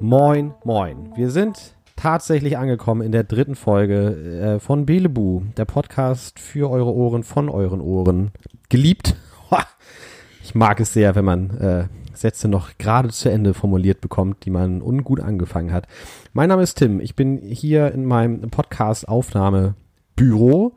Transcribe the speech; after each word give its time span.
Moin, 0.00 0.54
moin. 0.64 1.10
Wir 1.16 1.30
sind 1.30 1.74
tatsächlich 1.94 2.56
angekommen 2.56 3.02
in 3.02 3.12
der 3.12 3.24
dritten 3.24 3.56
Folge 3.56 4.56
äh, 4.56 4.58
von 4.58 4.86
Belebu, 4.86 5.42
der 5.58 5.66
Podcast 5.66 6.40
für 6.40 6.70
eure 6.70 6.94
Ohren, 6.94 7.24
von 7.24 7.50
euren 7.50 7.82
Ohren. 7.82 8.30
Geliebt. 8.70 9.16
Ich 10.42 10.54
mag 10.54 10.80
es 10.80 10.94
sehr, 10.94 11.14
wenn 11.14 11.26
man 11.26 11.50
äh, 11.58 11.88
Sätze 12.20 12.48
noch 12.48 12.76
gerade 12.78 13.10
zu 13.10 13.30
Ende 13.30 13.54
formuliert 13.54 14.00
bekommt, 14.00 14.44
die 14.44 14.50
man 14.50 14.82
ungut 14.82 15.20
angefangen 15.20 15.72
hat. 15.72 15.86
Mein 16.32 16.48
Name 16.48 16.62
ist 16.62 16.74
Tim. 16.74 17.00
Ich 17.00 17.14
bin 17.14 17.38
hier 17.38 17.92
in 17.92 18.04
meinem 18.04 18.50
Podcast-Aufnahmebüro 18.50 20.76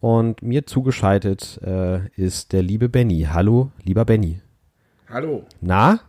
und 0.00 0.42
mir 0.42 0.66
zugeschaltet 0.66 1.60
äh, 1.62 2.08
ist 2.16 2.52
der 2.52 2.62
liebe 2.62 2.88
Benny. 2.88 3.28
Hallo, 3.30 3.70
lieber 3.84 4.04
Benny. 4.04 4.40
Hallo. 5.08 5.44
Na? 5.60 6.00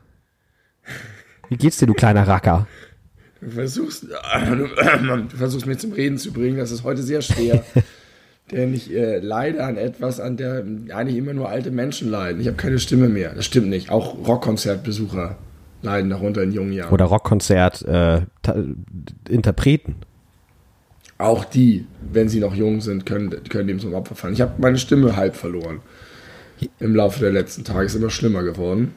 Wie 1.49 1.57
geht's 1.57 1.77
dir, 1.77 1.87
du 1.87 1.93
kleiner 1.93 2.27
Racker? 2.27 2.67
Du 3.41 3.49
versuchst, 3.49 4.03
du 4.03 4.07
versuchst 5.35 5.65
mich 5.65 5.79
zum 5.79 5.93
Reden 5.93 6.17
zu 6.17 6.31
bringen. 6.31 6.57
Das 6.57 6.71
ist 6.71 6.83
heute 6.83 7.03
sehr 7.03 7.21
schwer. 7.21 7.63
denn 8.51 8.73
ich 8.73 8.93
äh, 8.93 9.19
leide 9.19 9.63
an 9.63 9.77
etwas, 9.77 10.19
an 10.19 10.37
der 10.37 10.65
eigentlich 10.93 11.17
immer 11.17 11.33
nur 11.33 11.49
alte 11.49 11.71
Menschen 11.71 12.09
leiden. 12.09 12.41
Ich 12.41 12.47
habe 12.47 12.57
keine 12.57 12.79
Stimme 12.79 13.07
mehr. 13.07 13.33
Das 13.33 13.45
stimmt 13.45 13.67
nicht. 13.67 13.89
Auch 13.89 14.27
Rockkonzertbesucher 14.27 15.37
leiden 15.81 16.09
darunter 16.09 16.43
in 16.43 16.51
jungen 16.51 16.73
Jahren. 16.73 16.93
Oder 16.93 17.05
Rockkonzert 17.05 17.81
äh. 17.83 18.21
Auch 21.17 21.45
die, 21.45 21.85
wenn 22.11 22.29
sie 22.29 22.39
noch 22.39 22.55
jung 22.55 22.81
sind, 22.81 23.05
können, 23.05 23.29
können 23.49 23.67
dem 23.67 23.79
zum 23.79 23.93
Opfer 23.93 24.15
fallen. 24.15 24.33
Ich 24.33 24.41
habe 24.41 24.53
meine 24.57 24.77
Stimme 24.77 25.15
halb 25.15 25.35
verloren. 25.35 25.79
Im 26.79 26.95
Laufe 26.95 27.19
der 27.19 27.31
letzten 27.31 27.63
Tage 27.63 27.85
ist 27.85 27.95
immer 27.95 28.09
schlimmer 28.09 28.43
geworden. 28.43 28.93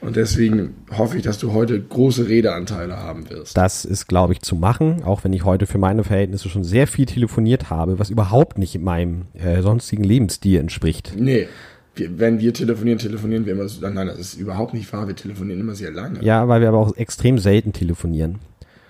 Und 0.00 0.16
deswegen 0.16 0.76
hoffe 0.96 1.18
ich, 1.18 1.22
dass 1.22 1.38
du 1.38 1.52
heute 1.52 1.80
große 1.80 2.26
Redeanteile 2.26 2.96
haben 2.96 3.28
wirst. 3.28 3.56
Das 3.56 3.84
ist, 3.84 4.06
glaube 4.06 4.32
ich, 4.32 4.40
zu 4.40 4.56
machen, 4.56 5.02
auch 5.04 5.24
wenn 5.24 5.32
ich 5.32 5.44
heute 5.44 5.66
für 5.66 5.78
meine 5.78 6.04
Verhältnisse 6.04 6.48
schon 6.48 6.64
sehr 6.64 6.86
viel 6.86 7.04
telefoniert 7.04 7.68
habe, 7.68 7.98
was 7.98 8.08
überhaupt 8.08 8.56
nicht 8.56 8.78
meinem 8.78 9.26
äh, 9.34 9.60
sonstigen 9.60 10.04
Lebensstil 10.04 10.58
entspricht. 10.58 11.12
Nee. 11.16 11.48
Wir, 11.94 12.18
wenn 12.18 12.38
wir 12.38 12.54
telefonieren, 12.54 12.98
telefonieren 12.98 13.44
wir 13.44 13.52
immer 13.52 13.68
so. 13.68 13.86
Nein, 13.86 14.06
das 14.06 14.18
ist 14.18 14.34
überhaupt 14.34 14.72
nicht 14.72 14.90
wahr. 14.92 15.06
Wir 15.06 15.16
telefonieren 15.16 15.60
immer 15.60 15.74
sehr 15.74 15.90
lange. 15.90 16.22
Ja, 16.24 16.48
weil 16.48 16.60
wir 16.60 16.68
aber 16.68 16.78
auch 16.78 16.96
extrem 16.96 17.38
selten 17.38 17.72
telefonieren. 17.72 18.38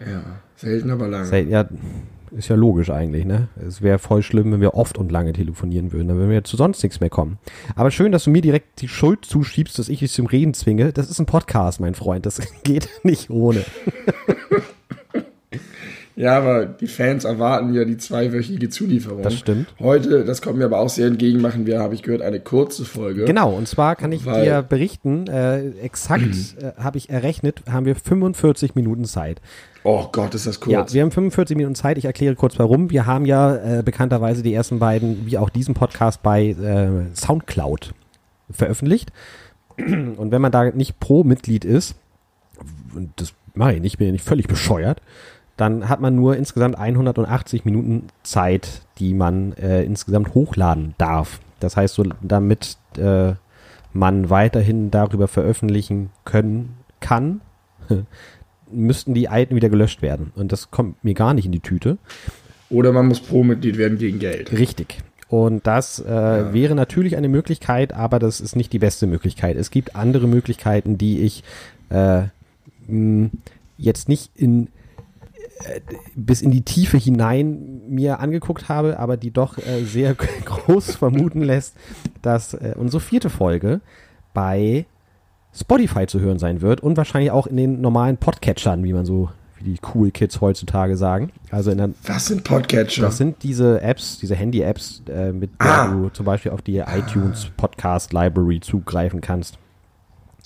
Ja, 0.00 0.22
selten, 0.56 0.90
aber 0.90 1.08
lange. 1.08 1.26
Sel 1.26 1.48
ja, 1.48 1.66
ist 2.32 2.48
ja 2.48 2.56
logisch 2.56 2.90
eigentlich, 2.90 3.24
ne? 3.24 3.48
Es 3.66 3.82
wäre 3.82 3.98
voll 3.98 4.22
schlimm, 4.22 4.52
wenn 4.52 4.60
wir 4.60 4.74
oft 4.74 4.98
und 4.98 5.10
lange 5.10 5.32
telefonieren 5.32 5.92
würden. 5.92 6.08
Dann 6.08 6.16
würden 6.16 6.30
wir 6.30 6.44
zu 6.44 6.56
sonst 6.56 6.82
nichts 6.82 7.00
mehr 7.00 7.10
kommen. 7.10 7.38
Aber 7.76 7.90
schön, 7.90 8.12
dass 8.12 8.24
du 8.24 8.30
mir 8.30 8.42
direkt 8.42 8.80
die 8.80 8.88
Schuld 8.88 9.24
zuschiebst, 9.24 9.78
dass 9.78 9.88
ich 9.88 10.00
dich 10.00 10.12
zum 10.12 10.26
Reden 10.26 10.54
zwinge. 10.54 10.92
Das 10.92 11.10
ist 11.10 11.18
ein 11.18 11.26
Podcast, 11.26 11.80
mein 11.80 11.94
Freund. 11.94 12.26
Das 12.26 12.40
geht 12.64 12.88
nicht 13.02 13.30
ohne. 13.30 13.64
Ja, 16.20 16.36
aber 16.36 16.66
die 16.66 16.86
Fans 16.86 17.24
erwarten 17.24 17.72
ja 17.72 17.86
die 17.86 17.96
zweiwöchige 17.96 18.68
Zulieferung. 18.68 19.22
Das 19.22 19.38
stimmt. 19.38 19.68
Heute, 19.78 20.26
das 20.26 20.42
kommt 20.42 20.58
mir 20.58 20.66
aber 20.66 20.78
auch 20.78 20.90
sehr 20.90 21.06
entgegen, 21.06 21.40
machen 21.40 21.64
wir, 21.64 21.80
habe 21.80 21.94
ich 21.94 22.02
gehört, 22.02 22.20
eine 22.20 22.40
kurze 22.40 22.84
Folge. 22.84 23.24
Genau, 23.24 23.54
und 23.54 23.66
zwar 23.66 23.96
kann 23.96 24.12
ich 24.12 24.24
dir 24.24 24.60
berichten, 24.60 25.28
äh, 25.28 25.70
exakt 25.78 26.56
äh, 26.60 26.72
habe 26.76 26.98
ich 26.98 27.08
errechnet, 27.08 27.62
haben 27.70 27.86
wir 27.86 27.96
45 27.96 28.74
Minuten 28.74 29.06
Zeit. 29.06 29.40
Oh 29.82 30.08
Gott, 30.12 30.34
ist 30.34 30.46
das 30.46 30.60
kurz. 30.60 30.72
Ja, 30.72 30.92
wir 30.92 31.02
haben 31.02 31.10
45 31.10 31.56
Minuten 31.56 31.74
Zeit. 31.74 31.96
Ich 31.96 32.04
erkläre 32.04 32.34
kurz 32.34 32.58
warum. 32.58 32.90
Wir 32.90 33.06
haben 33.06 33.24
ja 33.24 33.78
äh, 33.78 33.82
bekannterweise 33.82 34.42
die 34.42 34.52
ersten 34.52 34.78
beiden, 34.78 35.24
wie 35.24 35.38
auch 35.38 35.48
diesen 35.48 35.72
Podcast, 35.72 36.22
bei 36.22 36.48
äh, 36.48 37.16
Soundcloud 37.16 37.94
veröffentlicht. 38.50 39.10
Und 39.78 40.30
wenn 40.30 40.42
man 40.42 40.52
da 40.52 40.70
nicht 40.70 41.00
Pro-Mitglied 41.00 41.64
ist, 41.64 41.94
und 42.94 43.10
das 43.16 43.32
mache 43.54 43.74
ich 43.74 43.80
nicht, 43.80 43.96
bin 43.96 44.08
ja 44.08 44.12
nicht 44.12 44.24
völlig 44.24 44.48
bescheuert, 44.48 45.00
dann 45.60 45.88
hat 45.88 46.00
man 46.00 46.16
nur 46.16 46.36
insgesamt 46.36 46.78
180 46.78 47.66
Minuten 47.66 48.04
Zeit, 48.22 48.82
die 48.98 49.12
man 49.12 49.52
äh, 49.54 49.82
insgesamt 49.82 50.32
hochladen 50.32 50.94
darf. 50.96 51.40
Das 51.60 51.76
heißt, 51.76 51.94
so 51.94 52.04
damit 52.22 52.78
äh, 52.96 53.32
man 53.92 54.30
weiterhin 54.30 54.90
darüber 54.90 55.28
veröffentlichen 55.28 56.10
können 56.24 56.76
kann, 57.00 57.42
müssten 58.72 59.12
die 59.12 59.28
alten 59.28 59.54
wieder 59.54 59.68
gelöscht 59.68 60.00
werden. 60.00 60.32
Und 60.34 60.50
das 60.52 60.70
kommt 60.70 61.04
mir 61.04 61.14
gar 61.14 61.34
nicht 61.34 61.44
in 61.44 61.52
die 61.52 61.60
Tüte. 61.60 61.98
Oder 62.70 62.92
man 62.92 63.08
muss 63.08 63.20
Pro-Mitglied 63.20 63.76
werden 63.76 63.98
gegen 63.98 64.18
Geld. 64.18 64.52
Richtig. 64.52 64.98
Und 65.28 65.66
das 65.66 65.98
äh, 65.98 66.10
ja. 66.10 66.54
wäre 66.54 66.74
natürlich 66.74 67.16
eine 67.16 67.28
Möglichkeit, 67.28 67.92
aber 67.92 68.18
das 68.18 68.40
ist 68.40 68.56
nicht 68.56 68.72
die 68.72 68.78
beste 68.78 69.06
Möglichkeit. 69.06 69.56
Es 69.56 69.70
gibt 69.70 69.94
andere 69.94 70.26
Möglichkeiten, 70.26 70.96
die 70.96 71.20
ich 71.20 71.44
äh, 71.90 72.22
mh, 72.86 73.30
jetzt 73.76 74.08
nicht 74.08 74.30
in 74.34 74.68
bis 76.14 76.42
in 76.42 76.50
die 76.50 76.62
Tiefe 76.62 76.96
hinein 76.96 77.82
mir 77.88 78.20
angeguckt 78.20 78.68
habe, 78.68 78.98
aber 78.98 79.16
die 79.16 79.30
doch 79.30 79.58
äh, 79.58 79.84
sehr 79.84 80.14
groß 80.44 80.96
vermuten 80.96 81.42
lässt, 81.42 81.76
dass 82.22 82.54
äh, 82.54 82.74
unsere 82.76 83.00
vierte 83.00 83.30
Folge 83.30 83.80
bei 84.32 84.86
Spotify 85.52 86.06
zu 86.06 86.20
hören 86.20 86.38
sein 86.38 86.60
wird 86.60 86.80
und 86.80 86.96
wahrscheinlich 86.96 87.30
auch 87.30 87.46
in 87.46 87.56
den 87.56 87.80
normalen 87.80 88.16
Podcatchern, 88.16 88.84
wie 88.84 88.92
man 88.92 89.04
so, 89.04 89.30
wie 89.58 89.64
die 89.64 89.78
cool 89.94 90.10
Kids 90.10 90.40
heutzutage 90.40 90.96
sagen. 90.96 91.32
Also 91.50 91.72
in 91.72 91.78
der, 91.78 91.90
Was 92.06 92.26
sind 92.26 92.44
Podcatcher? 92.44 93.02
Das 93.02 93.16
sind 93.16 93.42
diese 93.42 93.80
Apps, 93.82 94.18
diese 94.18 94.36
Handy-Apps, 94.36 95.02
äh, 95.08 95.32
mit 95.32 95.50
ah. 95.58 95.86
der 95.86 95.94
du 95.94 96.08
zum 96.10 96.26
Beispiel 96.26 96.52
auf 96.52 96.62
die 96.62 96.78
iTunes 96.78 97.50
Podcast 97.56 98.12
Library 98.12 98.60
zugreifen 98.60 99.20
kannst. 99.20 99.58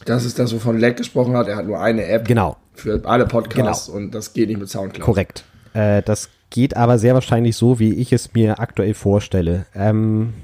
Das 0.06 0.24
ist 0.24 0.38
das, 0.38 0.52
wovon 0.52 0.78
Leck 0.78 0.96
gesprochen 0.96 1.36
hat. 1.36 1.48
Er 1.48 1.56
hat 1.56 1.66
nur 1.66 1.80
eine 1.80 2.04
App 2.06 2.26
genau. 2.26 2.56
Für 2.74 3.00
alle 3.04 3.26
Podcasts 3.26 3.86
genau. 3.86 3.98
und 3.98 4.14
das 4.14 4.32
geht 4.32 4.48
nicht 4.48 4.58
mit 4.58 4.68
Soundcloud. 4.68 5.04
Korrekt. 5.04 5.44
Äh, 5.72 6.02
das 6.02 6.28
geht 6.50 6.76
aber 6.76 6.98
sehr 6.98 7.14
wahrscheinlich 7.14 7.56
so, 7.56 7.78
wie 7.78 7.94
ich 7.94 8.12
es 8.12 8.32
mir 8.34 8.60
aktuell 8.60 8.94
vorstelle. 8.94 9.66
Ähm, 9.74 10.34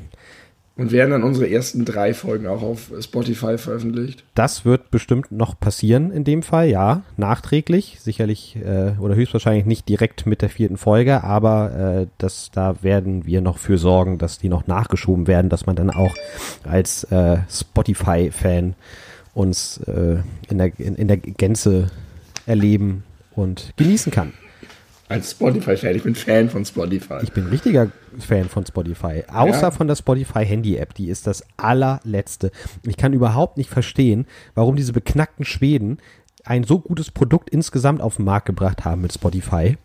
und 0.81 0.93
werden 0.93 1.11
dann 1.11 1.25
unsere 1.25 1.51
ersten 1.51 1.85
drei 1.85 2.15
Folgen 2.15 2.47
auch 2.47 2.63
auf 2.63 2.91
Spotify 3.01 3.59
veröffentlicht? 3.59 4.25
Das 4.35 4.65
wird 4.65 4.91
bestimmt 4.91 5.31
noch 5.31 5.61
passieren 5.61 6.11
in 6.11 6.25
dem 6.25 6.43
Fall, 6.43 6.69
ja, 6.69 7.03
nachträglich, 7.19 7.99
sicherlich 8.01 8.57
äh, 8.57 8.93
oder 8.99 9.15
höchstwahrscheinlich 9.15 9.67
nicht 9.67 9.91
direkt 9.91 10.25
mit 10.25 10.41
der 10.41 10.49
vierten 10.49 10.79
Folge, 10.79 11.23
aber 11.23 11.75
äh, 11.75 12.07
das, 12.17 12.51
da 12.51 12.83
werden 12.83 13.27
wir 13.27 13.43
noch 13.43 13.59
für 13.59 13.77
sorgen, 13.77 14.17
dass 14.17 14.39
die 14.39 14.49
noch 14.49 14.67
nachgeschoben 14.67 15.27
werden, 15.27 15.51
dass 15.51 15.67
man 15.67 15.77
dann 15.77 15.91
auch 15.91 16.15
als 16.65 17.05
äh, 17.05 17.41
Spotify-Fan 17.51 18.75
uns 19.35 19.79
äh, 19.87 20.23
in, 20.49 20.57
der, 20.57 20.73
in, 20.79 20.95
in 20.95 21.09
der 21.09 21.19
Gänze 21.19 21.91
erleben 22.51 23.05
und 23.35 23.73
genießen 23.77 24.13
kann 24.13 24.33
als 25.11 25.33
Spotify-Fan. 25.33 25.97
Ich 25.97 26.05
bin 26.05 26.15
Fan 26.15 26.49
von 26.49 26.65
Spotify. 26.65 27.19
Ich 27.23 27.33
bin 27.33 27.47
richtiger 27.47 27.91
Fan 28.21 28.49
von 28.49 28.65
Spotify. 28.65 29.25
Außer 29.31 29.63
ja. 29.63 29.71
von 29.73 29.89
der 29.89 29.97
Spotify 29.97 30.47
Handy-App. 30.47 30.95
Die 30.95 31.09
ist 31.09 31.27
das 31.27 31.45
allerletzte. 31.57 32.53
Ich 32.87 32.97
kann 32.97 33.13
überhaupt 33.13 33.57
nicht 33.57 33.71
verstehen, 33.71 34.27
warum 34.55 34.77
diese 34.77 34.93
beknackten 34.93 35.45
Schweden 35.45 35.99
ein 36.45 36.63
so 36.63 36.79
gutes 36.79 37.11
Produkt 37.11 37.51
insgesamt 37.51 38.01
auf 38.01 38.17
den 38.17 38.25
Markt 38.25 38.47
gebracht 38.47 38.85
haben 38.85 39.03
mit 39.03 39.13
Spotify. 39.13 39.77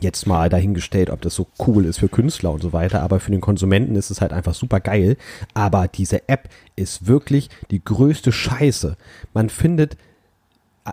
Jetzt 0.00 0.26
mal 0.26 0.50
dahingestellt, 0.50 1.10
ob 1.10 1.22
das 1.22 1.36
so 1.36 1.46
cool 1.66 1.86
ist 1.86 1.98
für 1.98 2.08
Künstler 2.08 2.50
und 2.50 2.60
so 2.60 2.72
weiter, 2.72 3.02
aber 3.02 3.20
für 3.20 3.30
den 3.30 3.40
Konsumenten 3.40 3.94
ist 3.94 4.10
es 4.10 4.20
halt 4.20 4.32
einfach 4.32 4.54
super 4.54 4.80
geil. 4.80 5.16
Aber 5.54 5.86
diese 5.86 6.28
App 6.28 6.48
ist 6.74 7.06
wirklich 7.06 7.50
die 7.70 7.82
größte 7.82 8.32
Scheiße. 8.32 8.96
Man 9.32 9.48
findet 9.48 9.96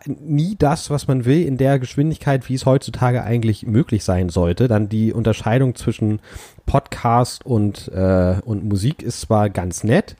nie 0.07 0.55
das, 0.57 0.89
was 0.89 1.07
man 1.07 1.25
will, 1.25 1.45
in 1.45 1.57
der 1.57 1.79
Geschwindigkeit, 1.79 2.47
wie 2.49 2.55
es 2.55 2.65
heutzutage 2.65 3.23
eigentlich 3.23 3.65
möglich 3.65 4.03
sein 4.03 4.29
sollte. 4.29 4.67
Dann 4.67 4.89
die 4.89 5.13
Unterscheidung 5.13 5.75
zwischen 5.75 6.19
Podcast 6.65 7.45
und, 7.45 7.89
äh, 7.89 8.35
und 8.43 8.65
Musik 8.65 9.03
ist 9.03 9.21
zwar 9.21 9.49
ganz 9.49 9.83
nett, 9.83 10.15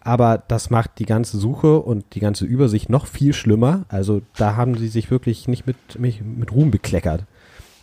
aber 0.00 0.42
das 0.48 0.70
macht 0.70 0.98
die 0.98 1.06
ganze 1.06 1.38
Suche 1.38 1.80
und 1.80 2.04
die 2.14 2.20
ganze 2.20 2.44
Übersicht 2.44 2.88
noch 2.88 3.06
viel 3.06 3.32
schlimmer. 3.32 3.84
Also 3.88 4.22
da 4.36 4.56
haben 4.56 4.76
sie 4.76 4.88
sich 4.88 5.10
wirklich 5.10 5.48
nicht 5.48 5.66
mit, 5.66 5.76
mit, 5.98 6.24
mit 6.24 6.52
Ruhm 6.52 6.70
bekleckert. 6.70 7.24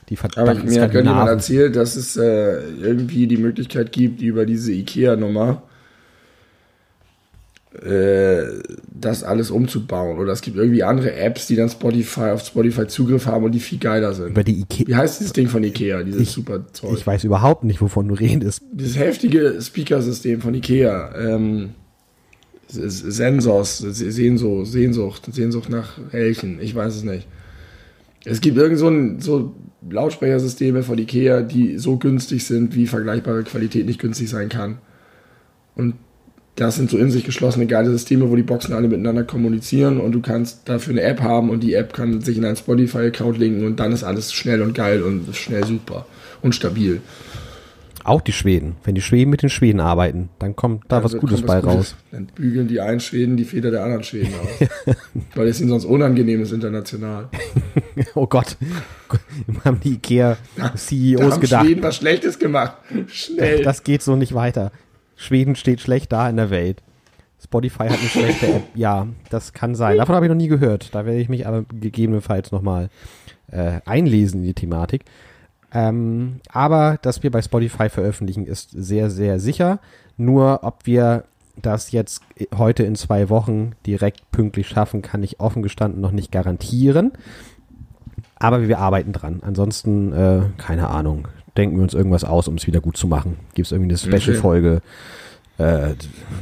Die 0.10 0.18
aber 0.36 0.54
mir 0.54 0.82
hat 0.84 0.92
gerade 0.92 1.08
jemand 1.08 1.30
erzählt, 1.30 1.76
dass 1.76 1.96
es 1.96 2.16
äh, 2.16 2.60
irgendwie 2.80 3.26
die 3.26 3.38
Möglichkeit 3.38 3.92
gibt, 3.92 4.22
über 4.22 4.46
diese 4.46 4.72
IKEA-Nummer 4.72 5.64
das 7.82 9.24
alles 9.24 9.52
umzubauen. 9.52 10.18
Oder 10.18 10.32
es 10.32 10.42
gibt 10.42 10.58
irgendwie 10.58 10.84
andere 10.84 11.14
Apps, 11.14 11.48
die 11.48 11.56
dann 11.56 11.70
Spotify 11.70 12.32
auf 12.32 12.46
Spotify 12.46 12.88
Zugriff 12.88 13.26
haben 13.26 13.44
und 13.44 13.52
die 13.52 13.60
viel 13.60 13.80
geiler 13.80 14.14
sind. 14.14 14.30
Über 14.30 14.44
die 14.44 14.62
Ikea. 14.62 14.88
Wie 14.88 14.96
heißt 14.96 15.20
dieses 15.20 15.34
Ding 15.34 15.48
von 15.48 15.64
Ikea, 15.64 16.04
dieses 16.04 16.22
ich, 16.22 16.30
super 16.32 16.66
Zeug? 16.72 16.94
Ich 16.98 17.06
weiß 17.06 17.24
überhaupt 17.24 17.64
nicht, 17.64 17.82
wovon 17.82 18.08
du 18.08 18.16
redest. 18.16 18.62
Dieses 18.72 18.98
heftige 18.98 19.62
Speakersystem 19.62 20.42
von 20.42 20.54
Ikea. 20.54 21.14
Ähm, 21.18 21.72
Sensors, 22.68 23.78
Sehnsucht, 23.78 24.68
Sehnsucht, 24.68 25.30
Sehnsucht 25.32 25.70
nach 25.70 26.00
Elchen, 26.12 26.60
ich 26.60 26.74
weiß 26.74 26.96
es 26.96 27.04
nicht. 27.04 27.28
Es 28.26 28.42
gibt 28.42 28.58
irgend 28.58 28.80
so, 28.80 28.88
ein, 28.88 29.20
so 29.20 29.56
Lautsprechersysteme 29.88 30.82
von 30.82 30.98
Ikea, 30.98 31.44
die 31.44 31.78
so 31.78 31.98
günstig 31.98 32.44
sind, 32.46 32.76
wie 32.76 32.88
vergleichbare 32.88 33.44
Qualität 33.44 33.86
nicht 33.86 34.00
günstig 34.00 34.30
sein 34.30 34.50
kann. 34.50 34.80
Und 35.76 35.94
das 36.56 36.76
sind 36.76 36.90
so 36.90 36.98
in 36.98 37.12
sich 37.12 37.26
geschlossene 37.26 37.68
geile 37.68 37.92
Systeme, 37.92 38.30
wo 38.30 38.36
die 38.36 38.44
Boxen 38.44 38.74
alle 38.74 38.88
miteinander 38.88 39.24
kommunizieren 39.24 40.00
und 40.00 40.14
du 40.14 40.22
kannst 40.22 40.70
dafür 40.70 40.92
eine 40.92 41.02
App 41.02 41.22
haben 41.22 41.50
und 41.50 41.62
die 41.62 41.74
App 41.74 41.94
kann 41.94 42.22
sich 42.22 42.38
in 42.38 42.46
einen 42.46 42.56
Spotify-Account 42.56 43.38
linken 43.38 43.66
und 43.66 43.80
dann 43.80 43.92
ist 43.92 44.04
alles 44.04 44.32
schnell 44.32 44.62
und 44.62 44.74
geil 44.74 45.04
und 45.04 45.36
schnell 45.36 45.66
super 45.66 46.06
und 46.42 46.56
stabil. 46.56 47.02
Auch 48.06 48.22
die 48.22 48.34
Schweden. 48.34 48.76
Wenn 48.84 48.94
die 48.94 49.02
Schweden 49.02 49.32
mit 49.32 49.42
den 49.42 49.50
Schweden 49.50 49.80
arbeiten, 49.80 50.30
dann 50.38 50.56
kommt 50.56 50.84
da 50.88 50.98
dann 50.98 51.06
was 51.06 51.18
Gutes 51.18 51.42
bei 51.42 51.60
Gutes. 51.60 51.76
raus. 51.76 51.96
Dann 52.12 52.28
bügeln 52.28 52.68
die 52.68 52.80
einen 52.80 53.00
Schweden 53.00 53.36
die 53.36 53.46
Feder 53.46 53.72
der 53.72 53.84
anderen 53.84 54.04
Schweden 54.04 54.32
aus. 54.40 54.96
Weil 55.34 55.48
es 55.48 55.60
ihnen 55.60 55.70
sonst 55.70 55.86
unangenehm 55.86 56.40
ist 56.44 56.52
international. 56.52 57.30
oh 58.14 58.28
Gott. 58.28 58.58
Haben 59.66 59.80
die 59.80 59.94
IKEA-CEOs 59.94 61.40
gedacht. 61.40 61.66
Schweden 61.66 61.82
was 61.82 61.96
Schlechtes 61.96 62.38
gemacht. 62.38 62.78
Schnell. 63.08 63.64
Das 63.64 63.84
geht 63.84 64.04
so 64.04 64.16
nicht 64.16 64.36
weiter. 64.36 64.72
Schweden 65.16 65.56
steht 65.56 65.82
schlecht 65.82 66.12
da 66.12 66.30
in 66.30 66.38
der 66.38 66.50
Welt. 66.50 66.82
Spotify 67.44 67.90
hat 67.90 68.00
eine 68.00 68.10
schlechte 68.10 68.48
App. 68.48 68.64
Ja, 68.76 69.08
das 69.30 69.54
kann 69.54 69.76
sein. 69.76 69.98
Davon 69.98 70.16
habe 70.16 70.26
ich 70.26 70.30
noch 70.30 70.38
nie 70.38 70.48
gehört. 70.48 70.94
Da 70.94 71.06
werde 71.06 71.20
ich 71.20 71.30
mich 71.30 71.48
aber 71.48 71.64
gegebenenfalls 71.64 72.52
nochmal 72.52 72.90
äh, 73.52 73.82
einlesen 73.86 74.42
in 74.42 74.48
die 74.48 74.54
Thematik. 74.54 75.06
Ähm, 75.72 76.40
aber 76.50 76.98
dass 77.02 77.24
wir 77.24 77.32
bei 77.32 77.42
Spotify 77.42 77.90
veröffentlichen, 77.90 78.46
ist 78.46 78.72
sehr, 78.72 79.10
sehr 79.10 79.40
sicher. 79.40 79.80
Nur 80.18 80.64
ob 80.64 80.86
wir 80.86 81.26
das 81.62 81.92
jetzt 81.92 82.22
heute 82.58 82.84
in 82.84 82.96
zwei 82.96 83.30
Wochen 83.30 83.74
direkt 83.86 84.32
pünktlich 84.32 84.68
schaffen, 84.68 85.02
kann 85.02 85.24
ich 85.24 85.40
offen 85.40 85.64
gestanden 85.64 86.02
noch 86.02 86.12
nicht 86.12 86.32
garantieren. 86.32 87.12
Aber 88.38 88.68
wir 88.68 88.80
arbeiten 88.80 89.14
dran. 89.14 89.42
Ansonsten, 89.46 90.14
äh, 90.14 90.42
keine 90.58 90.90
Ahnung, 90.90 91.28
denken 91.58 91.78
wir 91.78 91.84
uns 91.84 91.94
irgendwas 91.94 92.24
aus, 92.24 92.48
um 92.48 92.56
es 92.56 92.68
wieder 92.68 92.82
gut 92.82 92.98
zu 92.98 93.08
machen. 93.08 93.38
Gibt 93.54 93.68
es 93.68 93.72
irgendwie 93.72 93.96
eine 93.96 93.98
Special-Folge? 93.98 94.82
Äh, 95.58 95.96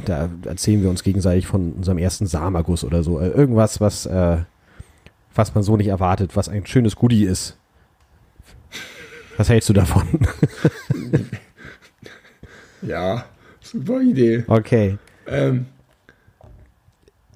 da 0.06 0.28
erzählen 0.44 0.82
wir 0.82 0.90
uns 0.90 1.04
gegenseitig 1.04 1.46
von 1.46 1.72
unserem 1.72 1.98
ersten 1.98 2.26
Samagus 2.26 2.82
oder 2.82 3.02
so. 3.02 3.20
Äh, 3.20 3.28
irgendwas, 3.28 3.80
was, 3.80 4.06
äh, 4.06 4.38
was 5.34 5.54
man 5.54 5.62
so 5.62 5.76
nicht 5.76 5.88
erwartet, 5.88 6.34
was 6.34 6.48
ein 6.48 6.66
schönes 6.66 6.96
Goodie 6.96 7.24
ist. 7.24 7.56
Was 9.36 9.48
hältst 9.48 9.68
du 9.68 9.72
davon? 9.72 10.06
ja, 12.82 13.24
super 13.60 14.00
Idee. 14.00 14.44
Okay. 14.46 14.98
Ähm, 15.26 15.66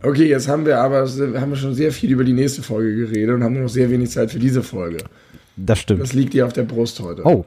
okay, 0.03 0.29
jetzt 0.29 0.49
haben 0.49 0.67
wir 0.67 0.81
aber 0.81 1.07
haben 1.07 1.51
wir 1.51 1.57
schon 1.57 1.75
sehr 1.75 1.93
viel 1.93 2.11
über 2.11 2.25
die 2.25 2.33
nächste 2.33 2.63
Folge 2.63 2.95
geredet 2.95 3.35
und 3.35 3.45
haben 3.45 3.55
nur 3.55 3.63
noch 3.63 3.69
sehr 3.69 3.91
wenig 3.91 4.11
Zeit 4.11 4.31
für 4.31 4.39
diese 4.39 4.63
Folge. 4.63 4.99
Das 5.57 5.81
stimmt. 5.81 6.01
Das 6.01 6.13
liegt 6.13 6.35
dir 6.35 6.47
auf 6.47 6.53
der 6.53 6.63
Brust 6.63 7.01
heute. 7.01 7.25
Oh, 7.25 7.45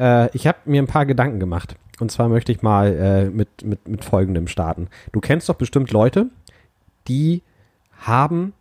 äh, 0.00 0.34
ich 0.36 0.46
habe 0.46 0.58
mir 0.64 0.82
ein 0.82 0.88
paar 0.88 1.06
Gedanken 1.06 1.38
gemacht. 1.38 1.76
Und 2.00 2.10
zwar 2.10 2.28
möchte 2.28 2.50
ich 2.50 2.62
mal 2.62 2.94
äh, 2.94 3.30
mit, 3.30 3.62
mit, 3.62 3.86
mit 3.86 4.04
folgendem 4.04 4.48
starten. 4.48 4.88
Du 5.12 5.20
kennst 5.20 5.48
doch 5.48 5.54
bestimmt 5.54 5.90
Leute, 5.90 6.26
die 7.06 7.42
haben 7.98 8.54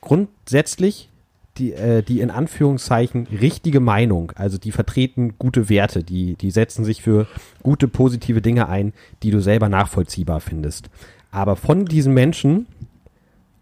grundsätzlich 0.00 1.10
die, 1.58 1.72
äh, 1.72 2.02
die 2.02 2.20
in 2.20 2.30
Anführungszeichen 2.30 3.26
richtige 3.26 3.80
Meinung, 3.80 4.32
also 4.34 4.58
die 4.58 4.72
vertreten 4.72 5.34
gute 5.38 5.68
Werte, 5.68 6.04
die, 6.04 6.34
die 6.34 6.50
setzen 6.50 6.84
sich 6.84 7.02
für 7.02 7.26
gute, 7.62 7.88
positive 7.88 8.42
Dinge 8.42 8.68
ein, 8.68 8.92
die 9.22 9.30
du 9.30 9.40
selber 9.40 9.68
nachvollziehbar 9.68 10.40
findest. 10.40 10.88
Aber 11.30 11.56
von 11.56 11.84
diesen 11.84 12.14
Menschen 12.14 12.66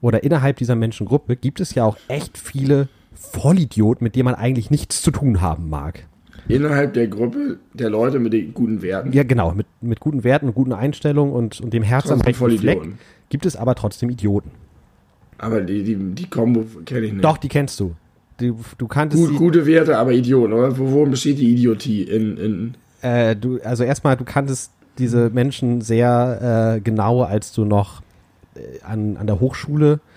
oder 0.01 0.23
innerhalb 0.23 0.59
dieser 0.59 0.77
Menschengruppe 0.77 1.37
gibt 1.37 1.61
es 1.61 1.75
ja 1.75 1.85
auch 1.85 1.97
echt 2.09 2.39
viele 2.39 2.89
Vollidioten, 3.15 4.05
mit 4.05 4.17
denen 4.17 4.27
man 4.27 4.35
eigentlich 4.35 4.71
nichts 4.71 5.03
zu 5.03 5.11
tun 5.11 5.41
haben 5.41 5.69
mag. 5.69 6.07
Innerhalb 6.49 6.93
der 6.95 7.09
Gruppe 7.09 7.59
der 7.73 7.91
Leute 7.91 8.19
mit 8.19 8.33
den 8.33 8.53
guten 8.53 8.83
Werten? 8.83 9.13
Ja, 9.13 9.23
genau, 9.23 9.53
mit, 9.53 9.67
mit 9.81 10.01
guten 10.01 10.25
Werten 10.25 10.49
und 10.49 10.55
guten 10.55 10.73
Einstellungen 10.73 11.33
und, 11.33 11.61
und 11.61 11.73
dem 11.73 11.83
Herz 11.83 12.11
am 12.11 12.21
rechten 12.21 12.59
Fleck 12.59 12.81
gibt 13.31 13.47
es 13.47 13.57
aber 13.57 13.75
trotzdem 13.75 14.11
Idioten. 14.11 14.51
Aber 15.39 15.61
die, 15.61 15.83
die, 15.83 15.97
die 15.97 16.29
Kombo 16.29 16.65
kenne 16.85 17.07
ich 17.07 17.13
nicht. 17.13 17.25
Doch, 17.25 17.39
die 17.39 17.49
kennst 17.49 17.81
du. 17.81 17.95
Du, 18.37 18.59
du 18.79 18.89
kanntest 18.89 19.29
Gut, 19.29 19.37
Gute 19.37 19.67
Werte, 19.67 19.97
aber 19.97 20.13
Idioten, 20.13 20.53
oder? 20.53 20.77
Worin 20.77 21.11
besteht 21.11 21.39
die 21.39 21.53
Idiotie 21.53 22.03
in. 22.03 22.37
in 22.37 22.75
äh, 23.03 23.37
du, 23.37 23.61
also 23.63 23.85
erstmal, 23.85 24.17
du 24.17 24.25
kanntest 24.25 24.71
diese 24.99 25.31
Menschen 25.31 25.81
sehr 25.81 26.77
äh, 26.77 26.81
genau, 26.81 27.23
als 27.23 27.53
du 27.53 27.65
noch 27.65 28.03
äh, 28.55 28.61
an, 28.85 29.17
an 29.17 29.27
der 29.27 29.41
Hochschule 29.41 29.95
äh, 29.95 30.14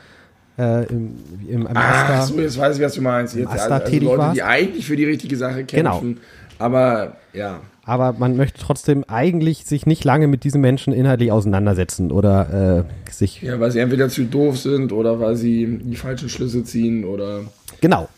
im, 0.57 1.13
im, 1.47 1.67
im 1.67 1.69
Ach 1.73 2.23
so, 2.23 2.39
jetzt 2.39 2.57
weiß 2.57 2.77
ich, 2.77 2.83
was 2.83 2.93
du 2.93 3.01
meinst. 3.01 3.35
Jetzt, 3.35 3.47
also, 3.47 3.69
also 3.69 3.99
Leute, 3.99 4.17
war. 4.17 4.33
die 4.33 4.43
eigentlich 4.43 4.85
für 4.85 4.95
die 4.95 5.05
richtige 5.05 5.37
Sache 5.37 5.63
kämpfen. 5.63 6.15
Genau. 6.15 6.21
Aber, 6.59 7.17
ja. 7.33 7.59
Aber 7.83 8.13
man 8.13 8.35
möchte 8.35 8.59
trotzdem 8.59 9.05
eigentlich 9.07 9.65
sich 9.65 9.85
nicht 9.85 10.03
lange 10.03 10.27
mit 10.27 10.43
diesen 10.43 10.59
Menschen 10.59 10.93
inhaltlich 10.93 11.31
auseinandersetzen 11.31 12.11
oder 12.11 12.85
äh, 13.07 13.11
sich. 13.11 13.41
Ja, 13.41 13.59
weil 13.59 13.71
sie 13.71 13.79
entweder 13.79 14.09
zu 14.09 14.25
doof 14.25 14.57
sind 14.57 14.91
oder 14.91 15.19
weil 15.19 15.35
sie 15.35 15.79
die 15.81 15.95
falschen 15.95 16.29
Schlüsse 16.29 16.63
ziehen 16.63 17.05
oder. 17.05 17.41
Genau. 17.79 18.09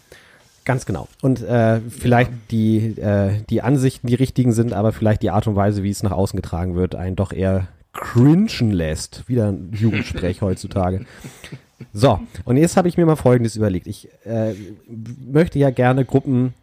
Ganz 0.65 0.85
genau. 0.85 1.07
Und 1.21 1.41
äh, 1.41 1.79
vielleicht 1.89 2.31
die, 2.51 2.99
äh, 2.99 3.41
die 3.49 3.61
Ansichten 3.61 4.07
die 4.07 4.15
richtigen 4.15 4.51
sind, 4.51 4.73
aber 4.73 4.91
vielleicht 4.91 5.23
die 5.23 5.31
Art 5.31 5.47
und 5.47 5.55
Weise, 5.55 5.81
wie 5.81 5.89
es 5.89 6.03
nach 6.03 6.11
außen 6.11 6.37
getragen 6.39 6.75
wird, 6.75 6.93
einen 6.95 7.15
doch 7.15 7.33
eher 7.33 7.67
cringen 7.91 8.71
lässt. 8.71 9.27
Wieder 9.27 9.47
ein 9.47 9.71
Jugendsprech 9.73 10.41
heutzutage. 10.43 11.05
So, 11.93 12.19
und 12.45 12.57
jetzt 12.57 12.77
habe 12.77 12.87
ich 12.87 12.97
mir 12.97 13.05
mal 13.05 13.15
Folgendes 13.15 13.55
überlegt. 13.55 13.87
Ich 13.87 14.09
äh, 14.25 14.53
möchte 15.25 15.59
ja 15.59 15.69
gerne 15.69 16.05
Gruppen 16.05 16.53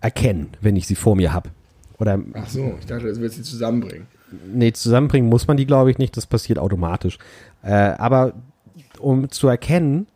erkennen, 0.00 0.50
wenn 0.60 0.76
ich 0.76 0.86
sie 0.86 0.94
vor 0.94 1.16
mir 1.16 1.32
habe. 1.32 1.50
Oder, 1.98 2.20
Ach 2.34 2.48
so, 2.48 2.74
ich 2.78 2.86
dachte, 2.86 3.08
das 3.08 3.20
willst 3.20 3.38
du 3.38 3.42
zusammenbringen. 3.42 4.06
Nee, 4.52 4.72
zusammenbringen 4.72 5.28
muss 5.28 5.46
man 5.46 5.56
die, 5.56 5.66
glaube 5.66 5.90
ich, 5.90 5.98
nicht. 5.98 6.16
Das 6.16 6.26
passiert 6.26 6.58
automatisch. 6.58 7.18
Äh, 7.62 7.72
aber 7.72 8.34
um 8.98 9.30
zu 9.30 9.48
erkennen, 9.48 10.06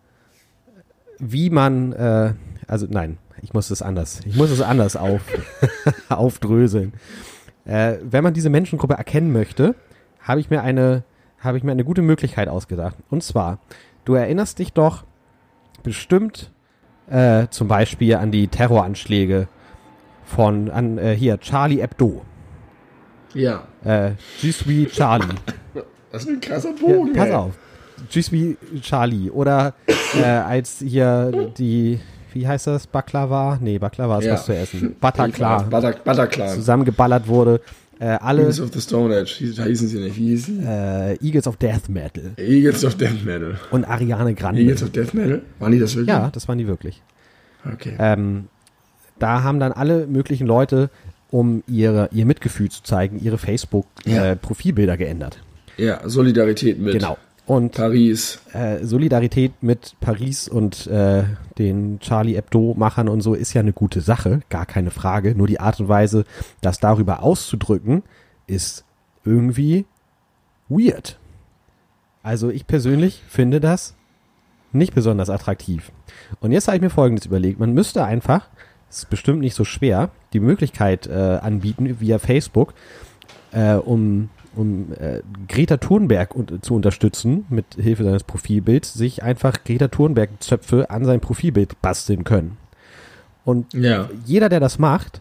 wie 1.19 1.51
man, 1.51 1.93
äh, 1.93 2.35
also 2.67 2.87
nein, 2.89 3.19
ich 3.43 3.55
muss 3.55 3.71
es 3.71 3.83
anders, 3.83 4.21
ich 4.25 4.37
muss 4.37 4.51
es 4.51 4.61
anders 4.61 4.97
auf, 4.97 5.23
aufdröseln. 6.09 6.93
Äh, 7.65 7.97
wenn 8.03 8.25
man 8.25 8.35
diese 8.35 8.51
Menschengruppe 8.51 8.95
erkennen 8.95 9.33
möchte, 9.33 9.75
habe 10.21 10.41
ich 10.41 10.51
mir 10.51 10.63
eine, 10.63 11.03
habe 11.39 11.59
ich 11.59 11.65
mir 11.65 11.73
eine 11.73 11.85
gute 11.85 12.03
Möglichkeit 12.03 12.49
ausgedacht. 12.49 12.97
Und 13.11 13.23
zwar, 13.23 13.59
du 14.05 14.15
erinnerst 14.15 14.59
dich 14.59 14.73
doch 14.73 15.05
bestimmt 15.83 16.51
äh, 17.11 17.47
zum 17.51 17.69
Beispiel 17.69 18.17
an 18.17 18.31
die 18.31 18.49
Terroranschläge 18.49 19.49
von 20.25 20.71
an 20.71 20.99
äh, 20.99 21.15
hier 21.15 21.39
Charlie 21.41 21.81
Hebdo. 21.83 22.23
Ja. 23.35 23.63
Äh, 23.85 24.13
Je 24.41 24.53
suis 24.53 24.91
Charlie. 24.93 25.27
Das 26.11 26.23
ist 26.25 26.29
ein 26.29 26.41
krasser 26.41 26.73
Bogen. 26.73 27.15
Ja, 27.15 27.25
pass 27.25 27.35
auf. 27.35 27.53
Je 28.11 28.23
suis 28.23 28.57
Charlie. 28.83 29.31
Oder 29.31 29.75
äh, 30.15 30.23
als 30.25 30.79
hier 30.81 31.51
die, 31.57 32.01
wie 32.33 32.47
heißt 32.47 32.67
das? 32.67 32.87
Baklava? 32.87 33.59
Nee, 33.61 33.79
Baklava 33.79 34.19
ist 34.19 34.25
ja. 34.27 34.35
was 34.35 34.45
zu 34.45 34.55
essen. 34.55 34.97
Bataclan. 35.01 35.71
Bataclan. 35.71 36.49
Zusammengeballert 36.51 37.27
wurde. 37.27 37.61
Äh, 38.03 38.19
alle, 38.21 38.41
Eagles 38.41 38.61
of 38.61 38.73
the 38.73 38.81
Stone 38.81 39.17
Age, 39.17 39.33
hießen 39.37 39.87
sie 39.87 40.01
nicht. 40.01 40.17
Wie 40.17 40.31
hieß 40.31 40.47
sie? 40.47 40.59
Äh, 40.67 41.25
Eagles 41.25 41.47
of 41.47 41.57
Death 41.57 41.89
Metal. 41.89 42.33
Eagles 42.37 42.85
of 42.85 42.97
Death 42.97 43.25
Metal. 43.25 43.61
Und 43.71 43.85
Ariane 43.85 44.35
Grande. 44.35 44.61
Eagles 44.61 44.83
of 44.83 44.91
Death 44.91 45.15
Metal? 45.15 45.43
Waren 45.61 45.71
die 45.71 45.79
das 45.79 45.95
wirklich? 45.95 46.09
Ja, 46.09 46.29
das 46.33 46.49
waren 46.49 46.59
die 46.59 46.67
wirklich. 46.67 47.01
Okay. 47.65 47.95
Ähm, 48.01 48.49
da 49.21 49.45
haben 49.45 49.61
dann 49.61 49.71
alle 49.71 50.09
möglichen 50.09 50.49
Leute, 50.49 50.91
um 51.31 51.63
ihre, 51.69 52.09
ihr 52.11 52.27
Mitgefühl 52.27 52.71
zu 52.71 52.83
zeigen, 52.83 53.21
ihre 53.23 53.39
Facebook-Profilbilder 53.39 54.95
ja. 54.95 54.97
äh, 54.97 55.05
geändert. 55.05 55.39
Ja, 55.77 56.01
Solidarität 56.09 56.81
mit 56.81 56.95
genau. 56.95 57.19
Und 57.47 57.73
Paris. 57.73 58.41
Äh, 58.53 58.85
Solidarität 58.85 59.63
mit 59.63 59.95
Paris 60.01 60.49
und 60.49 60.87
äh, 60.87 61.25
den 61.59 61.99
Charlie 62.01 62.35
Hebdo-Machern 62.35 63.09
und 63.09 63.21
so 63.21 63.35
ist 63.35 63.53
ja 63.53 63.61
eine 63.61 63.73
gute 63.73 64.01
Sache, 64.01 64.41
gar 64.49 64.67
keine 64.67 64.91
Frage. 64.91 65.35
Nur 65.35 65.47
die 65.47 65.61
Art 65.61 65.81
und 65.81 65.89
Weise, 65.89 66.25
das 66.61 66.79
darüber 66.79 67.23
auszudrücken, 67.23 68.03
ist 68.47 68.85
irgendwie 69.25 69.87
weird. 70.69 71.19
Also 72.23 72.51
ich 72.51 72.67
persönlich 72.67 73.23
finde 73.29 73.61
das 73.61 73.95
nicht 74.73 74.95
besonders 74.95 75.29
attraktiv. 75.29 75.93
Und 76.41 76.53
jetzt 76.53 76.69
habe 76.69 76.77
ich 76.77 76.83
mir 76.83 76.91
Folgendes 76.91 77.27
überlegt. 77.27 77.61
Man 77.61 77.73
müsste 77.73 78.05
einfach 78.05 78.49
ist 78.93 79.11
bestimmt 79.11 79.41
nicht 79.41 79.55
so 79.55 79.65
schwer, 79.65 80.11
die 80.33 80.41
Möglichkeit 80.41 81.07
äh, 81.07 81.39
anbieten 81.41 82.01
via 82.01 82.19
Facebook, 82.19 82.75
äh, 83.53 83.75
um, 83.75 84.29
um 84.55 84.93
äh, 84.93 85.21
Greta 85.49 85.77
Thunberg 85.77 86.35
un 86.35 86.63
zu 86.63 86.75
unterstützen, 86.75 87.47
mit 87.49 87.65
Hilfe 87.77 88.05
seines 88.05 88.25
Profilbilds, 88.25 88.95
sich 88.95 89.23
einfach 89.23 89.65
Greta 89.65 89.89
Thunberg-Zöpfe 89.89 90.91
an 90.91 91.05
sein 91.05 91.21
Profilbild 91.21 91.81
basteln 91.83 92.25
können. 92.25 92.57
Und 93.45 93.73
ja. 93.75 94.09
jeder, 94.25 94.49
der 94.49 94.61
das 94.61 94.79
macht, 94.79 95.21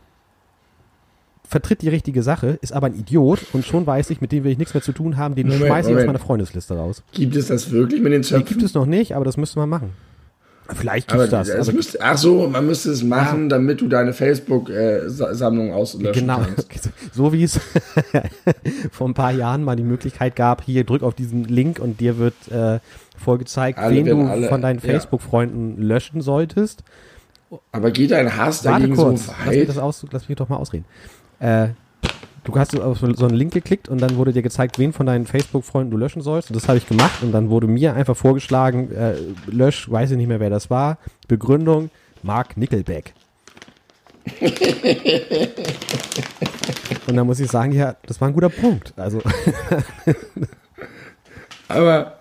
vertritt 1.44 1.82
die 1.82 1.90
richtige 1.90 2.24
Sache, 2.24 2.58
ist 2.62 2.72
aber 2.72 2.88
ein 2.88 2.96
Idiot 2.96 3.40
und 3.54 3.66
schon 3.66 3.86
weiß 3.86 4.10
ich, 4.10 4.22
mit 4.22 4.32
dem 4.32 4.44
will 4.44 4.52
ich 4.52 4.58
nichts 4.58 4.74
mehr 4.74 4.84
zu 4.84 4.94
tun 4.94 5.18
haben, 5.18 5.36
den 5.36 5.48
Moment, 5.48 5.66
schmeiße 5.66 5.92
ich 5.92 5.98
aus 5.98 6.06
meiner 6.06 6.20
Freundesliste 6.20 6.76
raus. 6.76 7.04
Gibt 7.12 7.36
es 7.36 7.48
das 7.48 7.72
wirklich 7.72 8.02
mit 8.02 8.14
den 8.14 8.22
Die 8.22 8.28
Zöpfen? 8.28 8.46
gibt 8.46 8.64
es 8.64 8.74
noch 8.74 8.86
nicht, 8.86 9.16
aber 9.16 9.26
das 9.26 9.38
müsste 9.38 9.60
man 9.60 9.68
machen. 9.68 9.92
Vielleicht 10.76 11.12
aber 11.12 11.28
gibt's 11.28 11.32
das. 11.32 11.50
es 11.50 11.68
aber 11.68 11.76
müsste, 11.76 12.00
ach 12.02 12.18
so, 12.18 12.48
man 12.48 12.66
müsste 12.66 12.92
es 12.92 13.04
machen, 13.04 13.50
damit 13.50 13.82
du 13.82 13.88
deine 13.88 14.14
Facebook-Sammlung 14.14 15.74
auslöschen 15.74 16.22
Genau, 16.28 16.40
kannst. 16.40 16.90
so 17.14 17.34
wie 17.34 17.44
es 17.44 17.60
vor 18.92 19.08
ein 19.10 19.14
paar 19.14 19.32
Jahren 19.32 19.64
mal 19.64 19.76
die 19.76 19.84
Möglichkeit 19.84 20.36
gab, 20.36 20.64
hier 20.64 20.84
drück 20.84 21.04
auf 21.04 21.14
diesen 21.14 21.44
Link 21.46 21.80
und 21.80 22.00
dir 22.00 22.18
wird 22.18 22.36
äh, 22.52 22.80
vorgezeigt, 23.18 23.78
Alle 23.80 23.96
wen 23.96 24.06
du 24.06 24.22
alle- 24.28 24.48
von 24.48 24.62
deinen 24.62 24.80
ja. 24.80 24.86
Facebook-Freunden 24.92 25.82
löschen 25.82 26.22
solltest. 26.22 26.84
Aber 27.72 27.92
geht 27.92 28.12
dein 28.12 28.36
Hass 28.38 28.64
Warte 28.64 28.80
dagegen 28.82 28.96
kurz, 28.96 29.26
so 29.26 29.32
lass 29.38 29.48
mich, 29.50 29.60
weit? 29.62 29.70
das 29.70 29.78
aus, 29.78 30.06
lass 30.12 30.30
mich 30.30 30.38
doch 30.38 30.48
mal 30.48 30.56
ausreden. 30.58 30.86
Äh, 31.40 31.70
du 32.44 32.56
hast 32.56 32.80
auf 32.80 33.00
so 33.00 33.06
einen 33.06 33.36
Link 33.36 33.54
geklickt 33.54 33.90
und 33.90 34.02
dann 34.02 34.16
wurde 34.16 34.34
dir 34.34 34.42
gezeigt, 34.42 34.80
wen 34.80 34.94
von 34.94 35.06
deinen 35.06 35.26
Facebook-Freunden 35.26 35.92
du 35.92 35.98
löschen 35.98 36.22
sollst. 36.22 36.50
Und 36.50 36.56
das 36.56 36.68
habe 36.68 36.78
ich 36.78 36.88
gemacht 36.88 37.22
und 37.22 37.32
dann 37.32 37.50
wurde 37.50 37.68
mir 37.68 37.94
einfach 37.94 38.18
vorgeschlagen, 38.18 38.92
äh, 38.92 39.16
lösch, 39.48 39.90
weiß 39.90 40.12
ich 40.12 40.18
nicht 40.18 40.28
mehr, 40.28 40.40
wer 40.40 40.50
das 40.50 40.70
war. 40.70 40.98
Begründung, 41.28 41.90
Mark 42.24 42.58
Nickelback. 42.58 43.14
und 47.08 47.16
dann 47.16 47.26
muss 47.26 47.40
ich 47.40 47.50
sagen, 47.50 47.72
ja, 47.72 47.96
das 48.06 48.22
war 48.22 48.28
ein 48.28 48.34
guter 48.34 48.50
Punkt. 48.50 48.94
Also, 48.98 49.22
Aber, 51.72 52.20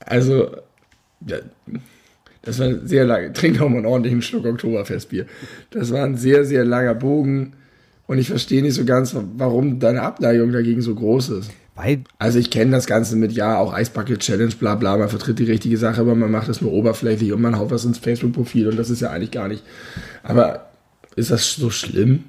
also, 0.00 0.50
ja, 1.26 1.38
das 2.42 2.58
war 2.58 2.74
sehr 2.84 3.04
lang. 3.04 3.32
Trink 3.34 3.58
doch 3.58 3.68
mal 3.68 3.78
einen 3.78 3.86
ordentlichen 3.86 4.22
Schluck 4.22 4.46
Oktoberfestbier. 4.46 5.26
Das 5.70 5.92
war 5.92 6.04
ein 6.04 6.16
sehr, 6.16 6.44
sehr 6.44 6.64
langer 6.64 6.94
Bogen. 6.94 7.54
Und 8.08 8.18
ich 8.18 8.28
verstehe 8.28 8.62
nicht 8.62 8.74
so 8.74 8.84
ganz, 8.84 9.14
warum 9.36 9.78
deine 9.78 10.02
Abneigung 10.02 10.50
dagegen 10.50 10.80
so 10.82 10.94
groß 10.94 11.28
ist. 11.28 11.50
weil, 11.76 12.02
Also 12.18 12.38
ich 12.40 12.50
kenne 12.50 12.72
das 12.72 12.86
Ganze 12.86 13.14
mit, 13.14 13.30
ja, 13.32 13.58
auch 13.58 13.72
Eisbucket 13.72 14.18
Challenge, 14.18 14.52
bla 14.58 14.74
bla, 14.74 14.96
man 14.96 15.08
vertritt 15.08 15.38
die 15.38 15.44
richtige 15.44 15.76
Sache, 15.76 16.00
aber 16.00 16.16
man 16.16 16.30
macht 16.30 16.48
das 16.48 16.60
nur 16.60 16.72
oberflächlich 16.72 17.32
und 17.32 17.40
man 17.40 17.56
haut 17.58 17.70
was 17.70 17.84
ins 17.84 17.98
Facebook-Profil 17.98 18.66
und 18.68 18.76
das 18.76 18.90
ist 18.90 19.00
ja 19.00 19.10
eigentlich 19.10 19.30
gar 19.30 19.46
nicht. 19.46 19.62
Aber 20.24 20.70
ist 21.14 21.30
das 21.30 21.54
so 21.54 21.70
schlimm? 21.70 22.24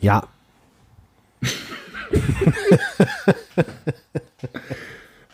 ja, 0.00 0.26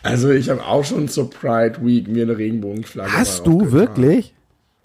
Also 0.02 0.30
ich 0.30 0.50
habe 0.50 0.64
auch 0.66 0.84
schon 0.84 1.08
zur 1.08 1.30
Pride 1.30 1.78
Week 1.84 2.08
mir 2.08 2.24
eine 2.24 2.36
Regenbogenflagge 2.36 3.10
hast 3.12 3.46
du 3.46 3.72
wirklich? 3.72 4.33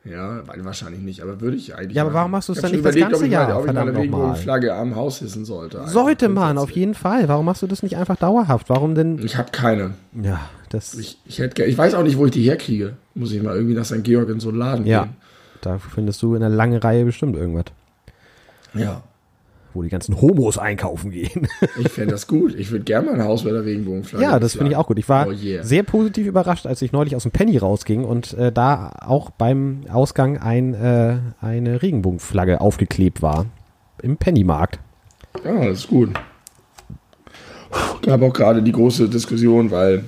Ja, 0.10 0.42
wahrscheinlich 0.64 1.02
nicht, 1.02 1.22
aber 1.22 1.40
würde 1.40 1.58
ich 1.58 1.76
eigentlich. 1.76 1.96
Ja, 1.96 2.04
aber 2.04 2.14
warum 2.14 2.32
machst 2.32 2.50
du 2.50 2.54
es 2.54 2.62
dann 2.62 2.72
nicht 2.72 2.84
das 2.84 2.96
ganze 2.96 3.18
ob 3.18 3.24
ich 3.24 3.30
mal- 3.30 3.50
Jahr? 3.50 3.60
Ob 3.60 3.68
ich 3.68 3.74
mal 3.74 3.82
eine 3.82 3.92
nochmal. 3.92 4.02
Regenbogenflagge 4.02 4.74
am 4.74 4.96
Haus 4.96 5.20
hissen 5.20 5.46
sollte. 5.46 5.88
Sollte 5.88 6.30
man, 6.30 6.58
auf 6.58 6.72
jeden 6.72 6.96
Fall. 6.96 7.28
Warum 7.28 7.46
machst 7.46 7.62
du 7.62 7.68
das 7.68 7.84
nicht 7.84 7.98
einfach 7.98 8.16
dauerhaft? 8.16 8.70
Warum 8.70 8.96
denn? 8.96 9.20
Ich 9.24 9.38
habe 9.38 9.52
keine. 9.52 9.92
Ja, 10.22 10.40
das. 10.70 10.96
Ich, 10.96 11.20
ich, 11.26 11.40
hätte, 11.40 11.64
ich 11.64 11.78
weiß 11.78 11.94
auch 11.94 12.04
nicht, 12.04 12.18
wo 12.18 12.26
ich 12.26 12.32
die 12.32 12.44
herkriege. 12.44 12.94
Muss 13.14 13.32
ich 13.32 13.42
mal 13.44 13.56
irgendwie 13.56 13.76
nach 13.76 13.86
St. 13.86 14.04
Georg 14.04 14.30
in 14.30 14.40
so 14.40 14.50
einen 14.50 14.58
Laden 14.58 14.86
ja, 14.86 15.10
da 15.62 15.78
findest 15.78 16.22
du 16.22 16.36
in 16.36 16.44
einer 16.44 16.56
langen 16.56 16.80
Reihe 16.80 17.06
bestimmt 17.06 17.36
irgendwas, 17.36 17.66
gehen. 18.74 18.84
Ja. 18.84 19.04
Wo 19.74 19.84
die 19.84 19.90
ganzen 19.90 20.20
Homos 20.22 20.58
einkaufen 20.58 21.12
gehen. 21.12 21.48
Ich 21.80 21.90
fände 21.90 22.12
das 22.12 22.28
gut. 22.28 22.56
Ich 22.56 22.72
würde 22.72 22.86
gerne 22.86 23.08
mal 23.08 23.16
ein 23.16 23.24
Haus 23.24 23.44
mit 23.44 23.54
der 23.54 23.66
Regenbogenflagge. 23.66 24.24
ja, 24.24 24.40
das 24.40 24.54
finde 24.54 24.72
ich 24.72 24.78
auch 24.78 24.88
gut. 24.88 24.98
Ich 25.00 25.08
war 25.10 25.28
Oh 25.28 25.32
yeah. 25.32 25.64
sehr 25.64 25.84
positiv 25.84 26.28
überrascht, 26.28 26.66
als 26.66 26.82
ich 26.82 26.92
neulich 26.92 27.16
aus 27.16 27.24
dem 27.24 27.32
Penny 27.32 27.58
rausging 27.58 28.04
und 28.04 28.34
äh, 28.34 28.52
da 28.52 28.92
auch 29.06 29.30
beim 29.30 29.82
Ausgang 29.92 30.38
ein, 30.38 30.74
äh, 30.74 31.18
eine 31.42 31.82
Regenbogenflagge 31.82 32.62
aufgeklebt 32.62 33.22
war. 33.22 33.46
Im 34.02 34.18
Pennymarkt. 34.18 34.80
Ja, 35.44 35.66
das 35.66 35.80
ist 35.80 35.88
gut. 35.88 36.10
Gab 38.02 38.22
auch 38.22 38.34
gerade 38.34 38.64
die 38.64 38.72
große 38.72 39.10
Diskussion, 39.10 39.72
weil 39.72 40.04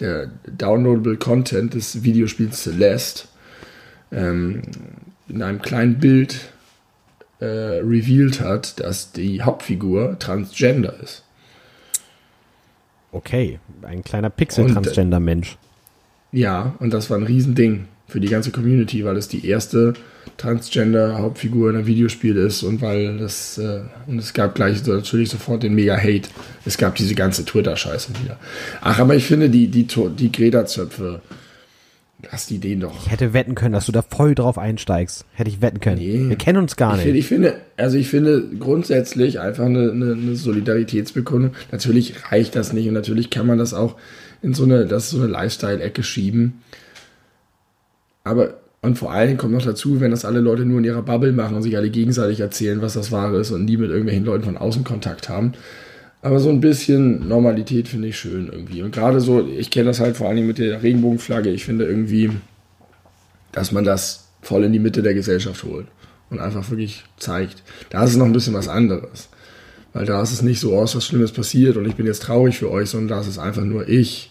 der 0.00 0.28
downloadable 0.46 1.16
Content 1.16 1.74
des 1.74 2.02
Videospiels 2.02 2.62
Celeste 2.62 3.28
ähm, 4.12 4.62
in 5.28 5.42
einem 5.42 5.62
kleinen 5.62 5.98
Bild 5.98 6.40
äh, 7.40 7.44
revealed 7.44 8.40
hat, 8.40 8.80
dass 8.80 9.12
die 9.12 9.42
Hauptfigur 9.42 10.18
transgender 10.18 10.94
ist. 11.02 11.24
Okay, 13.12 13.58
ein 13.82 14.04
kleiner 14.04 14.30
Pixel-Transgender-Mensch. 14.30 15.56
Ja, 16.32 16.74
und 16.78 16.92
das 16.92 17.08
war 17.08 17.16
ein 17.16 17.24
Riesending 17.24 17.86
für 18.06 18.20
die 18.20 18.28
ganze 18.28 18.50
Community, 18.50 19.04
weil 19.04 19.16
es 19.16 19.28
die 19.28 19.46
erste 19.46 19.94
Transgender-Hauptfigur 20.36 21.70
in 21.70 21.76
einem 21.76 21.86
Videospiel 21.86 22.36
ist 22.36 22.62
und 22.62 22.80
weil 22.80 23.18
das, 23.18 23.58
äh, 23.58 23.80
und 24.06 24.18
es 24.18 24.32
gab 24.34 24.54
gleich 24.54 24.82
so, 24.82 24.92
natürlich 24.92 25.30
sofort 25.30 25.62
den 25.62 25.74
Mega-Hate. 25.74 26.28
Es 26.64 26.76
gab 26.78 26.94
diese 26.96 27.14
ganze 27.14 27.44
Twitter-Scheiße 27.44 28.12
wieder. 28.22 28.38
Ach, 28.80 28.98
aber 28.98 29.14
ich 29.14 29.24
finde, 29.24 29.48
die, 29.48 29.68
die, 29.68 29.86
die 29.86 30.32
Greta-Zöpfe, 30.32 31.20
lass 32.30 32.46
die 32.46 32.58
den 32.58 32.80
doch. 32.80 33.06
Ich 33.06 33.10
hätte 33.10 33.32
wetten 33.32 33.54
können, 33.54 33.72
dass 33.72 33.86
du 33.86 33.92
da 33.92 34.02
voll 34.02 34.34
drauf 34.34 34.58
einsteigst. 34.58 35.24
Hätte 35.32 35.50
ich 35.50 35.60
wetten 35.60 35.80
können. 35.80 35.98
Nee. 35.98 36.28
Wir 36.28 36.36
kennen 36.36 36.58
uns 36.58 36.76
gar 36.76 36.98
Ich 36.98 37.04
nicht. 37.04 37.14
ich 37.14 37.26
finde, 37.26 37.54
also 37.76 37.96
ich 37.96 38.08
finde 38.08 38.44
grundsätzlich 38.58 39.40
einfach 39.40 39.66
eine, 39.66 39.90
eine, 39.90 40.12
eine 40.12 40.34
Solidaritätsbekundung. 40.36 41.52
Natürlich 41.70 42.30
reicht 42.32 42.56
das 42.56 42.72
nicht 42.72 42.88
und 42.88 42.94
natürlich 42.94 43.30
kann 43.30 43.46
man 43.46 43.58
das 43.58 43.74
auch 43.74 43.96
in 44.42 44.54
so 44.54 44.64
eine, 44.64 44.86
das 44.86 45.10
so 45.10 45.18
eine 45.18 45.26
Lifestyle-Ecke 45.26 46.02
schieben. 46.02 46.60
Aber, 48.24 48.58
und 48.82 48.98
vor 48.98 49.12
allen 49.12 49.28
Dingen 49.28 49.38
kommt 49.38 49.54
noch 49.54 49.64
dazu, 49.64 50.00
wenn 50.00 50.10
das 50.10 50.24
alle 50.24 50.40
Leute 50.40 50.64
nur 50.64 50.78
in 50.78 50.84
ihrer 50.84 51.02
Bubble 51.02 51.32
machen 51.32 51.56
und 51.56 51.62
sich 51.62 51.76
alle 51.76 51.90
gegenseitig 51.90 52.40
erzählen, 52.40 52.82
was 52.82 52.94
das 52.94 53.10
Wahre 53.10 53.38
ist 53.38 53.50
und 53.50 53.64
nie 53.64 53.76
mit 53.76 53.90
irgendwelchen 53.90 54.24
Leuten 54.24 54.44
von 54.44 54.56
außen 54.56 54.84
Kontakt 54.84 55.28
haben. 55.28 55.52
Aber 56.20 56.40
so 56.40 56.48
ein 56.48 56.60
bisschen 56.60 57.28
Normalität 57.28 57.88
finde 57.88 58.08
ich 58.08 58.18
schön 58.18 58.48
irgendwie. 58.52 58.82
Und 58.82 58.92
gerade 58.92 59.20
so, 59.20 59.46
ich 59.46 59.70
kenne 59.70 59.86
das 59.86 60.00
halt 60.00 60.16
vor 60.16 60.34
Dingen 60.34 60.48
mit 60.48 60.58
der 60.58 60.82
Regenbogenflagge. 60.82 61.50
Ich 61.50 61.64
finde 61.64 61.86
irgendwie, 61.86 62.30
dass 63.52 63.70
man 63.70 63.84
das 63.84 64.28
voll 64.42 64.64
in 64.64 64.72
die 64.72 64.80
Mitte 64.80 65.02
der 65.02 65.14
Gesellschaft 65.14 65.62
holt 65.64 65.86
und 66.30 66.40
einfach 66.40 66.68
wirklich 66.70 67.04
zeigt. 67.18 67.62
Da 67.90 68.04
ist 68.04 68.10
es 68.10 68.16
noch 68.16 68.26
ein 68.26 68.32
bisschen 68.32 68.54
was 68.54 68.68
anderes. 68.68 69.28
Weil 69.92 70.06
da 70.06 70.22
ist 70.22 70.32
es 70.32 70.42
nicht 70.42 70.60
so, 70.60 70.82
ist 70.82 70.96
was 70.96 71.06
Schlimmes 71.06 71.32
passiert 71.32 71.76
und 71.76 71.86
ich 71.86 71.94
bin 71.94 72.06
jetzt 72.06 72.22
traurig 72.22 72.58
für 72.58 72.70
euch, 72.70 72.90
sondern 72.90 73.08
da 73.08 73.20
ist 73.20 73.28
es 73.28 73.38
einfach 73.38 73.64
nur 73.64 73.88
ich. 73.88 74.30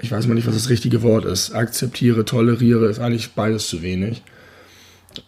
Ich 0.00 0.12
weiß 0.12 0.26
mal 0.26 0.34
nicht, 0.34 0.46
was 0.46 0.54
das 0.54 0.68
richtige 0.68 1.02
Wort 1.02 1.24
ist. 1.24 1.52
Akzeptiere, 1.52 2.24
toleriere 2.24 2.86
ist 2.86 3.00
eigentlich 3.00 3.32
beides 3.32 3.68
zu 3.68 3.82
wenig. 3.82 4.22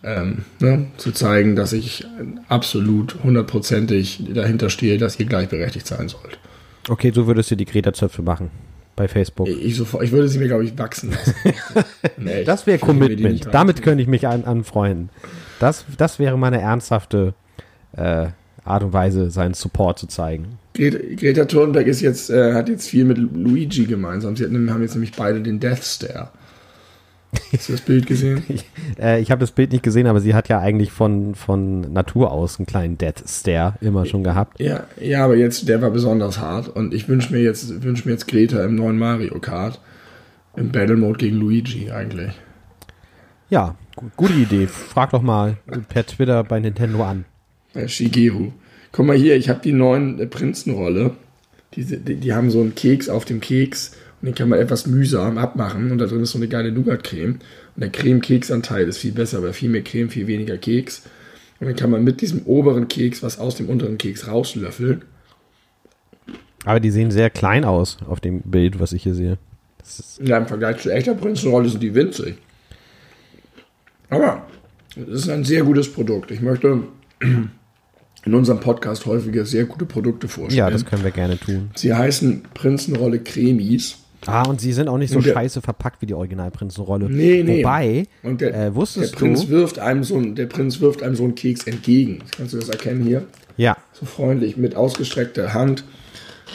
Ähm, 0.02 0.44
ne? 0.61 0.87
Zu 0.97 1.12
zeigen, 1.12 1.56
dass 1.56 1.73
ich 1.73 2.04
absolut 2.49 3.23
hundertprozentig 3.23 4.25
dahinter 4.35 4.70
stehe, 4.70 4.99
dass 4.99 5.18
ihr 5.18 5.26
gleichberechtigt 5.26 5.87
sein 5.87 6.09
sollt. 6.09 6.38
Okay, 6.88 7.12
so 7.14 7.26
würdest 7.26 7.50
du 7.50 7.56
die 7.56 7.66
Greta-Zöpfe 7.66 8.23
machen. 8.23 8.50
Bei 8.97 9.09
Facebook. 9.09 9.49
Ich, 9.49 9.76
sofort, 9.76 10.02
ich 10.02 10.12
würde 10.12 10.28
sie 10.28 10.38
mir, 10.38 10.49
glaube 10.49 10.64
ich, 10.64 10.76
wachsen 10.76 11.11
lassen. 11.11 11.35
Nee, 12.18 12.44
Das 12.44 12.66
wäre 12.66 12.78
Commitment. 12.78 13.49
Damit 13.50 13.82
könnte 13.82 14.02
ich 14.02 14.09
mich 14.09 14.26
an, 14.26 14.44
anfreunden. 14.44 15.09
Das, 15.59 15.87
das 15.97 16.18
wäre 16.18 16.37
meine 16.37 16.61
ernsthafte 16.61 17.35
äh, 17.97 18.26
Art 18.64 18.82
und 18.82 18.92
Weise, 18.92 19.30
seinen 19.30 19.54
Support 19.54 19.99
zu 19.99 20.06
zeigen. 20.06 20.59
Greta, 20.75 20.99
Greta 21.16 21.44
Thunberg 21.47 21.87
ist 21.87 22.00
jetzt, 22.00 22.30
äh, 22.30 22.52
hat 22.52 22.68
jetzt 22.68 22.88
viel 22.88 23.04
mit 23.04 23.18
Luigi 23.18 23.85
gemeinsam. 23.85 24.37
Sie 24.37 24.44
hatten, 24.44 24.70
haben 24.70 24.82
jetzt 24.82 24.94
nämlich 24.94 25.12
beide 25.12 25.40
den 25.40 25.61
Death 25.61 25.85
Stare. 25.85 26.30
Hast 27.52 27.68
du 27.68 27.72
das 27.72 27.80
Bild 27.82 28.06
gesehen? 28.06 28.42
Ich, 28.49 28.64
äh, 29.00 29.20
ich 29.20 29.30
habe 29.30 29.40
das 29.40 29.52
Bild 29.52 29.72
nicht 29.72 29.84
gesehen, 29.84 30.06
aber 30.06 30.20
sie 30.20 30.34
hat 30.34 30.49
ja 30.49 30.58
eigentlich 30.58 30.90
von, 30.90 31.34
von 31.34 31.80
Natur 31.92 32.32
aus 32.32 32.58
einen 32.58 32.66
kleinen 32.66 32.99
Death 32.99 33.22
Stare 33.28 33.75
immer 33.80 34.04
schon 34.06 34.25
gehabt. 34.25 34.58
Ja, 34.60 34.84
ja, 35.00 35.25
aber 35.25 35.37
jetzt, 35.37 35.68
der 35.68 35.80
war 35.80 35.90
besonders 35.90 36.38
hart. 36.40 36.68
Und 36.68 36.92
ich 36.92 37.08
wünsche 37.08 37.32
mir 37.32 37.40
jetzt, 37.40 37.82
wünsche 37.82 38.06
mir 38.08 38.12
jetzt 38.12 38.26
Greta 38.28 38.64
im 38.64 38.75
neuen 38.75 38.99
Mario 38.99 39.38
Kart. 39.38 39.80
Im 40.56 40.72
Battle 40.72 40.96
Mode 40.96 41.18
gegen 41.18 41.37
Luigi 41.37 41.90
eigentlich. 41.92 42.32
Ja, 43.49 43.76
gu- 43.96 44.10
gute 44.16 44.34
Idee. 44.34 44.66
Frag 44.66 45.10
doch 45.10 45.22
mal 45.22 45.56
per 45.88 46.04
Twitter 46.06 46.42
bei 46.44 46.58
Nintendo 46.58 47.04
an. 47.04 47.25
Bei 47.72 47.87
Shigeru. 47.87 48.50
Guck 48.92 49.06
mal 49.06 49.16
hier, 49.16 49.37
ich 49.37 49.49
habe 49.49 49.60
die 49.62 49.72
neuen 49.72 50.18
äh, 50.18 50.26
Prinzenrolle. 50.26 51.12
Diese, 51.75 51.99
die, 51.99 52.16
die 52.16 52.32
haben 52.32 52.50
so 52.50 52.60
einen 52.60 52.75
Keks 52.75 53.08
auf 53.08 53.25
dem 53.25 53.40
Keks 53.40 53.92
den 54.27 54.35
kann 54.35 54.50
man 54.50 54.59
etwas 54.59 54.87
mühsam 54.87 55.39
abmachen 55.39 55.91
und 55.91 55.99
da 55.99 56.07
drin 56.07 56.23
ist 56.23 56.33
so 56.33 56.39
eine 56.39 56.49
geile 56.49 56.73
Nougat-Creme. 56.73 57.39
Und 57.75 57.81
der 57.81 57.91
Creme-Keksanteil 57.91 58.87
ist 58.87 58.99
viel 58.99 59.12
besser, 59.12 59.43
weil 59.43 59.55
viel 59.55 59.71
mehr 59.71 59.83
Creme, 59.83 60.11
viel 60.11 60.27
weniger 60.27 60.59
Keks. 60.59 61.03
Und 61.59 61.67
dann 61.67 61.77
kann 61.77 61.91
man 61.91 62.05
mit 62.05 62.21
diesem 62.21 62.43
oberen 62.43 62.89
Keks 62.89 63.23
was 63.23 63.39
aus 63.39 63.57
dem 63.57 63.69
unteren 63.69 63.99
Keks 63.99 64.29
rauslöffeln. 64.29 65.03
Aber 66.65 66.81
die 66.81 66.91
sehen 66.91 67.11
sehr 67.11 67.31
klein 67.31 67.65
aus 67.65 67.99
auf 68.07 68.21
dem 68.21 68.43
Bild, 68.43 68.79
was 68.79 68.93
ich 68.93 69.03
hier 69.03 69.15
sehe. 69.15 69.39
Ja, 70.23 70.37
im 70.37 70.47
Vergleich 70.47 70.79
zu 70.79 70.91
echter 70.91 71.15
Prinzenrolle 71.15 71.71
sind 71.71 71.83
die 71.83 71.95
winzig. 71.95 72.37
Aber 74.11 74.47
es 74.97 75.23
ist 75.23 75.29
ein 75.31 75.45
sehr 75.45 75.62
gutes 75.62 75.91
Produkt. 75.91 76.31
Ich 76.31 76.43
möchte 76.43 76.83
in 77.21 78.35
unserem 78.35 78.61
Podcast 78.61 79.07
häufiger 79.07 79.47
sehr 79.47 79.65
gute 79.65 79.87
Produkte 79.87 80.29
vorstellen. 80.29 80.59
ja, 80.59 80.71
das 80.71 80.85
können 80.85 81.05
wir 81.05 81.11
gerne 81.11 81.39
tun. 81.39 81.71
Sie 81.75 81.95
heißen 81.95 82.43
Prinzenrolle 82.53 83.21
Cremis 83.21 84.00
Ah, 84.27 84.47
und 84.47 84.61
sie 84.61 84.73
sind 84.73 84.89
auch 84.89 84.99
nicht 84.99 85.12
so 85.12 85.21
der, 85.21 85.33
scheiße 85.33 85.62
verpackt 85.62 86.03
wie 86.03 86.07
die 86.07 86.15
Originalprinzenrolle. 86.15 87.09
Nee, 87.09 87.43
nee. 87.43 87.59
Wobei, 87.59 88.07
und 88.23 88.41
der, 88.41 88.55
äh, 88.55 88.75
wusstest 88.75 89.15
der 89.15 89.19
Prinz 89.19 89.47
du, 89.47 89.49
wirft 89.50 89.79
einem 89.79 90.05
so 90.05 90.17
ein, 90.17 90.35
der 90.35 90.47
Prinz 90.47 90.81
wirft 90.81 91.03
einem 91.03 91.15
so 91.15 91.25
einen 91.25 91.35
Keks 91.35 91.67
entgegen. 91.67 92.23
Kannst 92.37 92.53
du 92.53 92.59
das 92.59 92.69
erkennen 92.69 93.03
hier? 93.05 93.27
Ja. 93.57 93.77
So 93.93 94.07
freundlich 94.07 94.57
mit 94.57 94.75
ausgestreckter 94.77 95.55
Hand 95.55 95.85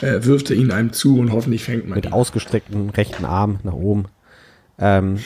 äh, 0.00 0.24
wirft 0.24 0.50
er 0.50 0.56
ihn 0.56 0.70
einem 0.70 0.92
zu 0.92 1.18
und 1.18 1.32
hoffentlich 1.32 1.64
fängt 1.64 1.88
man 1.88 1.96
Mit 1.96 2.06
ihn. 2.06 2.12
ausgestrecktem 2.12 2.90
rechten 2.90 3.24
Arm 3.24 3.58
nach 3.64 3.74
oben. 3.74 4.06
Ähm, 4.78 5.18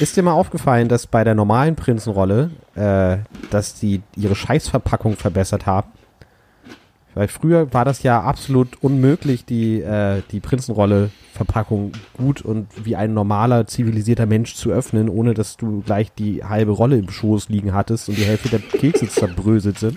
ist 0.00 0.16
dir 0.16 0.22
mal 0.22 0.32
aufgefallen, 0.32 0.88
dass 0.88 1.06
bei 1.06 1.24
der 1.24 1.34
normalen 1.34 1.76
Prinzenrolle, 1.76 2.50
äh, 2.74 3.18
dass 3.50 3.74
die 3.74 4.00
ihre 4.16 4.34
Scheißverpackung 4.34 5.16
verbessert 5.16 5.66
haben? 5.66 5.88
Weil 7.14 7.28
früher 7.28 7.72
war 7.72 7.84
das 7.84 8.02
ja 8.02 8.20
absolut 8.20 8.82
unmöglich, 8.82 9.44
die, 9.44 9.80
äh, 9.80 10.22
die 10.30 10.40
Prinzenrolle-Verpackung 10.40 11.92
gut 12.16 12.42
und 12.42 12.68
wie 12.84 12.96
ein 12.96 13.14
normaler, 13.14 13.66
zivilisierter 13.66 14.26
Mensch 14.26 14.54
zu 14.54 14.70
öffnen, 14.70 15.08
ohne 15.08 15.34
dass 15.34 15.56
du 15.56 15.82
gleich 15.84 16.12
die 16.12 16.44
halbe 16.44 16.72
Rolle 16.72 16.98
im 16.98 17.10
Schoß 17.10 17.48
liegen 17.48 17.74
hattest 17.74 18.08
und 18.08 18.18
die 18.18 18.24
Hälfte 18.24 18.50
der 18.50 18.60
Kekse 18.60 19.08
zerbröselt 19.08 19.78
sind. 19.78 19.96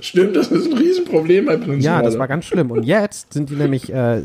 Stimmt, 0.00 0.34
das 0.36 0.50
ist 0.50 0.72
ein 0.72 0.78
Riesenproblem 0.78 1.44
bei 1.44 1.56
Prinzenrolle. 1.56 1.82
Ja, 1.82 2.02
das 2.02 2.18
war 2.18 2.28
ganz 2.28 2.46
schlimm. 2.46 2.70
Und 2.70 2.84
jetzt 2.84 3.32
sind 3.32 3.50
die 3.50 3.56
nämlich, 3.56 3.92
äh, 3.92 4.22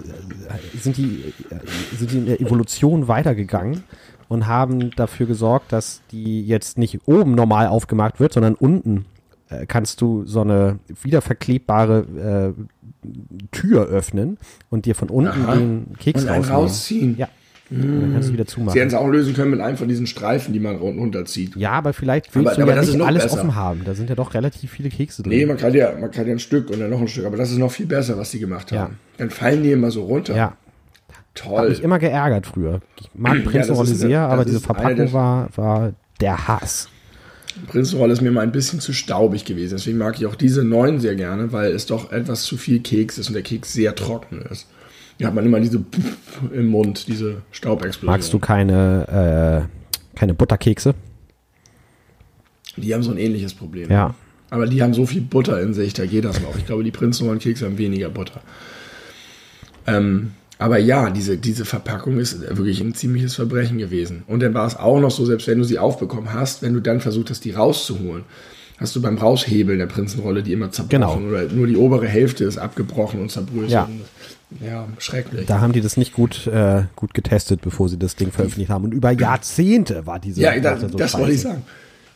sind 0.80 0.98
die, 0.98 1.34
äh, 1.50 1.98
sind 1.98 2.12
die 2.12 2.18
in 2.18 2.26
der 2.28 2.40
Evolution 2.40 3.08
weitergegangen 3.08 3.84
und 4.30 4.48
haben 4.48 4.92
dafür 4.92 5.26
gesorgt, 5.26 5.74
dass 5.74 6.02
die 6.12 6.46
jetzt 6.46 6.78
nicht 6.78 7.00
oben 7.08 7.36
normal 7.36 7.68
aufgemacht 7.68 8.20
wird, 8.20 8.34
sondern 8.34 8.56
unten 8.56 9.06
kannst 9.68 10.02
du 10.02 10.26
so 10.26 10.42
eine 10.42 10.80
wiederverklebbare 11.04 12.54
äh, 12.58 13.08
Tür 13.52 13.86
öffnen 13.88 14.38
und 14.70 14.86
dir 14.86 14.96
von 14.96 15.10
unten 15.10 15.30
Aha. 15.44 15.56
den 15.56 15.94
Keks 16.00 16.24
Und 16.24 16.30
rausnehmen. 16.30 16.52
rausziehen. 16.52 17.18
Ja. 17.18 17.28
Und 17.72 17.82
dann 18.02 18.14
kannst 18.14 18.30
du 18.30 18.34
wieder 18.34 18.44
Sie 18.46 18.50
zumachen. 18.54 18.78
hätten 18.78 18.90
es 18.90 18.94
auch 18.94 19.08
lösen 19.08 19.34
können 19.34 19.50
mit 19.52 19.60
einem 19.60 19.76
von 19.78 19.88
diesen 19.88 20.06
Streifen, 20.06 20.54
die 20.54 20.60
man 20.60 20.76
run- 20.76 21.00
runterzieht. 21.00 21.56
Ja, 21.56 21.72
aber 21.72 21.94
vielleicht 21.94 22.34
willst 22.36 22.48
Aber- 22.48 22.56
du 22.58 22.62
aber 22.62 22.76
ja 22.76 22.82
nicht 22.88 23.02
alles 23.02 23.24
besser. 23.24 23.38
offen 23.40 23.56
haben. 23.56 23.82
Da 23.86 23.96
sind 23.96 24.08
ja 24.10 24.16
doch 24.16 24.36
relativ 24.36 24.70
viele 24.72 24.90
Kekse 24.90 25.24
drin. 25.24 25.32
Nee, 25.36 25.46
man 25.48 25.58
kann 25.58 25.74
ja, 25.74 25.92
man 26.00 26.12
kann 26.12 26.28
ja 26.28 26.34
ein 26.34 26.40
Stück 26.40 26.70
und 26.70 26.80
dann 26.80 26.92
noch 26.92 27.02
ein 27.02 27.08
Stück, 27.08 27.26
aber 27.26 27.38
das 27.38 27.50
ist 27.52 27.58
noch 27.58 27.72
viel 27.72 27.88
besser, 27.88 28.18
was 28.20 28.30
die 28.32 28.40
gemacht 28.40 28.72
haben. 28.72 28.78
Ja. 28.94 28.98
Dann 29.18 29.32
fallen 29.32 29.64
die 29.64 29.72
immer 29.72 29.90
so 29.92 30.04
runter. 30.04 30.36
ja. 30.36 30.54
Hat 31.08 31.24
Toll. 31.34 31.70
mich 31.70 31.84
immer 31.84 32.00
geärgert 32.00 32.46
früher. 32.48 32.80
Ich 33.00 33.10
mag 33.14 33.38
ist 33.46 33.70
eine- 33.70 33.86
sehr, 33.86 34.22
aber 34.22 34.46
diese 34.46 34.60
Verpackung 34.62 35.12
war, 35.12 35.50
war 35.56 35.92
der 36.22 36.48
Hass. 36.48 36.88
Prinzenrolle 37.68 38.14
ist 38.14 38.22
mir 38.22 38.32
mal 38.32 38.42
ein 38.42 38.52
bisschen 38.52 38.80
zu 38.80 38.94
staubig 38.94 39.46
gewesen. 39.46 39.76
Deswegen 39.76 39.98
mag 39.98 40.20
ich 40.20 40.26
auch 40.26 40.36
diese 40.36 40.64
neuen 40.64 41.00
sehr 41.00 41.16
gerne, 41.16 41.52
weil 41.52 41.72
es 41.72 41.86
doch 41.86 42.12
etwas 42.12 42.44
zu 42.44 42.58
viel 42.58 42.80
Keks 42.80 43.18
ist 43.18 43.28
und 43.28 43.34
der 43.34 43.44
Keks 43.44 43.74
sehr 43.74 43.96
trocken 43.96 44.42
ist. 44.52 44.68
Hier 45.18 45.28
hat 45.28 45.34
man 45.34 45.46
immer 45.46 45.60
diese 45.60 45.84
im 46.54 46.68
Mund, 46.68 47.08
diese 47.08 47.42
Staubexplosion. 47.52 48.12
Magst 48.12 48.34
du 48.34 48.40
keine, 48.40 49.68
äh, 50.14 50.18
keine 50.18 50.34
Butterkekse? 50.34 50.94
Die 52.78 52.94
haben 52.94 53.04
so 53.04 53.12
ein 53.12 53.18
ähnliches 53.18 53.54
Problem. 53.54 53.90
Ja. 53.90 54.14
Aber 54.50 54.68
die 54.68 54.84
haben 54.84 54.94
so 54.94 55.06
viel 55.06 55.22
Butter 55.22 55.62
in 55.62 55.74
sich, 55.74 55.94
da 55.94 56.06
geht 56.06 56.26
das 56.26 56.42
noch. 56.42 56.58
Ich 56.58 56.66
glaube, 56.66 56.84
die 56.84 56.92
Prinzenrollenkekse 56.92 57.66
haben 57.66 57.78
weniger 57.78 58.10
Butter. 58.10 58.42
Ähm, 59.88 60.32
aber 60.58 60.78
ja, 60.78 61.10
diese, 61.10 61.38
diese 61.38 61.66
Verpackung 61.66 62.18
ist 62.18 62.42
wirklich 62.56 62.80
ein 62.80 62.94
ziemliches 62.94 63.36
Verbrechen 63.36 63.78
gewesen. 63.78 64.24
Und 64.28 64.42
dann 64.42 64.54
war 64.54 64.66
es 64.66 64.78
auch 64.78 65.00
noch 65.00 65.12
so, 65.12 65.26
selbst 65.26 65.48
wenn 65.48 65.58
du 65.58 65.66
sie 65.66 65.80
aufbekommen 65.80 66.34
hast, 66.34 66.62
wenn 66.62 66.74
du 66.74 66.80
dann 66.80 67.02
versucht 67.02 67.30
hast, 67.30 67.44
die 67.44 67.52
rauszuholen, 67.52 68.24
hast 68.78 68.96
du 68.96 69.02
beim 69.02 69.18
Raushebeln 69.18 69.80
der 69.80 69.86
Prinzenrolle 69.86 70.44
die 70.44 70.54
immer 70.54 70.72
zerbrochen. 70.72 71.02
Genau. 71.02 71.30
Oder 71.30 71.52
nur 71.52 71.68
die 71.68 71.76
obere 71.76 72.08
Hälfte 72.08 72.46
ist 72.46 72.58
abgebrochen 72.58 73.22
und 73.22 73.32
zerbröselt. 73.32 73.72
Ja. 73.72 73.90
ja, 74.66 74.88
schrecklich. 74.98 75.46
Da 75.46 75.60
haben 75.60 75.74
die 75.74 75.82
das 75.82 75.98
nicht 75.98 76.14
gut, 76.14 76.48
äh, 76.48 76.84
gut 76.96 77.14
getestet, 77.14 77.62
bevor 77.62 77.90
sie 77.90 77.98
das 77.98 78.16
Ding 78.16 78.32
veröffentlicht 78.32 78.70
haben. 78.70 78.86
Und 78.86 78.94
über 78.94 79.12
Jahrzehnte 79.12 80.06
war 80.06 80.20
diese 80.20 80.42
Ja, 80.42 80.58
das, 80.60 80.82
so 80.82 80.88
das 80.88 81.18
wollte 81.18 81.34
ich 81.34 81.42
sagen. 81.42 81.64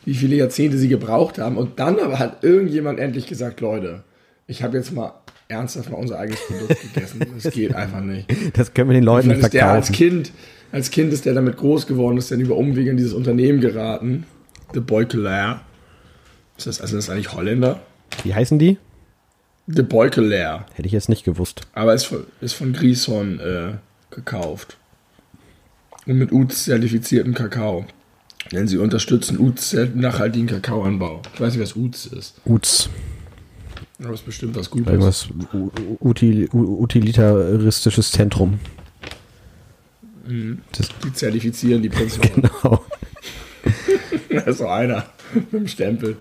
Wie 0.05 0.13
viele 0.13 0.37
Jahrzehnte 0.37 0.77
sie 0.77 0.87
gebraucht 0.87 1.39
haben. 1.39 1.57
Und 1.57 1.79
dann 1.79 1.99
aber 1.99 2.19
hat 2.19 2.43
irgendjemand 2.43 2.99
endlich 2.99 3.27
gesagt, 3.27 3.59
Leute, 3.59 4.03
ich 4.47 4.63
habe 4.63 4.77
jetzt 4.77 4.93
mal 4.93 5.13
ernsthaft 5.49 5.89
mal 5.89 5.97
unser 5.97 6.19
eigenes 6.19 6.39
Produkt 6.45 6.79
gegessen. 6.81 7.25
Das 7.41 7.51
geht 7.51 7.73
einfach 7.75 8.01
nicht. 8.01 8.29
Das 8.53 8.73
können 8.73 8.89
wir 8.89 8.93
den 8.93 9.03
Leuten 9.03 9.29
nicht 9.29 9.41
ist 9.41 9.53
der 9.53 9.67
als 9.67 9.87
verkaufen. 9.87 10.09
Kind, 10.09 10.31
als 10.71 10.91
Kind 10.91 11.11
ist 11.11 11.25
der 11.25 11.33
damit 11.33 11.57
groß 11.57 11.87
geworden, 11.87 12.17
ist 12.17 12.31
dann 12.31 12.39
über 12.39 12.55
Umwege 12.55 12.91
in 12.91 12.97
dieses 12.97 13.13
Unternehmen 13.13 13.59
geraten. 13.59 14.25
The 14.73 14.79
Boykelaar. 14.79 15.65
Ist 16.55 16.67
das, 16.67 16.81
also 16.81 16.95
das 16.95 17.05
ist 17.05 17.09
eigentlich 17.09 17.33
Holländer? 17.33 17.81
Wie 18.23 18.35
heißen 18.35 18.59
die? 18.59 18.77
The 19.65 19.81
Boykelaar. 19.81 20.67
Hätte 20.73 20.85
ich 20.85 20.93
jetzt 20.93 21.09
nicht 21.09 21.23
gewusst. 21.23 21.61
Aber 21.73 21.95
ist 21.95 22.05
von, 22.05 22.25
ist 22.41 22.53
von 22.53 22.73
Grishorn 22.73 23.39
äh, 23.39 24.13
gekauft. 24.13 24.77
Und 26.05 26.17
mit 26.17 26.31
UZ-zertifiziertem 26.31 27.33
Kakao. 27.33 27.85
Denn 28.51 28.67
sie 28.67 28.77
unterstützen 28.77 29.39
UZ 29.39 29.95
nachhaltigen 29.95 30.47
Kakaoanbau. 30.47 31.21
Ich 31.33 31.41
weiß 31.41 31.53
nicht, 31.53 31.63
was 31.63 31.75
UZ 31.75 32.05
ist. 32.07 32.41
Uts. 32.45 32.89
Aber 33.99 34.13
es 34.13 34.21
ist 34.21 34.25
bestimmt 34.25 34.55
was 34.55 34.69
Gutes. 34.69 34.87
Irgendwas 34.87 35.29
util, 35.99 36.49
utilitaristisches 36.53 38.11
Zentrum. 38.11 38.59
Das, 40.71 40.89
Die 41.03 41.13
zertifizieren 41.13 41.81
die 41.81 41.89
Prinzen. 41.89 42.21
genau. 42.35 42.83
da 44.29 44.41
ist 44.41 44.57
so 44.59 44.67
einer 44.67 45.05
mit 45.33 45.51
dem 45.51 45.67
Stempel. 45.67 46.17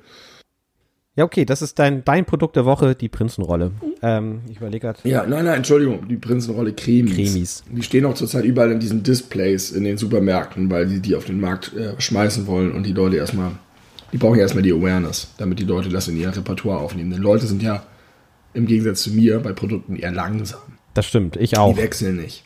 Ja, 1.15 1.25
okay, 1.25 1.45
das 1.45 1.63
ist 1.63 1.81
dein, 1.81 2.05
dein 2.05 2.25
Produkt 2.25 2.55
der 2.55 2.65
Woche, 2.65 2.95
die 2.95 3.09
Prinzenrolle. 3.09 3.73
Ähm, 4.03 4.43
ich 4.49 4.59
überlege 4.59 4.87
gerade. 4.87 5.01
Ja, 5.03 5.27
nein, 5.27 5.45
nein, 5.45 5.57
Entschuldigung, 5.57 6.07
die 6.07 6.17
Prinzenrolle 6.17 6.73
Cremis. 6.73 7.15
Cremis. 7.15 7.65
Die 7.71 7.83
stehen 7.83 8.05
auch 8.07 8.15
zurzeit 8.15 8.45
überall 8.45 8.71
in 8.71 8.79
diesen 8.79 9.03
Displays 9.03 9.73
in 9.73 9.83
den 9.83 9.99
Supermärkten, 9.99 10.71
weil 10.71 10.87
die 10.87 11.01
die 11.01 11.17
auf 11.17 11.25
den 11.25 11.41
Markt 11.41 11.75
äh, 11.75 12.01
schmeißen 12.01 12.47
wollen 12.47 12.71
und 12.71 12.87
die 12.87 12.93
Leute 12.93 13.17
erstmal, 13.17 13.51
die 14.13 14.17
brauchen 14.19 14.37
ja 14.37 14.43
erstmal 14.43 14.63
die 14.63 14.73
Awareness, 14.73 15.29
damit 15.39 15.59
die 15.59 15.65
Leute 15.65 15.89
das 15.89 16.09
in 16.09 16.17
ihr 16.17 16.35
Repertoire 16.35 16.79
aufnehmen. 16.79 17.11
Denn 17.11 17.21
Leute 17.23 17.47
sind 17.47 17.63
ja 17.63 17.83
im 18.55 18.67
Gegensatz 18.67 19.03
zu 19.03 19.11
mir 19.11 19.41
bei 19.41 19.53
Produkten 19.53 19.97
eher 19.97 20.11
langsam. 20.13 20.61
Das 20.95 21.07
stimmt, 21.07 21.37
ich 21.37 21.51
Die 21.51 21.57
auch. 21.59 21.77
wechseln 21.77 22.17
nicht. 22.17 22.43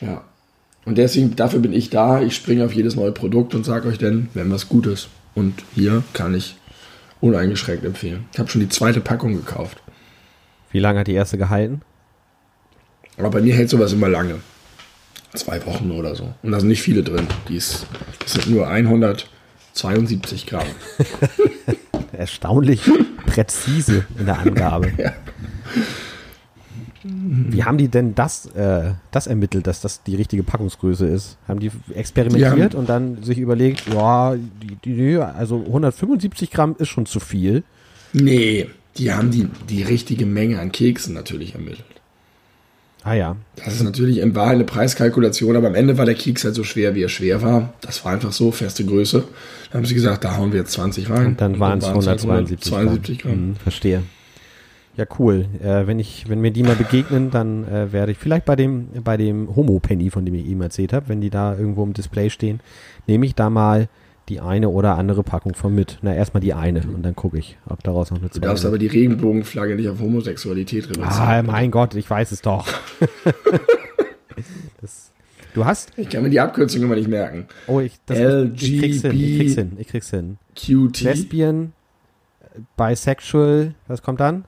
Ja. 0.00 0.24
Und 0.84 0.98
deswegen, 0.98 1.34
dafür 1.36 1.60
bin 1.60 1.72
ich 1.72 1.90
da. 1.90 2.20
Ich 2.20 2.34
springe 2.34 2.64
auf 2.64 2.72
jedes 2.74 2.96
neue 2.96 3.12
Produkt 3.12 3.54
und 3.54 3.64
sage 3.64 3.88
euch 3.88 3.98
dann, 3.98 4.28
wenn 4.34 4.50
was 4.50 4.68
gut 4.68 4.86
ist. 4.86 5.08
Und 5.34 5.62
hier 5.74 6.02
kann 6.12 6.34
ich 6.34 6.56
uneingeschränkt 7.20 7.84
empfehlen. 7.84 8.26
Ich 8.32 8.38
habe 8.38 8.50
schon 8.50 8.60
die 8.60 8.68
zweite 8.68 9.00
Packung 9.00 9.34
gekauft. 9.34 9.80
Wie 10.72 10.80
lange 10.80 11.00
hat 11.00 11.06
die 11.06 11.14
erste 11.14 11.38
gehalten? 11.38 11.82
Aber 13.16 13.30
bei 13.30 13.40
mir 13.40 13.54
hält 13.54 13.70
sowas 13.70 13.92
immer 13.92 14.08
lange. 14.08 14.40
Zwei 15.34 15.64
Wochen 15.66 15.90
oder 15.92 16.14
so. 16.14 16.34
Und 16.42 16.52
da 16.52 16.60
sind 16.60 16.68
nicht 16.68 16.82
viele 16.82 17.02
drin. 17.02 17.26
Die 17.48 17.56
ist, 17.56 17.86
das 18.20 18.32
sind 18.32 18.50
nur 18.50 18.66
172 19.76 20.46
Gramm. 20.46 20.66
Erstaunlich 22.12 22.82
präzise 23.26 24.04
in 24.18 24.26
der 24.26 24.38
Angabe. 24.38 24.92
Ja. 25.02 25.12
Wie 27.04 27.64
haben 27.64 27.78
die 27.78 27.88
denn 27.88 28.14
das, 28.14 28.46
äh, 28.54 28.92
das 29.10 29.26
ermittelt, 29.26 29.66
dass 29.66 29.80
das 29.80 30.04
die 30.04 30.14
richtige 30.14 30.44
Packungsgröße 30.44 31.06
ist? 31.06 31.36
Haben 31.48 31.58
die 31.58 31.72
experimentiert 31.94 32.74
haben- 32.74 32.78
und 32.78 32.88
dann 32.88 33.22
sich 33.24 33.38
überlegt, 33.38 33.88
ja, 33.92 34.36
die, 34.36 34.76
die, 34.84 35.16
also 35.16 35.58
175 35.66 36.52
Gramm 36.52 36.76
ist 36.78 36.88
schon 36.88 37.06
zu 37.06 37.18
viel. 37.18 37.64
Nee, 38.12 38.68
die 38.96 39.12
haben 39.12 39.32
die, 39.32 39.48
die 39.68 39.82
richtige 39.82 40.26
Menge 40.26 40.60
an 40.60 40.70
Keksen 40.70 41.14
natürlich 41.14 41.54
ermittelt. 41.54 42.01
Ah 43.04 43.14
ja, 43.14 43.36
Das 43.56 43.74
ist 43.74 43.82
natürlich 43.82 44.18
in 44.18 44.34
Wahrheit 44.34 44.54
eine 44.54 44.64
Preiskalkulation, 44.64 45.56
aber 45.56 45.66
am 45.66 45.74
Ende 45.74 45.98
war 45.98 46.04
der 46.04 46.14
Keks 46.14 46.44
halt 46.44 46.54
so 46.54 46.62
schwer, 46.62 46.94
wie 46.94 47.02
er 47.02 47.08
schwer 47.08 47.42
war. 47.42 47.72
Das 47.80 48.04
war 48.04 48.12
einfach 48.12 48.32
so, 48.32 48.52
feste 48.52 48.84
Größe. 48.84 49.24
Dann 49.70 49.80
haben 49.80 49.86
sie 49.86 49.94
gesagt, 49.94 50.22
da 50.24 50.36
hauen 50.36 50.52
wir 50.52 50.60
jetzt 50.60 50.72
20 50.72 51.10
rein. 51.10 51.26
und 51.26 51.40
dann 51.40 51.58
waren 51.58 51.78
es 51.78 51.86
waren's 51.86 52.06
halt 52.06 52.20
172 52.20 52.72
172 52.72 53.18
Gramm. 53.18 53.32
Hm, 53.32 53.56
verstehe. 53.56 54.02
Ja, 54.96 55.06
cool. 55.18 55.46
Äh, 55.62 55.86
wenn 55.86 55.98
ich, 55.98 56.28
wenn 56.28 56.40
mir 56.40 56.50
die 56.50 56.62
mal 56.62 56.76
begegnen, 56.76 57.30
dann 57.30 57.66
äh, 57.66 57.92
werde 57.92 58.12
ich 58.12 58.18
vielleicht 58.18 58.44
bei 58.44 58.56
dem, 58.56 58.88
bei 59.02 59.16
dem 59.16 59.56
Homo 59.56 59.80
Penny, 59.80 60.10
von 60.10 60.24
dem 60.26 60.34
ich 60.34 60.46
eben 60.46 60.60
erzählt 60.60 60.92
habe, 60.92 61.08
wenn 61.08 61.20
die 61.20 61.30
da 61.30 61.56
irgendwo 61.56 61.82
im 61.82 61.94
Display 61.94 62.28
stehen, 62.28 62.60
nehme 63.06 63.24
ich 63.26 63.34
da 63.34 63.48
mal 63.48 63.88
die 64.28 64.40
eine 64.40 64.68
oder 64.68 64.96
andere 64.96 65.22
Packung 65.22 65.54
von 65.54 65.74
mit. 65.74 65.98
Na, 66.02 66.14
erstmal 66.14 66.40
die 66.40 66.54
eine 66.54 66.80
und 66.82 67.02
dann 67.02 67.14
gucke 67.16 67.38
ich, 67.38 67.58
ob 67.68 67.82
daraus 67.82 68.10
noch 68.10 68.18
eine 68.18 68.28
Du 68.28 68.38
darfst 68.40 68.62
zweite. 68.62 68.68
aber 68.68 68.78
die 68.78 68.86
Regenbogenflagge 68.86 69.74
nicht 69.76 69.88
auf 69.88 70.00
Homosexualität 70.00 70.84
reduzieren. 70.88 71.08
Ah, 71.12 71.42
mein 71.42 71.70
Gott, 71.70 71.94
ich 71.94 72.08
weiß 72.08 72.32
es 72.32 72.40
doch. 72.42 72.66
das, 74.80 75.12
du 75.54 75.64
hast, 75.64 75.92
Ich 75.96 76.08
kann 76.08 76.22
mir 76.22 76.30
die 76.30 76.40
Abkürzung 76.40 76.82
immer 76.82 76.94
nicht 76.94 77.08
merken. 77.08 77.46
oh, 77.66 77.80
ich, 77.80 77.94
das, 78.06 78.18
ich 78.54 78.80
krieg's 78.80 79.02
hin, 79.02 79.12
ich 79.12 79.38
krieg's 79.38 79.54
hin, 79.54 79.72
ich 79.78 79.88
krieg's 79.88 80.10
hin. 80.10 80.38
QT, 80.56 81.00
Lesbian, 81.02 81.72
Bisexual, 82.76 83.74
was 83.88 84.02
kommt 84.02 84.20
dann? 84.20 84.44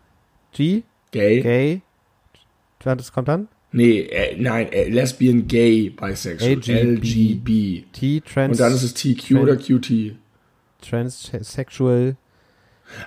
G? 0.52 0.82
gay. 1.10 1.40
Gay? 1.42 1.82
Was 2.84 3.12
kommt 3.12 3.28
dann? 3.28 3.48
Nee, 3.76 4.02
äh, 4.02 4.36
nein, 4.40 4.72
äh, 4.72 4.88
Lesbian, 4.88 5.48
Gay, 5.48 5.90
Bisexual, 5.90 6.60
LGB. 6.64 7.82
T, 7.92 8.20
Trans, 8.20 8.52
Und 8.52 8.60
dann 8.60 8.72
ist 8.72 8.84
es 8.84 8.94
TQ 8.94 9.34
oder 9.34 9.56
QT. 9.56 10.14
Transsexual. 10.80 12.14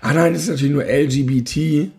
Ah 0.02 0.12
nein, 0.12 0.34
das 0.34 0.42
ist 0.42 0.50
natürlich 0.50 0.74
nur 0.74 0.84
LGBT. 0.84 1.90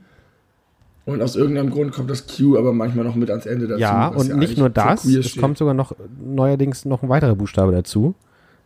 Und 1.06 1.22
aus 1.22 1.34
irgendeinem 1.34 1.70
Grund 1.70 1.92
kommt 1.92 2.10
das 2.10 2.26
Q 2.26 2.58
aber 2.58 2.74
manchmal 2.74 3.06
noch 3.06 3.14
mit 3.14 3.30
ans 3.30 3.46
Ende 3.46 3.68
dazu. 3.68 3.80
Ja, 3.80 4.08
und 4.08 4.26
nicht 4.26 4.32
eigentlich 4.32 4.58
nur 4.58 4.68
das, 4.68 5.06
es 5.06 5.30
steht. 5.30 5.40
kommt 5.40 5.56
sogar 5.56 5.72
noch 5.72 5.96
neuerdings 6.22 6.84
noch 6.84 7.02
ein 7.02 7.08
weiterer 7.08 7.36
Buchstabe 7.36 7.72
dazu. 7.72 8.14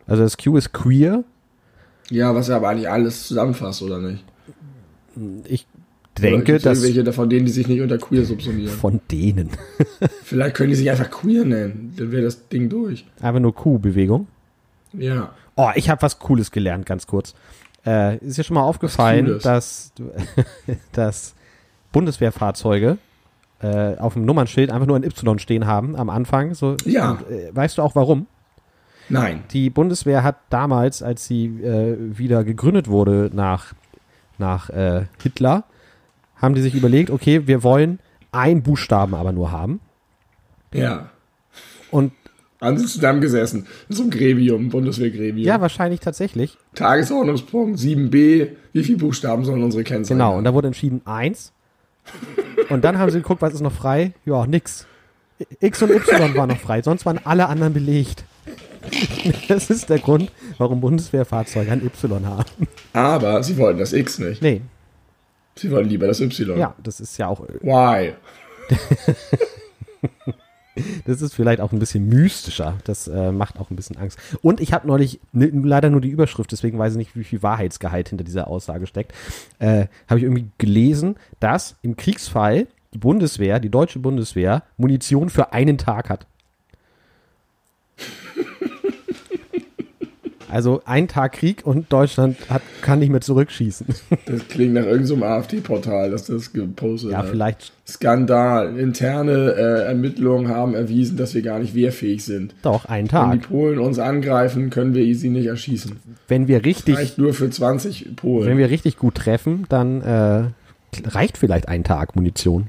Also 0.05 0.23
das 0.23 0.35
Q 0.35 0.57
ist 0.57 0.73
queer. 0.73 1.23
Ja, 2.09 2.35
was 2.35 2.49
ja 2.49 2.57
aber 2.57 2.67
eigentlich 2.67 2.89
alles 2.89 3.25
zusammenfasst, 3.25 3.81
oder 3.81 3.99
nicht? 3.99 4.25
Ich 5.47 5.65
denke, 6.21 6.59
dass 6.59 6.83
irgendwelche 6.83 7.13
von 7.13 7.29
denen, 7.29 7.45
die 7.45 7.51
sich 7.51 7.67
nicht 7.67 7.81
unter 7.81 7.97
queer 7.97 8.25
subsumieren. 8.25 8.69
von 8.73 9.01
denen. 9.11 9.49
Vielleicht 10.23 10.55
können 10.55 10.69
die 10.69 10.75
sich 10.75 10.89
einfach 10.89 11.09
queer 11.09 11.45
nennen. 11.45 11.93
Dann 11.97 12.11
wäre 12.11 12.23
das 12.23 12.47
Ding 12.49 12.69
durch. 12.69 13.05
Einfach 13.21 13.39
nur 13.39 13.53
Q-Bewegung. 13.55 14.27
Ja. 14.93 15.31
Oh, 15.55 15.69
ich 15.75 15.89
habe 15.89 16.01
was 16.01 16.19
Cooles 16.19 16.51
gelernt, 16.51 16.85
ganz 16.85 17.07
kurz. 17.07 17.33
Äh, 17.85 18.17
ist 18.17 18.37
dir 18.37 18.43
schon 18.43 18.55
mal 18.55 18.63
aufgefallen, 18.63 19.39
dass, 19.41 19.91
dass 20.93 21.33
Bundeswehrfahrzeuge 21.91 22.97
äh, 23.61 23.95
auf 23.97 24.13
dem 24.13 24.25
Nummernschild 24.25 24.71
einfach 24.71 24.87
nur 24.87 24.95
ein 24.95 25.03
Y 25.03 25.39
stehen 25.39 25.65
haben 25.65 25.95
am 25.95 26.09
Anfang? 26.09 26.53
So, 26.53 26.77
Ja. 26.85 27.11
Und, 27.11 27.31
äh, 27.31 27.49
weißt 27.55 27.77
du 27.77 27.81
auch 27.81 27.95
warum? 27.95 28.27
Nein. 29.09 29.43
Die 29.51 29.69
Bundeswehr 29.69 30.23
hat 30.23 30.37
damals, 30.49 31.03
als 31.03 31.25
sie 31.25 31.45
äh, 31.45 31.97
wieder 31.99 32.43
gegründet 32.43 32.87
wurde 32.87 33.29
nach, 33.33 33.73
nach 34.37 34.69
äh, 34.69 35.03
Hitler, 35.21 35.65
haben 36.35 36.55
die 36.55 36.61
sich 36.61 36.75
überlegt, 36.75 37.09
okay, 37.09 37.47
wir 37.47 37.63
wollen 37.63 37.99
einen 38.31 38.63
Buchstaben 38.63 39.13
aber 39.15 39.31
nur 39.31 39.51
haben. 39.51 39.79
Ja. 40.73 41.09
Und 41.91 42.11
Haben 42.59 42.77
sie 42.77 42.85
zusammengesessen. 42.87 43.67
In 43.89 43.95
so 43.95 44.01
einem 44.03 44.11
Gremium, 44.11 44.69
Bundeswehrgremium. 44.69 45.45
ja, 45.45 45.61
wahrscheinlich 45.61 45.99
tatsächlich. 45.99 46.57
Tagesordnungspunkt 46.75 47.77
7b. 47.79 48.47
Wie 48.71 48.83
viele 48.83 48.97
Buchstaben 48.97 49.45
sollen 49.45 49.61
unsere 49.63 49.83
Kennzeichen 49.83 50.17
Genau, 50.17 50.31
haben? 50.31 50.37
und 50.39 50.43
da 50.45 50.53
wurde 50.53 50.67
entschieden 50.67 51.01
eins. 51.05 51.51
Und 52.69 52.83
dann 52.83 52.97
haben 52.97 53.11
sie 53.11 53.19
geguckt, 53.19 53.41
was 53.41 53.53
ist 53.53 53.61
noch 53.61 53.71
frei? 53.71 54.13
Ja, 54.25 54.45
nix. 54.47 54.87
X 55.59 55.81
und 55.83 55.91
Y 55.91 56.35
war 56.35 56.47
noch 56.47 56.57
frei, 56.59 56.81
sonst 56.81 57.05
waren 57.05 57.19
alle 57.23 57.47
anderen 57.47 57.73
belegt. 57.73 58.23
Das 59.47 59.69
ist 59.69 59.89
der 59.89 59.99
Grund, 59.99 60.31
warum 60.57 60.81
Bundeswehrfahrzeuge 60.81 61.71
ein 61.71 61.81
Y 61.85 62.25
haben. 62.25 62.67
Aber 62.91 63.41
sie 63.41 63.57
wollten 63.57 63.79
das 63.79 63.93
X 63.93 64.19
nicht. 64.19 64.41
Nee, 64.41 64.61
Sie 65.55 65.71
wollten 65.71 65.89
lieber 65.89 66.07
das 66.07 66.19
Y. 66.19 66.57
ja, 66.57 66.75
das 66.81 66.99
ist 66.99 67.17
ja 67.17 67.27
auch, 67.27 67.41
Why? 67.61 68.13
das 71.05 71.21
ist 71.21 71.33
vielleicht 71.33 71.61
auch 71.61 71.71
ein 71.71 71.79
bisschen 71.79 72.07
mystischer. 72.07 72.77
Das 72.85 73.07
äh, 73.07 73.31
macht 73.31 73.59
auch 73.59 73.69
ein 73.69 73.75
bisschen 73.75 73.97
Angst. 73.97 74.17
Und 74.41 74.59
ich 74.59 74.73
habe 74.73 74.87
neulich, 74.87 75.19
ne, 75.31 75.51
leider 75.53 75.89
nur 75.89 76.01
die 76.01 76.09
Überschrift, 76.09 76.51
deswegen 76.51 76.79
weiß 76.79 76.93
ich 76.93 76.97
nicht, 76.97 77.15
wie 77.15 77.23
viel 77.23 77.43
Wahrheitsgehalt 77.43 78.09
hinter 78.09 78.23
dieser 78.23 78.47
Aussage 78.47 78.87
steckt, 78.87 79.13
äh, 79.59 79.87
habe 80.07 80.19
ich 80.19 80.23
irgendwie 80.23 80.47
gelesen, 80.57 81.15
dass 81.39 81.77
im 81.81 81.95
Kriegsfall 81.97 82.67
die 82.93 82.99
Bundeswehr, 82.99 83.59
die 83.59 83.69
deutsche 83.69 83.99
Bundeswehr, 83.99 84.63
Munition 84.77 85.29
für 85.29 85.53
einen 85.53 85.77
Tag 85.77 86.09
hat. 86.09 86.27
Also 90.53 90.83
ein 90.85 91.07
Tag 91.07 91.33
Krieg 91.33 91.65
und 91.65 91.91
Deutschland 91.91 92.37
hat, 92.49 92.61
kann 92.81 92.99
nicht 92.99 93.09
mehr 93.09 93.21
zurückschießen. 93.21 93.87
Das 94.25 94.47
klingt 94.47 94.73
nach 94.75 94.83
irgendeinem 94.85 95.19
so 95.19 95.25
AfD-Portal, 95.25 96.11
dass 96.11 96.25
das 96.27 96.53
gepostet 96.53 97.11
Ja, 97.11 97.17
hat. 97.19 97.29
vielleicht 97.29 97.73
Skandal. 97.87 98.77
Interne 98.77 99.53
äh, 99.57 99.83
Ermittlungen 99.85 100.47
haben 100.49 100.75
erwiesen, 100.75 101.17
dass 101.17 101.33
wir 101.33 101.41
gar 101.41 101.57
nicht 101.59 101.73
wehrfähig 101.75 102.23
sind. 102.23 102.53
doch 102.61 102.85
einen 102.85 103.11
Wenn 103.11 103.31
die 103.31 103.39
Tag. 103.39 103.49
Polen 103.49 103.79
uns 103.79 103.97
angreifen, 103.99 104.69
können 104.69 104.93
wir 104.93 105.15
sie 105.15 105.29
nicht 105.29 105.47
erschießen. 105.47 105.97
Wenn 106.27 106.47
wir 106.47 106.63
richtig, 106.63 106.97
Reicht 106.97 107.17
nur 107.17 107.33
für 107.33 107.49
20 107.49 108.15
Polen. 108.15 108.47
wenn 108.47 108.57
wir 108.59 108.69
richtig 108.69 108.97
gut 108.97 109.15
treffen, 109.15 109.65
dann 109.69 110.01
äh, 110.01 110.43
reicht 111.07 111.37
vielleicht 111.39 111.67
ein 111.67 111.83
Tag 111.83 112.15
Munition. 112.15 112.67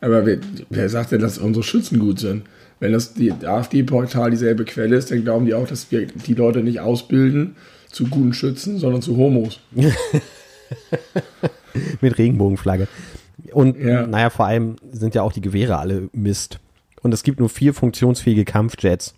Aber 0.00 0.26
wer, 0.26 0.38
wer 0.70 0.88
sagt 0.88 1.12
denn, 1.12 1.20
dass 1.20 1.38
unsere 1.38 1.64
Schützen 1.64 1.98
gut 1.98 2.20
sind? 2.20 2.42
Wenn 2.80 2.92
das 2.92 3.14
die 3.14 3.32
AfD-Portal 3.32 4.30
dieselbe 4.30 4.64
Quelle 4.64 4.96
ist, 4.96 5.10
dann 5.10 5.22
glauben 5.24 5.46
die 5.46 5.54
auch, 5.54 5.66
dass 5.66 5.90
wir 5.90 6.06
die 6.06 6.34
Leute 6.34 6.60
nicht 6.62 6.80
ausbilden 6.80 7.56
zu 7.90 8.06
guten 8.06 8.32
Schützen, 8.32 8.78
sondern 8.78 9.02
zu 9.02 9.16
Homos. 9.16 9.60
mit 12.00 12.18
Regenbogenflagge. 12.18 12.88
Und 13.52 13.78
Ja. 13.78 14.06
naja, 14.06 14.30
vor 14.30 14.46
allem 14.46 14.76
sind 14.92 15.14
ja 15.14 15.22
auch 15.22 15.32
die 15.32 15.40
Gewehre 15.40 15.78
alle 15.78 16.08
Mist. 16.12 16.60
Und 17.02 17.14
es 17.14 17.22
gibt 17.22 17.40
nur 17.40 17.48
vier 17.48 17.74
funktionsfähige 17.74 18.44
Kampfjets. 18.44 19.14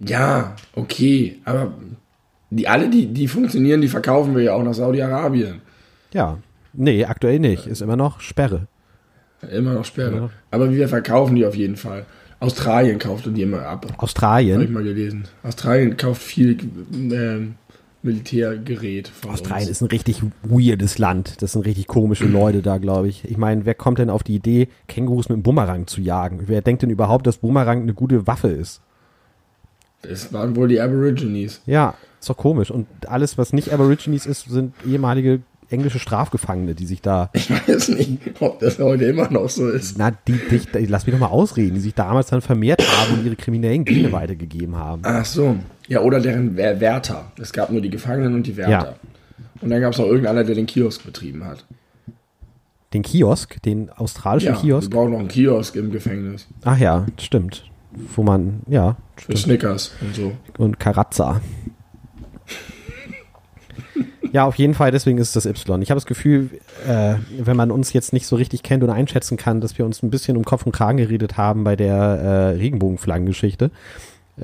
Ja, 0.00 0.56
okay, 0.74 1.38
aber 1.44 1.72
die 2.50 2.68
alle, 2.68 2.88
die, 2.88 3.06
die 3.06 3.28
funktionieren, 3.28 3.80
die 3.80 3.88
verkaufen 3.88 4.34
wir 4.34 4.42
ja 4.42 4.54
auch 4.54 4.62
nach 4.62 4.74
Saudi-Arabien. 4.74 5.60
ja, 6.12 6.38
nee, 6.72 7.04
aktuell 7.04 7.38
nicht. 7.38 7.66
Ist 7.66 7.82
immer 7.82 7.96
noch 7.96 8.20
Sperre. 8.20 8.66
Immer 9.50 9.74
noch 9.74 9.84
Sperre. 9.84 10.16
Ja. 10.16 10.30
Aber 10.50 10.72
wir 10.72 10.88
verkaufen 10.88 11.36
die 11.36 11.46
auf 11.46 11.54
jeden 11.54 11.76
Fall. 11.76 12.06
Australien 12.40 12.98
kauft 12.98 13.26
die 13.26 13.42
immer 13.42 13.62
ab. 13.62 13.84
Habe 13.84 13.94
ich 13.94 13.98
Australien. 13.98 14.72
mal 14.72 14.82
gelesen. 14.82 15.24
Australien 15.42 15.96
kauft 15.96 16.22
viel 16.22 16.58
ähm, 16.92 17.54
Militärgerät 18.02 19.08
von 19.08 19.30
Australien 19.30 19.68
uns. 19.68 19.78
ist 19.78 19.80
ein 19.82 19.88
richtig 19.88 20.22
weirdes 20.42 20.98
Land. 20.98 21.42
Das 21.42 21.52
sind 21.52 21.64
richtig 21.64 21.86
komische 21.86 22.26
Leute 22.26 22.62
da, 22.62 22.78
glaube 22.78 23.08
ich. 23.08 23.24
Ich 23.24 23.36
meine, 23.36 23.64
wer 23.64 23.74
kommt 23.74 23.98
denn 23.98 24.10
auf 24.10 24.22
die 24.22 24.34
Idee, 24.34 24.68
Kängurus 24.86 25.28
mit 25.28 25.36
einem 25.36 25.42
Bumerang 25.42 25.86
zu 25.86 26.00
jagen? 26.00 26.44
Wer 26.46 26.60
denkt 26.60 26.82
denn 26.82 26.90
überhaupt, 26.90 27.26
dass 27.26 27.38
Bumerang 27.38 27.82
eine 27.82 27.94
gute 27.94 28.26
Waffe 28.26 28.48
ist? 28.48 28.80
Das 30.02 30.32
waren 30.32 30.56
wohl 30.56 30.68
die 30.68 30.80
Aborigines. 30.80 31.62
Ja, 31.66 31.94
ist 32.20 32.28
doch 32.28 32.36
komisch. 32.36 32.70
Und 32.70 32.86
alles, 33.08 33.38
was 33.38 33.52
nicht 33.52 33.72
Aborigines 33.72 34.26
ist, 34.26 34.48
sind 34.48 34.74
ehemalige 34.86 35.40
englische 35.70 35.98
Strafgefangene, 35.98 36.74
die 36.74 36.86
sich 36.86 37.02
da 37.02 37.30
Ich 37.32 37.50
weiß 37.50 37.88
nicht, 37.90 38.18
ob 38.40 38.60
das 38.60 38.78
heute 38.78 39.04
immer 39.06 39.30
noch 39.30 39.48
so 39.48 39.68
ist. 39.68 39.98
Na, 39.98 40.10
die, 40.10 40.38
dich, 40.50 40.68
lass 40.88 41.06
mich 41.06 41.14
doch 41.14 41.20
mal 41.20 41.26
ausreden, 41.28 41.74
die 41.74 41.80
sich 41.80 41.94
damals 41.94 42.28
dann 42.28 42.40
vermehrt 42.40 42.82
haben 42.82 43.18
und 43.18 43.26
ihre 43.26 43.36
kriminellen 43.36 43.84
Gene 43.84 44.12
weitergegeben 44.12 44.76
haben. 44.76 45.02
Ach 45.04 45.24
so. 45.24 45.56
Ja, 45.88 46.00
oder 46.00 46.20
deren 46.20 46.56
Wärter. 46.56 47.30
Es 47.40 47.52
gab 47.52 47.70
nur 47.70 47.80
die 47.80 47.90
Gefangenen 47.90 48.34
und 48.34 48.46
die 48.46 48.56
Wärter. 48.56 48.70
Ja. 48.70 48.94
Und 49.60 49.70
dann 49.70 49.80
gab 49.80 49.92
es 49.92 49.98
noch 49.98 50.06
irgendeiner, 50.06 50.44
der 50.44 50.54
den 50.54 50.66
Kiosk 50.66 51.04
betrieben 51.04 51.44
hat. 51.44 51.64
Den 52.92 53.02
Kiosk, 53.02 53.60
den 53.62 53.90
australischen 53.90 54.48
Ja, 54.50 54.54
wir 54.54 54.60
Kiosk. 54.60 54.90
brauchen 54.90 55.12
noch 55.12 55.18
einen 55.18 55.28
Kiosk 55.28 55.76
im 55.76 55.90
Gefängnis. 55.90 56.46
Ach 56.64 56.78
ja, 56.78 57.06
stimmt. 57.18 57.64
Wo 58.14 58.22
man, 58.22 58.60
ja, 58.68 58.96
Für 59.16 59.22
stimmt. 59.22 59.38
Snickers 59.38 59.92
und 60.00 60.14
so. 60.14 60.32
Und 60.58 60.78
Karazza. 60.78 61.40
Ja, 64.36 64.44
auf 64.44 64.56
jeden 64.56 64.74
Fall, 64.74 64.90
deswegen 64.90 65.16
ist 65.16 65.28
es 65.28 65.32
das 65.32 65.46
Y. 65.46 65.80
Ich 65.80 65.90
habe 65.90 65.96
das 65.96 66.04
Gefühl, 66.04 66.50
äh, 66.86 67.14
wenn 67.38 67.56
man 67.56 67.70
uns 67.70 67.94
jetzt 67.94 68.12
nicht 68.12 68.26
so 68.26 68.36
richtig 68.36 68.62
kennt 68.62 68.84
und 68.84 68.90
einschätzen 68.90 69.38
kann, 69.38 69.62
dass 69.62 69.78
wir 69.78 69.86
uns 69.86 70.02
ein 70.02 70.10
bisschen 70.10 70.36
um 70.36 70.44
Kopf 70.44 70.66
und 70.66 70.72
Kragen 70.72 70.98
geredet 70.98 71.38
haben 71.38 71.64
bei 71.64 71.74
der 71.74 71.94
äh, 71.96 72.48
Regenbogenflaggengeschichte. 72.50 73.70
Äh, 74.38 74.42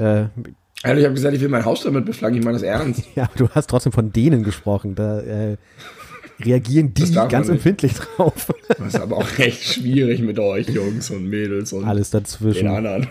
Alter, 0.83 0.99
ich 0.99 1.05
habe 1.05 1.13
gesagt, 1.13 1.35
ich 1.35 1.43
will 1.43 1.51
mein 1.51 1.67
Haus 1.67 1.83
damit 1.83 2.07
beflaggen, 2.07 2.39
ich 2.39 2.43
meine 2.43 2.55
das 2.55 2.63
ernst. 2.63 3.03
ja, 3.17 3.29
du 3.37 3.51
hast 3.51 3.69
trotzdem 3.69 3.93
von 3.93 4.11
denen 4.15 4.45
gesprochen. 4.45 4.95
Da 4.95 5.21
äh, 5.21 5.57
reagieren 6.43 6.95
die 6.95 7.13
ganz 7.13 7.51
empfindlich 7.51 7.93
drauf. 7.93 8.51
Das 8.69 8.95
ist 8.95 8.97
aber 8.99 9.19
auch 9.19 9.37
recht 9.37 9.63
schwierig 9.63 10.23
mit 10.23 10.39
euch, 10.39 10.71
Jungs 10.71 11.11
und 11.11 11.29
Mädels 11.29 11.75
und 11.75 11.85
Alles 11.85 12.09
den 12.09 12.21
dazwischen. 12.23 12.67
anderen. 12.67 13.09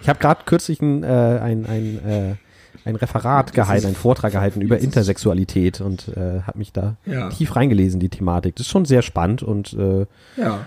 Ich 0.00 0.08
habe 0.08 0.20
gerade 0.20 0.42
kürzlich 0.46 0.80
ein, 0.80 1.02
äh, 1.02 1.06
ein, 1.06 1.66
ein, 1.66 1.98
äh, 2.08 2.34
ein 2.84 2.96
Referat 2.96 3.52
gehalten, 3.52 3.86
einen 3.86 3.94
Vortrag 3.96 4.32
gehalten 4.32 4.60
über 4.60 4.78
Intersexualität 4.78 5.80
und 5.80 6.08
äh, 6.08 6.40
habe 6.42 6.58
mich 6.58 6.72
da 6.72 6.96
Ja. 7.06 7.28
tief 7.28 7.54
reingelesen, 7.56 8.00
die 8.00 8.08
Thematik. 8.08 8.56
Das 8.56 8.66
ist 8.66 8.70
schon 8.72 8.84
sehr 8.84 9.02
spannend 9.02 9.42
und 9.42 9.72
äh, 9.74 10.06
Ja. 10.36 10.66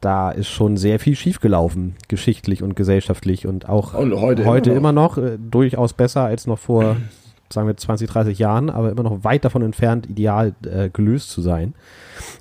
da 0.00 0.30
ist 0.30 0.48
schon 0.48 0.76
sehr 0.76 0.98
viel 0.98 1.14
schiefgelaufen, 1.16 1.94
geschichtlich 2.08 2.62
und 2.62 2.74
gesellschaftlich 2.76 3.46
und 3.46 3.68
auch 3.68 3.94
Und 3.94 4.18
heute 4.20 4.44
heute 4.44 4.70
immer 4.70 4.78
immer 4.78 4.92
noch, 4.92 5.18
äh, 5.18 5.38
durchaus 5.38 5.92
besser 5.92 6.22
als 6.22 6.46
noch 6.46 6.58
vor, 6.58 6.96
sagen 7.52 7.66
wir, 7.68 7.76
20, 7.76 8.08
30 8.08 8.38
Jahren, 8.38 8.70
aber 8.70 8.90
immer 8.90 9.02
noch 9.02 9.22
weit 9.24 9.44
davon 9.44 9.60
entfernt, 9.62 10.08
ideal 10.08 10.54
äh, 10.64 10.88
gelöst 10.90 11.30
zu 11.30 11.42
sein. 11.42 11.74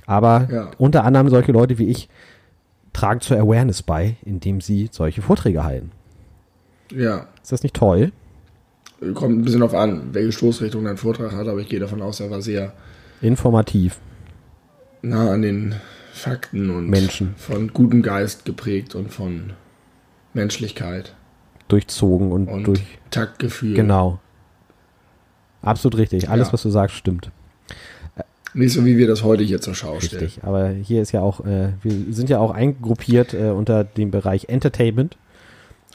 Aber 0.06 0.48
Ja. 0.52 0.72
unter 0.78 1.04
anderem 1.04 1.30
solche 1.30 1.52
Leute 1.52 1.78
wie 1.78 1.88
ich 1.90 2.08
tragen 2.94 3.20
zur 3.22 3.38
Awareness 3.38 3.82
bei, 3.84 4.16
indem 4.26 4.60
sie 4.62 4.90
solche 4.92 5.22
Vorträge 5.22 5.64
halten. 5.64 5.92
Ja. 6.94 7.28
Ist 7.42 7.52
das 7.54 7.64
nicht 7.64 7.76
toll? 7.76 8.12
Kommt 9.16 9.40
ein 9.40 9.42
bisschen 9.44 9.64
auf 9.64 9.74
an, 9.74 10.14
welche 10.14 10.32
Stoßrichtung 10.32 10.84
dein 10.86 10.98
Vortrag 10.98 11.32
hat, 11.32 11.48
aber 11.48 11.60
ich 11.60 11.68
gehe 11.70 11.80
davon 11.80 12.02
aus, 12.02 12.20
er 12.20 12.30
war 12.30 12.42
sehr 12.42 12.74
Informativ. 13.22 13.98
nah 15.02 15.32
an 15.32 15.42
den 15.42 15.76
Fakten 16.14 16.70
und 16.70 16.88
Menschen. 16.90 17.34
von 17.38 17.74
gutem 17.74 18.04
Geist 18.04 18.46
geprägt 18.46 18.94
und 18.94 19.12
von 19.12 19.54
Menschlichkeit 20.34 21.16
durchzogen 21.68 22.32
und, 22.32 22.48
und 22.48 22.64
durch. 22.66 22.84
Taktgefühl. 23.10 23.74
Genau. 23.76 24.20
Absolut 25.64 25.98
richtig. 25.98 26.30
Alles, 26.30 26.48
Ja. 26.50 26.54
was 26.54 26.62
du 26.64 26.70
sagst, 26.70 26.96
stimmt. 26.96 27.32
Nicht 28.54 28.74
so, 28.74 28.84
wie 28.84 28.98
wir 28.98 29.08
das 29.08 29.24
heute 29.24 29.44
hier 29.44 29.62
zur 29.62 29.74
Schau 29.76 30.00
stellen. 30.02 30.24
Richtig. 30.26 30.44
Aber 30.44 30.70
hier 30.70 31.02
ist 31.02 31.14
ja 31.14 31.22
auch, 31.22 31.40
äh, 31.46 31.70
wir 31.82 32.14
sind 32.14 32.30
ja 32.30 32.40
auch 32.40 32.52
eingruppiert 32.52 33.34
äh, 33.34 33.50
unter 33.52 33.84
dem 33.86 34.12
Bereich 34.12 34.50
Entertainment. 34.50 35.18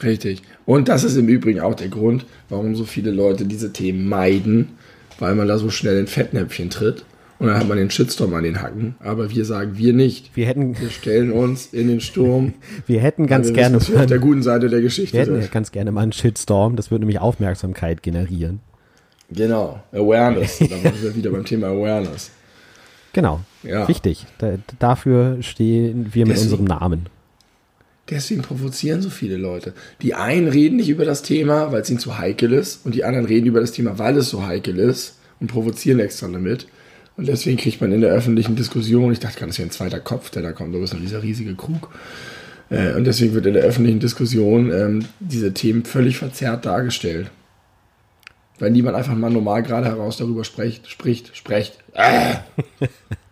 Richtig. 0.03 0.41
Und 0.65 0.87
das 0.89 1.03
ist 1.03 1.15
im 1.15 1.27
Übrigen 1.27 1.59
auch 1.59 1.75
der 1.75 1.87
Grund, 1.89 2.25
warum 2.49 2.75
so 2.75 2.83
viele 2.85 3.11
Leute 3.11 3.45
diese 3.45 3.73
Themen 3.73 4.07
meiden, 4.07 4.77
weil 5.19 5.33
man 5.35 5.47
da 5.47 5.57
so 5.57 5.69
schnell 5.69 5.97
in 5.99 6.07
Fettnäpfchen 6.07 6.69
tritt 6.69 7.03
Und 7.39 7.47
dann 7.47 7.57
hat 7.57 7.67
man 7.67 7.77
den 7.77 7.89
Shitstorm 7.89 8.33
an 8.35 8.43
den 8.43 8.61
Hacken. 8.61 8.95
Aber 8.99 9.31
wir 9.31 9.45
sagen, 9.45 9.77
wir 9.77 9.93
nicht. 9.93 10.35
Wir 10.35 10.45
hätten, 10.45 10.79
Wir 10.79 10.89
stellen 10.89 11.31
uns 11.31 11.67
in 11.67 11.87
den 11.87 12.01
Sturm. 12.01 12.53
wir 12.87 12.99
hätten 13.01 13.27
ganz 13.27 13.47
wir 13.47 13.53
gerne 13.53 13.77
wissen, 13.79 13.97
auf 13.97 14.05
der 14.05 14.19
guten 14.19 14.43
Seite 14.43 14.69
der 14.69 14.81
Geschichte 14.81 15.13
wir 15.13 15.21
hätten 15.21 15.51
ganz 15.51 15.71
gerne 15.71 15.91
mal 15.91 16.01
einen 16.01 16.11
Shitstorm. 16.11 16.75
Das 16.75 16.91
würde 16.91 17.01
nämlich 17.01 17.19
Aufmerksamkeit 17.19 18.03
generieren. 18.03 18.59
Genau. 19.31 19.81
Awareness. 19.91 20.59
Da 20.59 20.65
sind 20.67 21.03
wir 21.03 21.15
wieder 21.15 21.31
beim 21.31 21.43
Thema 21.45 21.67
Awareness. 21.67 22.31
Genau. 23.13 23.41
Ja. 23.63 23.87
Wichtig. 23.87 24.25
Da, 24.37 24.53
dafür 24.79 25.37
stehen 25.41 26.09
wir 26.13 26.25
mit 26.25 26.35
Deswegen- 26.37 26.51
unserem 26.61 26.65
Namen. 26.65 27.05
Deswegen 28.09 28.41
provozieren 28.41 29.01
so 29.01 29.09
viele 29.09 29.35
Leute. 29.35 29.73
Die 30.01 30.13
einen 30.13 30.47
reden 30.47 30.77
nicht 30.77 30.89
über 30.89 31.03
das 31.03 31.23
Thema, 31.23 31.71
weil 31.71 31.81
es 31.81 31.89
ihnen 31.89 31.99
zu 31.99 32.17
heikel 32.17 32.53
ist, 32.53 32.85
und 32.85 32.95
die 32.95 33.03
anderen 33.03 33.25
reden 33.25 33.47
über 33.47 33.59
das 33.59 33.73
Thema, 33.73 33.99
weil 33.99 34.17
es 34.17 34.29
so 34.29 34.45
heikel 34.45 34.79
ist 34.79 35.17
und 35.39 35.47
provozieren 35.47 35.99
extra 35.99 36.27
damit. 36.27 36.67
Und 37.17 37.27
deswegen 37.27 37.57
kriegt 37.57 37.81
man 37.81 37.91
in 37.91 38.01
der 38.01 38.11
öffentlichen 38.11 38.55
Diskussion, 38.55 39.11
ich 39.11 39.19
dachte 39.19 39.45
das 39.45 39.57
wäre 39.57 39.67
ein 39.67 39.71
zweiter 39.71 39.99
Kopf, 39.99 40.29
der 40.29 40.43
da 40.43 40.53
kommt, 40.53 40.73
aber 40.73 40.83
es 40.83 40.91
ist 40.91 40.93
noch 40.93 41.01
dieser 41.01 41.23
riesige 41.23 41.55
Krug. 41.55 41.89
Äh, 42.69 42.93
und 42.93 43.05
deswegen 43.05 43.33
wird 43.33 43.45
in 43.45 43.53
der 43.53 43.63
öffentlichen 43.63 43.99
Diskussion 43.99 44.71
ähm, 44.71 45.05
diese 45.19 45.53
Themen 45.53 45.83
völlig 45.83 46.17
verzerrt 46.17 46.65
dargestellt. 46.65 47.29
Weil 48.59 48.71
niemand 48.71 48.95
einfach 48.95 49.15
mal 49.15 49.29
normal 49.29 49.63
gerade 49.63 49.87
heraus 49.87 50.17
darüber 50.17 50.43
spricht, 50.43 50.89
spricht, 50.89 51.35
spricht. 51.35 51.77
Ah! 51.93 52.39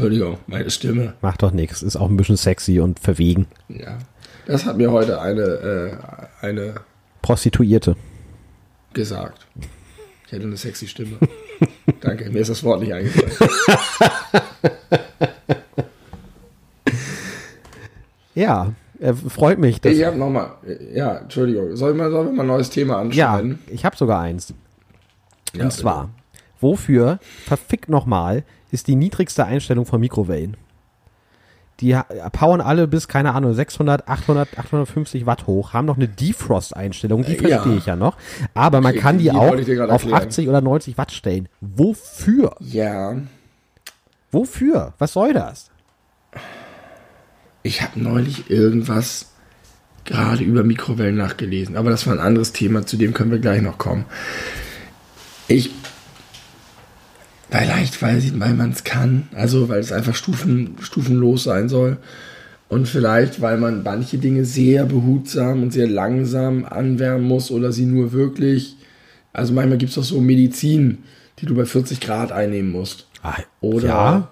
Entschuldigung, 0.00 0.36
meine 0.46 0.68
Stimme. 0.68 1.14
Macht 1.22 1.42
doch 1.42 1.52
nichts. 1.52 1.82
Ist 1.82 1.96
auch 1.96 2.10
ein 2.10 2.18
bisschen 2.18 2.36
sexy 2.36 2.80
und 2.80 3.00
verwegen. 3.00 3.46
Ja, 3.70 3.96
das 4.44 4.66
hat 4.66 4.76
mir 4.76 4.92
heute 4.92 5.22
eine, 5.22 5.40
äh, 5.40 6.44
eine 6.44 6.74
Prostituierte. 7.22 7.96
gesagt. 8.92 9.46
Ich 10.26 10.32
hätte 10.32 10.44
eine 10.44 10.58
sexy 10.58 10.86
Stimme. 10.86 11.16
Danke, 12.02 12.28
mir 12.28 12.40
ist 12.40 12.50
das 12.50 12.62
Wort 12.62 12.82
nicht 12.82 12.92
eingefallen. 12.92 13.32
Ja, 18.34 18.74
äh, 19.00 19.14
freut 19.14 19.58
mich. 19.58 19.80
Dass, 19.80 19.94
Ich 19.94 20.04
habe 20.04 20.18
nochmal, 20.18 20.50
ja, 20.92 21.20
Entschuldigung, 21.20 21.74
sollen 21.74 21.96
wir, 21.96 22.10
sollen 22.10 22.26
wir 22.26 22.32
mal 22.34 22.42
ein 22.42 22.48
neues 22.48 22.68
Thema 22.68 22.96
ja, 22.96 23.00
anschneiden? 23.32 23.60
ich 23.68 23.86
habe 23.86 23.96
sogar 23.96 24.20
eins. 24.20 24.52
Ja, 25.54 25.64
Und 25.64 25.72
zwar, 25.72 26.10
wofür, 26.60 27.18
verfickt 27.44 27.88
nochmal, 27.88 28.44
ist 28.70 28.86
die 28.88 28.96
niedrigste 28.96 29.44
Einstellung 29.44 29.86
von 29.86 30.00
Mikrowellen? 30.00 30.56
Die 31.80 31.94
powern 32.32 32.62
alle 32.62 32.88
bis, 32.88 33.06
keine 33.06 33.34
Ahnung, 33.34 33.52
600, 33.52 34.08
800, 34.08 34.58
850 34.58 35.26
Watt 35.26 35.46
hoch, 35.46 35.74
haben 35.74 35.84
noch 35.84 35.96
eine 35.96 36.08
Defrost-Einstellung, 36.08 37.22
die 37.22 37.36
Äh, 37.36 37.48
ja. 37.50 37.58
verstehe 37.58 37.76
ich 37.76 37.84
ja 37.86 37.96
noch. 37.96 38.16
Aber 38.54 38.80
man 38.80 38.92
Okay, 38.92 39.00
kann 39.00 39.18
die, 39.18 39.24
die 39.24 39.30
auch 39.32 39.52
auf 39.52 39.58
erklären. 40.04 40.14
80 40.14 40.48
oder 40.48 40.62
90 40.62 40.96
Watt 40.96 41.12
stellen. 41.12 41.48
Wofür? 41.60 42.56
Ja, 42.60 43.16
Wofür? 44.32 44.94
Was 44.98 45.12
soll 45.12 45.32
das? 45.34 45.70
ich 47.62 47.82
habe 47.82 47.98
neulich 48.00 48.48
irgendwas 48.50 49.32
gerade 50.04 50.44
über 50.44 50.62
Mikrowellen 50.62 51.16
nachgelesen, 51.16 51.76
aber 51.76 51.90
das 51.90 52.06
war 52.06 52.14
ein 52.14 52.20
anderes 52.20 52.52
Thema, 52.52 52.86
zu 52.86 52.96
dem 52.96 53.12
können 53.12 53.32
wir 53.32 53.38
gleich 53.40 53.60
noch 53.60 53.76
kommen. 53.76 54.04
Ich, 55.48 55.70
vielleicht, 57.50 58.00
weil, 58.02 58.20
sie- 58.20 58.38
weil 58.40 58.54
man 58.54 58.70
es 58.70 58.84
kann, 58.84 59.28
also 59.34 59.68
weil 59.68 59.80
es 59.80 59.92
einfach 59.92 60.14
stufen, 60.14 60.76
stufenlos 60.80 61.44
sein 61.44 61.68
soll. 61.68 61.96
Und 62.68 62.88
vielleicht, 62.88 63.40
weil 63.40 63.58
man 63.58 63.82
manche 63.84 64.18
Dinge 64.18 64.44
sehr 64.44 64.86
behutsam 64.86 65.62
und 65.62 65.72
sehr 65.72 65.86
langsam 65.86 66.64
anwärmen 66.64 67.24
muss 67.26 67.50
oder 67.52 67.70
sie 67.70 67.86
nur 67.86 68.12
wirklich, 68.12 68.76
also 69.32 69.52
manchmal 69.52 69.78
gibt 69.78 69.92
es 69.92 69.98
auch 69.98 70.02
so 70.02 70.20
Medizin, 70.20 70.98
die 71.38 71.46
du 71.46 71.54
bei 71.54 71.64
40 71.64 72.00
Grad 72.00 72.32
einnehmen 72.32 72.72
musst. 72.72 73.06
Ah, 73.22 73.36
Oder 73.60 73.86
ja, 73.86 74.28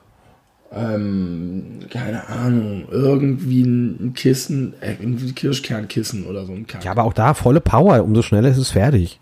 ähm, 0.73 1.79
keine 1.91 2.29
Ahnung, 2.29 2.87
irgendwie 2.91 3.63
ein 3.63 4.13
Kissen, 4.15 4.75
äh, 4.81 4.95
irgendwie 4.99 5.29
ein 5.29 5.35
Kirschkernkissen 5.35 6.27
oder 6.27 6.45
so 6.47 6.53
ein 6.53 6.67
Kack. 6.67 6.85
ja, 6.85 6.91
aber 6.91 7.05
auch 7.05 7.13
da 7.13 7.35
volle 7.35 7.61
Power, 7.61 8.03
umso 8.03 8.23
schneller 8.23 8.49
ist 8.49 8.59
es 8.59 8.71
fertig. 8.71 9.21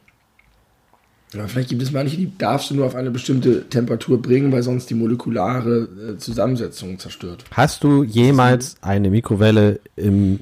Aber 1.34 1.48
vielleicht 1.48 1.70
gibt 1.70 1.82
es 1.82 1.92
manche, 1.92 2.16
die 2.16 2.36
darfst 2.36 2.70
du 2.70 2.74
nur 2.74 2.86
auf 2.86 2.94
eine 2.94 3.10
bestimmte 3.10 3.68
Temperatur 3.68 4.20
bringen, 4.20 4.52
weil 4.52 4.62
sonst 4.62 4.90
die 4.90 4.94
molekulare 4.94 5.88
äh, 6.14 6.18
Zusammensetzung 6.18 6.98
zerstört. 6.98 7.44
Hast 7.52 7.84
du 7.84 8.04
jemals 8.04 8.76
eine 8.82 9.08
Mikrowelle 9.10 9.80
im, 9.96 10.40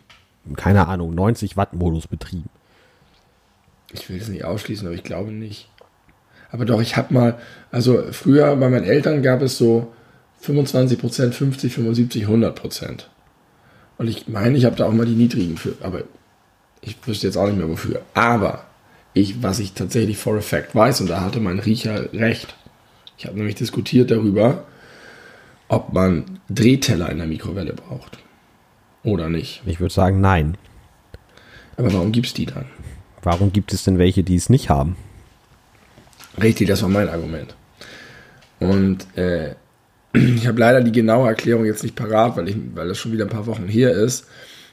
keine 0.57 0.89
Ahnung, 0.89 1.15
90 1.15 1.57
Watt 1.57 1.75
Modus 1.75 2.09
betrieben? 2.09 2.49
Ich 3.93 4.09
will 4.09 4.19
es 4.19 4.29
nicht 4.29 4.45
ausschließen, 4.45 4.87
aber 4.87 4.95
ich 4.95 5.05
glaube 5.05 5.31
nicht. 5.31 5.69
Aber 6.51 6.65
doch, 6.65 6.81
ich 6.81 6.97
habe 6.97 7.15
mal, 7.15 7.39
also 7.71 8.03
früher 8.11 8.57
bei 8.57 8.69
meinen 8.69 8.85
Eltern 8.85 9.23
gab 9.23 9.43
es 9.43 9.57
so 9.57 9.93
25%, 10.45 11.33
50, 11.33 11.73
75, 11.73 12.27
100%. 12.27 13.05
Und 13.99 14.09
ich 14.09 14.29
meine, 14.29 14.57
ich 14.57 14.65
habe 14.65 14.77
da 14.77 14.87
auch 14.87 14.93
mal 14.93 15.07
die 15.07 15.15
niedrigen 15.15 15.57
für, 15.57 15.75
aber 15.83 16.03
ich 16.81 16.97
wüsste 17.07 17.27
jetzt 17.27 17.37
auch 17.37 17.47
nicht 17.47 17.59
mehr 17.59 17.69
wofür. 17.69 18.03
Aber 18.15 18.65
ich, 19.15 19.43
was 19.43 19.59
ich 19.59 19.73
tatsächlich 19.73 20.19
for 20.19 20.37
a 20.37 20.41
fact 20.41 20.75
weiß, 20.75 21.01
und 21.01 21.11
da 21.11 21.21
hatte 21.21 21.41
mein 21.41 21.59
Riecher 21.59 22.13
recht. 22.13 22.55
Ich 23.19 23.27
habe 23.27 23.37
nämlich 23.37 23.57
diskutiert 23.57 24.11
darüber, 24.11 24.65
ob 25.69 25.93
man 25.93 26.41
Drehteller 26.49 27.11
in 27.11 27.19
der 27.19 27.27
Mikrowelle 27.27 27.75
braucht. 27.75 28.19
Oder 29.03 29.29
nicht. 29.29 29.63
Ich 29.67 29.81
würde 29.81 29.95
sagen, 29.95 30.21
nein. 30.21 30.57
Aber 31.77 31.93
warum 31.93 32.13
gibt's 32.13 32.35
die 32.35 32.47
dann? 32.47 32.67
Warum 33.23 33.53
gibt 33.53 33.73
es 33.73 33.85
denn 33.85 33.99
welche, 33.99 34.23
die 34.23 34.37
es 34.37 34.51
nicht 34.51 34.69
haben? 34.69 34.97
Richtig, 36.41 36.69
das 36.69 36.83
war 36.83 36.89
mein 36.89 37.09
Argument. 37.09 37.55
Und 38.59 39.07
äh, 39.17 39.55
ich 40.13 40.47
habe 40.47 40.61
leider 40.61 40.81
die 40.83 40.93
genaue 40.93 41.29
Erklärung 41.29 41.65
jetzt 41.65 41.83
nicht 41.83 41.97
parat, 41.97 42.37
weil, 42.37 42.49
ich, 42.49 42.57
weil 42.75 42.89
das 42.89 42.99
schon 42.99 43.13
wieder 43.13 43.25
ein 43.25 43.31
paar 43.31 43.47
Wochen 43.47 43.67
her 43.67 43.93
ist. 43.93 44.27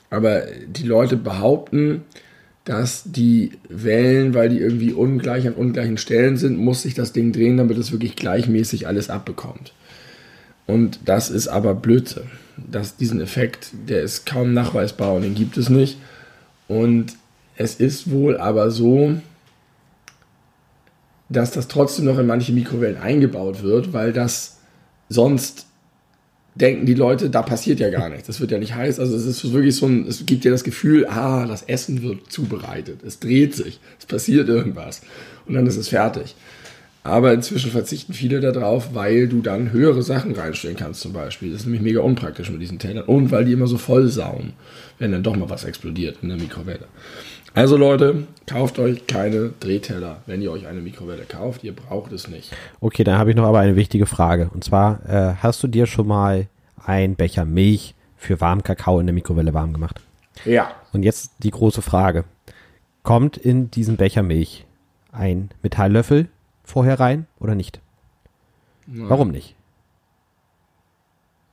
Aber 0.10 0.44
die 0.68 0.84
Leute 0.84 1.18
behaupten, 1.18 2.06
dass 2.68 3.04
die 3.06 3.52
Wellen, 3.70 4.34
weil 4.34 4.50
die 4.50 4.60
irgendwie 4.60 4.92
ungleich 4.92 5.48
an 5.48 5.54
ungleichen 5.54 5.98
Stellen 5.98 6.36
sind, 6.36 6.58
muss 6.58 6.82
sich 6.82 6.94
das 6.94 7.14
Ding 7.14 7.32
drehen, 7.32 7.56
damit 7.56 7.78
es 7.78 7.94
wirklich 7.94 8.18
gleichmäßig 8.18 8.88
alles 8.88 9.10
abbekommt. 9.10 9.72
Und 10.66 11.00
das 11.06 11.30
ist 11.30 11.48
aber 11.48 11.74
Blödsinn. 11.76 12.30
Das, 12.58 12.98
diesen 12.98 13.22
Effekt, 13.22 13.70
der 13.88 14.02
ist 14.02 14.26
kaum 14.26 14.54
nachweisbar 14.54 15.14
und 15.14 15.22
den 15.22 15.34
gibt 15.34 15.56
es 15.56 15.70
nicht. 15.70 15.98
Und 16.68 17.14
es 17.56 17.76
ist 17.76 18.12
wohl 18.12 18.36
aber 18.36 18.70
so, 18.70 19.14
dass 21.30 21.52
das 21.52 21.70
trotzdem 21.70 22.04
noch 22.04 22.20
in 22.20 22.28
manche 22.28 22.52
Mikrowellen 22.52 22.98
eingebaut 22.98 23.64
wird, 23.64 23.94
weil 23.94 24.12
das 24.12 24.58
sonst 25.08 25.67
denken 26.58 26.86
die 26.86 26.94
Leute, 26.94 27.30
da 27.30 27.42
passiert 27.42 27.80
ja 27.80 27.90
gar 27.90 28.10
nichts. 28.10 28.28
Das 28.28 28.40
wird 28.40 28.52
ja 28.52 28.58
nicht 28.58 28.76
heiß. 28.76 29.00
Also 29.00 29.16
es 29.16 29.26
ist 29.26 29.52
wirklich 29.52 29.76
so 29.76 29.86
ein, 29.86 30.08
es 30.08 30.26
gibt 30.26 30.46
ja 30.46 30.52
das 30.52 30.64
Gefühl, 30.64 31.06
ah, 31.08 31.46
das 31.46 31.64
Essen 31.64 32.04
wird 32.04 32.32
zubereitet. 32.32 33.02
Es 33.06 33.20
dreht 33.20 33.56
sich. 33.56 33.80
Es 34.00 34.06
passiert 34.06 34.50
irgendwas. 34.50 35.02
Und 35.46 35.54
dann 35.54 35.68
ist 35.68 35.78
es 35.78 35.90
fertig. 35.90 36.36
Aber 37.08 37.34
inzwischen 37.34 37.72
verzichten 37.72 38.14
viele 38.14 38.42
darauf, 38.42 38.94
weil 38.94 39.30
du 39.30 39.42
dann 39.42 39.72
höhere 39.72 40.04
Sachen 40.04 40.34
reinstellen 40.36 40.76
kannst 40.76 41.00
zum 41.00 41.14
Beispiel. 41.14 41.52
Das 41.52 41.62
ist 41.62 41.66
nämlich 41.66 41.82
mega 41.82 42.02
unpraktisch 42.02 42.50
mit 42.52 42.62
diesen 42.62 42.80
Tellern. 42.80 43.06
Und 43.06 43.32
weil 43.32 43.46
die 43.46 43.54
immer 43.54 43.68
so 43.68 43.78
voll 43.78 44.10
sauen, 44.10 44.54
wenn 45.00 45.14
dann 45.14 45.24
doch 45.24 45.36
mal 45.36 45.50
was 45.50 45.64
explodiert 45.64 46.18
in 46.22 46.28
der 46.28 46.38
Mikrowelle. 46.38 46.86
Also 47.54 47.78
Leute, 47.78 48.28
kauft 48.46 48.78
euch 48.78 49.08
keine 49.08 49.52
Drehteller, 49.60 50.18
wenn 50.26 50.42
ihr 50.42 50.52
euch 50.52 50.68
eine 50.68 50.82
Mikrowelle 50.82 51.24
kauft. 51.24 51.64
Ihr 51.64 51.74
braucht 51.74 52.12
es 52.12 52.28
nicht. 52.28 52.52
Okay, 52.82 53.06
dann 53.06 53.18
habe 53.18 53.30
ich 53.30 53.38
noch 53.38 53.46
aber 53.46 53.60
eine 53.60 53.78
wichtige 53.78 54.06
Frage. 54.06 54.50
Und 54.54 54.66
zwar, 54.66 55.00
äh, 55.08 55.36
hast 55.42 55.64
du 55.64 55.68
dir 55.68 55.86
schon 55.86 56.08
mal 56.08 56.48
einen 56.86 57.16
Becher 57.16 57.46
Milch 57.46 57.96
für 58.18 58.42
warmen 58.42 58.64
Kakao 58.64 59.00
in 59.00 59.08
der 59.08 59.14
Mikrowelle 59.14 59.54
warm 59.54 59.72
gemacht? 59.72 60.02
Ja. 60.44 60.72
Und 60.92 61.04
jetzt 61.04 61.32
die 61.40 61.52
große 61.52 61.82
Frage. 61.82 62.26
Kommt 63.04 63.38
in 63.38 63.72
diesen 63.72 63.96
Becher 63.96 64.24
Milch 64.24 64.66
ein 65.14 65.50
Metalllöffel 65.64 66.28
vorher 66.68 67.00
rein 67.00 67.28
oder 67.40 67.56
nicht? 67.56 67.82
Warum 68.86 69.32
nicht? 69.32 69.56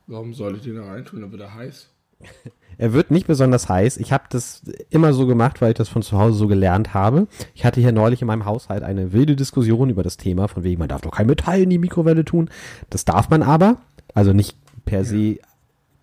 Warum 0.07 0.33
soll 0.33 0.55
ich 0.57 0.63
den 0.63 0.75
da 0.75 0.85
reintun? 0.85 1.21
Dann 1.21 1.31
wird 1.31 1.41
er 1.41 1.53
heiß. 1.55 1.89
Er 2.77 2.91
wird 2.91 3.09
nicht 3.09 3.25
besonders 3.25 3.69
heiß. 3.69 3.95
Ich 3.95 4.11
habe 4.11 4.25
das 4.29 4.61
immer 4.89 5.13
so 5.13 5.27
gemacht, 5.27 5.61
weil 5.61 5.69
ich 5.69 5.77
das 5.77 5.87
von 5.87 6.01
zu 6.01 6.17
Hause 6.17 6.37
so 6.37 6.47
gelernt 6.49 6.93
habe. 6.93 7.29
Ich 7.53 7.63
hatte 7.63 7.79
hier 7.79 7.93
neulich 7.93 8.21
in 8.21 8.27
meinem 8.27 8.43
Haushalt 8.43 8.83
eine 8.83 9.13
wilde 9.13 9.37
Diskussion 9.37 9.89
über 9.89 10.03
das 10.03 10.17
Thema, 10.17 10.49
von 10.49 10.65
wegen, 10.65 10.79
man 10.79 10.89
darf 10.89 10.99
doch 10.99 11.11
kein 11.11 11.27
Metall 11.27 11.61
in 11.61 11.69
die 11.69 11.77
Mikrowelle 11.77 12.25
tun. 12.25 12.49
Das 12.89 13.05
darf 13.05 13.29
man 13.29 13.43
aber. 13.43 13.77
Also 14.13 14.33
nicht 14.33 14.57
per 14.83 15.05
se 15.05 15.37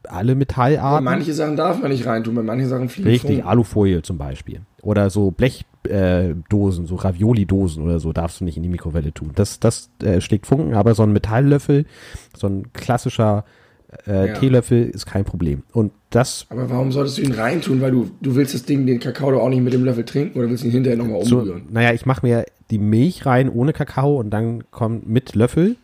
alle 0.08 0.34
Metallarten. 0.34 1.04
manche 1.04 1.34
Sachen 1.34 1.56
darf 1.56 1.78
man 1.80 1.90
nicht 1.90 2.06
reintun, 2.06 2.34
bei 2.34 2.42
manchen 2.42 2.68
Sachen 2.70 2.88
fliegen 2.88 3.10
Richtig. 3.10 3.44
Alufolie 3.44 4.00
zum 4.00 4.16
Beispiel. 4.16 4.62
Oder 4.80 5.10
so 5.10 5.30
Blechdosen, 5.30 5.71
äh, 5.92 6.34
Dosen, 6.48 6.86
so 6.86 6.94
Ravioli-Dosen 6.96 7.82
oder 7.84 8.00
so 8.00 8.12
darfst 8.12 8.40
du 8.40 8.44
nicht 8.44 8.56
in 8.56 8.62
die 8.62 8.68
Mikrowelle 8.68 9.12
tun. 9.12 9.32
Das, 9.34 9.60
das 9.60 9.90
äh, 10.02 10.20
schlägt 10.20 10.46
Funken, 10.46 10.74
aber 10.74 10.94
so 10.94 11.02
ein 11.02 11.12
Metalllöffel, 11.12 11.84
so 12.36 12.46
ein 12.46 12.72
klassischer 12.72 13.44
äh, 14.06 14.28
Ja. 14.28 14.34
Teelöffel 14.34 14.88
ist 14.88 15.04
kein 15.06 15.24
Problem. 15.24 15.62
Und 15.72 15.92
das 16.10 16.46
Aber 16.48 16.70
warum 16.70 16.92
solltest 16.92 17.18
du 17.18 17.22
ihn 17.22 17.32
reintun? 17.32 17.80
Weil 17.82 17.90
du, 17.90 18.10
du 18.22 18.34
willst 18.34 18.54
das 18.54 18.64
Ding, 18.64 18.86
den 18.86 19.00
Kakao 19.00 19.30
doch 19.32 19.40
auch 19.42 19.50
nicht 19.50 19.62
mit 19.62 19.72
dem 19.74 19.84
Löffel 19.84 20.04
trinken 20.04 20.38
oder 20.38 20.48
willst 20.48 20.64
ihn 20.64 20.70
hinterher 20.70 20.96
nochmal 20.98 21.24
so, 21.24 21.40
umrühren? 21.40 21.64
naja, 21.70 21.92
ich 21.92 22.06
mache 22.06 22.24
mir 22.26 22.46
die 22.70 22.78
Milch 22.78 23.26
rein 23.26 23.50
ohne 23.50 23.72
Kakao 23.74 24.18
und 24.18 24.30
dann 24.30 24.64
kommt 24.70 25.06
mit 25.08 25.34
Löffel 25.34 25.76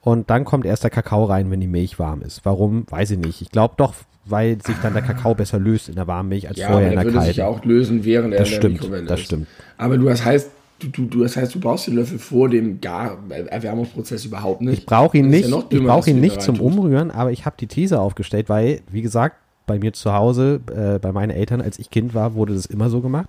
Und 0.00 0.30
dann 0.30 0.44
kommt 0.44 0.66
erst 0.66 0.84
der 0.84 0.90
Kakao 0.90 1.24
rein, 1.24 1.50
wenn 1.50 1.60
die 1.60 1.66
Milch 1.66 1.98
warm 1.98 2.22
ist. 2.22 2.44
Warum? 2.44 2.86
Weiß 2.90 3.10
ich 3.10 3.18
nicht. 3.18 3.42
Ich 3.42 3.50
glaube 3.50 3.74
doch, 3.76 3.94
weil 4.28 4.58
sich 4.62 4.76
dann 4.82 4.92
der 4.92 5.02
Kakao 5.02 5.34
besser 5.34 5.58
löst 5.58 5.88
in 5.88 5.94
der 5.94 6.06
warmen 6.06 6.28
Milch 6.28 6.48
als 6.48 6.58
Ja, 6.58 6.68
vorher 6.68 6.90
in 6.90 6.94
der 6.96 7.04
der 7.04 7.12
würde 7.12 7.24
sich 7.26 7.36
kalten. 7.36 7.40
ja 7.40 7.46
auch 7.60 7.64
lösen, 7.64 8.04
während 8.04 8.34
er 8.34 8.40
Das 8.40 8.48
in 8.48 8.52
der 8.52 8.60
stimmt, 8.60 8.74
Mikrowelle 8.80 9.06
das 9.06 9.20
ist. 9.20 9.26
stimmt. 9.26 9.46
Aber 9.78 9.96
du, 9.98 10.04
das 10.06 10.24
heißt, 10.24 10.50
du, 10.80 10.88
du, 10.88 11.04
du, 11.06 11.22
das 11.22 11.36
heißt, 11.36 11.54
du 11.54 11.60
brauchst 11.60 11.86
den 11.86 11.94
Löffel 11.94 12.18
vor 12.18 12.48
dem 12.48 12.80
Gar 12.80 13.18
Erwärmungsprozess 13.30 14.24
überhaupt 14.24 14.60
nicht. 14.62 14.80
Ich 14.80 14.86
brauche 14.86 15.16
ihn 15.18 15.28
nicht, 15.28 15.44
ja 15.44 15.48
noch 15.50 15.62
ich 15.64 15.68
dümmer, 15.68 15.94
brauche 15.94 16.10
ihn 16.10 16.20
nicht 16.20 16.42
zum. 16.42 16.60
Umrühren, 16.60 17.10
aber 17.10 17.32
ich 17.32 17.46
habe 17.46 17.56
die 17.58 17.66
These 17.66 18.00
aufgestellt, 18.00 18.48
weil, 18.48 18.80
wie 18.90 19.02
gesagt, 19.02 19.36
bei 19.66 19.78
mir 19.78 19.92
zu 19.92 20.12
Hause, 20.12 20.60
äh, 20.74 20.98
bei 20.98 21.12
meinen 21.12 21.30
Eltern, 21.30 21.60
als 21.60 21.78
ich 21.78 21.90
Kind 21.90 22.14
war, 22.14 22.34
wurde 22.34 22.54
das 22.54 22.66
immer 22.66 22.88
so 22.88 23.00
gemacht. 23.00 23.28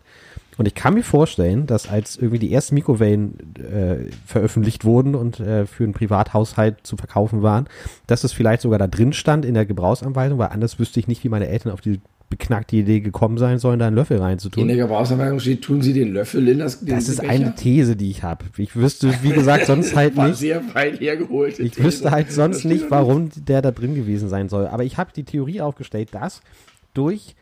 Und 0.58 0.68
ich 0.68 0.76
kann 0.76 0.96
mir 0.96 1.04
vorstellen, 1.04 1.68
dass 1.68 1.88
als 1.90 2.16
irgendwie 2.16 2.40
die 2.40 2.52
ersten 2.54 2.76
Mikrowellen 2.76 3.56
äh, 3.58 4.12
veröffentlicht 4.26 4.86
wurden 4.86 5.14
und 5.16 5.40
äh, 5.40 5.66
für 5.66 5.84
einen 5.84 5.94
Privathaushalt 5.94 6.78
zu 6.84 6.98
verkaufen 6.98 7.42
waren, 7.44 7.68
dass 8.08 8.24
es 8.24 8.34
vielleicht 8.34 8.62
sogar 8.64 8.80
da 8.80 8.88
drin 8.88 9.14
stand 9.14 9.46
in 9.46 9.54
der 9.54 9.66
Gebrauchsanweisung, 9.66 10.40
weil 10.40 10.50
anders 10.50 10.80
wüsste 10.80 11.00
ich 11.00 11.08
nicht, 11.08 11.24
wie 11.24 11.30
meine 11.30 11.48
Eltern 11.48 11.72
auf 11.72 11.82
die 11.82 12.00
beknackte 12.30 12.76
Idee 12.76 13.00
gekommen 13.00 13.38
sein 13.38 13.58
sollen, 13.58 13.80
da 13.80 13.88
einen 13.88 13.96
Löffel 13.96 14.18
In 14.18 14.24
reinzutun. 14.24 14.68
der 14.68 14.76
Gebrauchsanweisung 14.76 15.40
steht, 15.40 15.62
tun 15.62 15.82
Sie 15.82 15.94
den 15.94 16.12
Löffel 16.12 16.46
in 16.50 16.60
das 16.60 16.80
den 16.82 16.90
Das 16.96 17.08
ist 17.08 17.22
Becher? 17.22 17.32
eine 17.32 17.56
These, 17.56 17.96
die 17.96 18.10
ich 18.10 18.22
habe. 18.24 18.44
Ich 18.58 18.76
wüsste, 18.76 19.14
wie 19.22 19.30
gesagt, 19.30 19.66
sonst 19.66 19.96
halt 19.96 20.16
War 20.18 20.28
nicht. 20.28 20.38
sehr 20.40 20.62
weit 20.74 21.00
hergeholt. 21.00 21.58
Ich 21.60 21.82
wüsste 21.82 22.12
halt 22.12 22.30
sonst 22.34 22.66
nicht, 22.66 22.92
warum 22.92 23.30
der 23.38 23.62
da 23.62 23.72
drin 23.72 23.96
gewesen 23.96 24.28
sein 24.28 24.50
soll. 24.50 24.68
Aber 24.68 24.84
ich 24.84 24.98
habe 24.98 25.12
die 25.16 25.24
Theorie 25.24 25.62
aufgestellt, 25.62 26.10
dass 26.12 26.42
durch, 26.94 27.36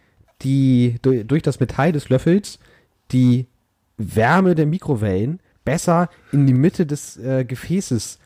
die, 0.43 0.97
durch, 1.01 1.25
durch 1.25 1.41
das 1.41 1.59
Metall 1.59 1.91
des 1.91 2.09
Löffels 2.09 2.59
die 3.11 3.47
Wärme 3.97 4.55
der 4.55 4.65
Mikrowellen 4.65 5.39
besser 5.63 6.09
in 6.31 6.45
die 6.47 6.53
Mitte 6.53 6.85
des 6.85 7.17
äh, 7.17 7.43
Gefäßes 7.45 8.19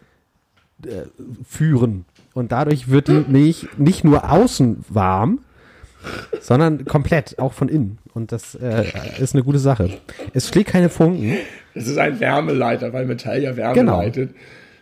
äh, 0.85 1.03
führen. 1.47 2.05
Und 2.33 2.51
dadurch 2.51 2.89
wird 2.89 3.07
die 3.07 3.23
Milch 3.27 3.67
nicht 3.77 4.03
nur 4.03 4.29
außen 4.31 4.85
warm, 4.89 5.39
sondern 6.41 6.85
komplett, 6.85 7.37
auch 7.39 7.53
von 7.53 7.69
innen. 7.69 7.97
Und 8.13 8.31
das 8.31 8.55
äh, 8.55 8.85
ist 9.19 9.33
eine 9.35 9.43
gute 9.43 9.59
Sache. 9.59 9.89
Es 10.33 10.47
schlägt 10.47 10.69
keine 10.69 10.89
Funken. 10.89 11.35
Es 11.73 11.87
ist 11.87 11.97
ein 11.97 12.19
Wärmeleiter, 12.19 12.93
weil 12.93 13.05
Metall 13.05 13.41
ja 13.41 13.55
Wärme 13.55 13.73
Genau. 13.75 14.01
leitet. 14.01 14.31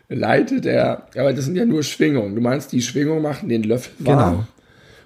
Leitet 0.09 0.65
er, 0.65 1.07
aber 1.17 1.33
das 1.33 1.45
sind 1.45 1.57
ja 1.57 1.65
nur 1.65 1.83
Schwingungen. 1.83 2.33
Du 2.35 2.41
meinst, 2.41 2.71
die 2.71 2.81
Schwingungen 2.81 3.21
machen 3.21 3.49
den 3.49 3.63
Löffel 3.63 3.91
warm. 4.05 4.31
Genau. 4.31 4.47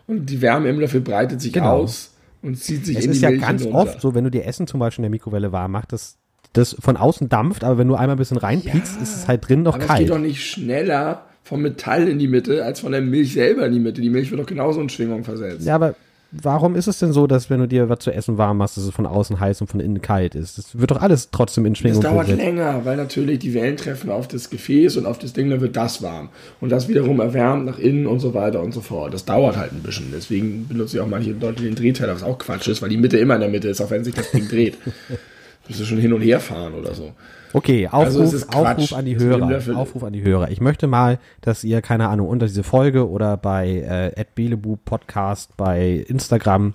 Und 0.07 0.25
die 0.29 0.41
Wärme 0.41 0.69
im 0.69 0.79
Löffel 0.79 1.01
breitet 1.01 1.41
sich 1.41 1.53
Genau. 1.53 1.77
aus 1.79 2.10
und 2.41 2.57
zieht 2.57 2.85
sich 2.85 2.97
Es 2.97 3.05
in 3.05 3.11
ist 3.11 3.17
die 3.19 3.23
ja 3.23 3.29
Milch 3.31 3.41
ganz 3.41 3.61
hinunter. 3.63 3.79
oft 3.91 4.01
so, 4.01 4.13
wenn 4.15 4.23
du 4.23 4.31
dir 4.31 4.45
Essen 4.45 4.67
zum 4.67 4.79
Beispiel 4.79 5.01
in 5.01 5.03
der 5.03 5.09
Mikrowelle 5.11 5.51
warm 5.51 5.71
machst, 5.71 5.91
dass 5.93 6.17
das 6.53 6.75
von 6.79 6.97
außen 6.97 7.29
dampft, 7.29 7.63
aber 7.63 7.77
wenn 7.77 7.87
du 7.87 7.95
einmal 7.95 8.15
ein 8.15 8.19
bisschen 8.19 8.37
reinpiekst, 8.37 9.01
ist 9.01 9.15
es 9.15 9.27
halt 9.27 9.47
drin 9.47 9.63
noch 9.63 9.75
Aber 9.75 9.83
es 9.83 9.87
geht 9.89 9.97
kalt. 9.97 10.09
doch 10.09 10.17
nicht 10.19 10.43
schneller 10.45 11.25
vom 11.43 11.61
Metall 11.61 12.07
in 12.07 12.19
die 12.19 12.27
Mitte, 12.27 12.63
als 12.65 12.81
von 12.81 12.91
der 12.91 13.01
Milch 13.01 13.33
selber 13.33 13.65
in 13.65 13.73
die 13.73 13.79
Mitte. 13.79 14.01
Die 14.01 14.09
Milch 14.09 14.31
wird 14.31 14.41
doch 14.41 14.45
genauso 14.45 14.81
in 14.81 14.89
Schwingung 14.89 15.23
versetzt. 15.23 15.65
Ja, 15.65 15.75
aber 15.75 15.95
warum 16.31 16.75
ist 16.75 16.87
es 16.87 16.99
denn 16.99 17.13
so, 17.13 17.27
dass 17.27 17.49
wenn 17.49 17.59
du 17.59 17.67
dir 17.67 17.89
was 17.89 17.99
zu 17.99 18.11
essen 18.11 18.37
warm 18.37 18.57
machst, 18.57 18.77
dass 18.77 18.85
es 18.85 18.93
von 18.93 19.05
außen 19.05 19.39
heiß 19.39 19.61
und 19.61 19.67
von 19.67 19.79
innen 19.79 20.01
kalt 20.01 20.35
ist? 20.35 20.57
Das 20.57 20.79
wird 20.79 20.91
doch 20.91 21.01
alles 21.01 21.29
trotzdem 21.31 21.65
in 21.65 21.73
Das 21.73 21.79
Schwingung 21.79 22.01
dauert 22.01 22.27
versetzt. 22.27 22.45
länger, 22.45 22.85
weil 22.85 22.97
natürlich 22.97 23.39
die 23.39 23.53
Wellen 23.53 23.77
treffen 23.77 24.09
auf 24.09 24.27
das 24.27 24.49
Gefäß 24.49 24.97
und 24.97 25.05
auf 25.05 25.19
das 25.19 25.33
Ding, 25.33 25.49
dann 25.49 25.61
wird 25.61 25.75
das 25.75 26.01
warm. 26.01 26.29
Und 26.59 26.69
das 26.71 26.87
wiederum 26.87 27.19
erwärmt 27.19 27.65
nach 27.65 27.79
innen 27.79 28.07
und 28.07 28.19
so 28.19 28.33
weiter 28.33 28.61
und 28.61 28.73
so 28.73 28.81
fort. 28.81 29.13
Das 29.13 29.25
dauert 29.25 29.57
halt 29.57 29.71
ein 29.73 29.81
bisschen. 29.83 30.07
Deswegen 30.13 30.67
benutzen 30.67 30.97
ja 30.97 31.03
auch 31.03 31.07
manche 31.07 31.31
Leute 31.31 31.63
den 31.63 31.75
Drehteiler, 31.75 32.15
was 32.15 32.23
auch 32.23 32.37
Quatsch 32.37 32.67
ist, 32.67 32.81
weil 32.81 32.89
die 32.89 32.97
Mitte 32.97 33.17
immer 33.17 33.35
in 33.35 33.41
der 33.41 33.49
Mitte 33.49 33.67
ist, 33.69 33.81
auch 33.81 33.91
wenn 33.91 34.03
sich 34.03 34.13
das 34.15 34.31
Ding 34.31 34.47
dreht. 34.47 34.77
Müsst 35.67 35.79
du 35.79 35.85
schon 35.85 35.99
hin 35.99 36.13
und 36.13 36.21
her 36.21 36.39
fahren 36.39 36.73
oder 36.73 36.93
so. 36.93 37.11
Okay, 37.53 37.87
Also 37.87 38.23
Aufruf, 38.23 38.47
Quatsch. 38.47 38.55
Aufruf 38.55 38.93
an 38.93 39.05
die 39.05 39.17
Hörer. 39.17 39.77
Aufruf 39.77 40.03
an 40.03 40.13
die 40.13 40.23
Hörer. 40.23 40.51
Ich 40.51 40.61
möchte 40.61 40.87
mal, 40.87 41.19
dass 41.41 41.63
ihr, 41.63 41.81
keine 41.81 42.09
Ahnung, 42.09 42.27
unter 42.27 42.45
diese 42.47 42.63
Folge 42.63 43.09
oder 43.09 43.37
bei 43.37 44.11
äh, 44.15 44.25
Belebu 44.35 44.77
Podcast 44.83 45.55
bei 45.57 46.05
Instagram 46.07 46.73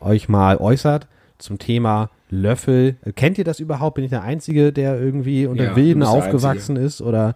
euch 0.00 0.28
mal 0.28 0.56
äußert 0.58 1.06
zum 1.38 1.58
Thema 1.58 2.10
Löffel. 2.30 2.96
Kennt 3.16 3.38
ihr 3.38 3.44
das 3.44 3.60
überhaupt? 3.60 3.94
Bin 3.96 4.04
ich 4.04 4.10
der 4.10 4.22
Einzige, 4.22 4.72
der 4.72 5.00
irgendwie 5.00 5.46
unter 5.46 5.64
Ja, 5.64 5.76
Wilden 5.76 6.02
aufgewachsen 6.02 6.76
ist? 6.76 7.00
Oder 7.00 7.34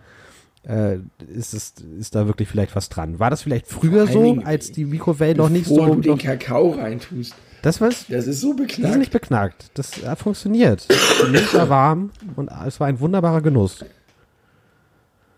äh, 0.69 0.97
ist, 1.35 1.55
es, 1.55 1.75
ist 1.99 2.15
da 2.15 2.27
wirklich 2.27 2.49
vielleicht 2.49 2.77
was 2.77 2.89
dran? 2.89 3.19
War 3.19 3.31
das 3.31 3.43
vielleicht 3.43 3.67
früher 3.67 4.07
so, 4.07 4.39
als 4.45 4.71
die 4.73 4.85
Mikrowellen 4.85 5.39
noch 5.39 5.49
nicht 5.49 5.69
Bevor 5.69 5.89
so. 5.89 5.95
du 5.95 6.01
den 6.03 6.13
Noch, 6.13 6.19
Kakao 6.19 6.71
reintust. 6.71 7.35
Das 7.63 7.81
was? 7.81 8.07
Das 8.09 8.27
ist 8.27 8.41
so 8.41 8.53
Die 8.55 8.59
sind 8.65 8.67
beknackt. 8.69 8.99
nicht 8.99 9.13
beknackt. 9.13 9.71
Das 9.75 10.05
hat 10.05 10.19
funktioniert. 10.19 10.87
Die 10.91 11.31
Milch 11.31 11.53
war 11.55 11.69
warm 11.69 12.11
und 12.37 12.51
es 12.67 12.79
war 12.81 12.87
ein 12.89 13.01
wunderbarer 13.01 13.41
Genuss. 13.41 13.85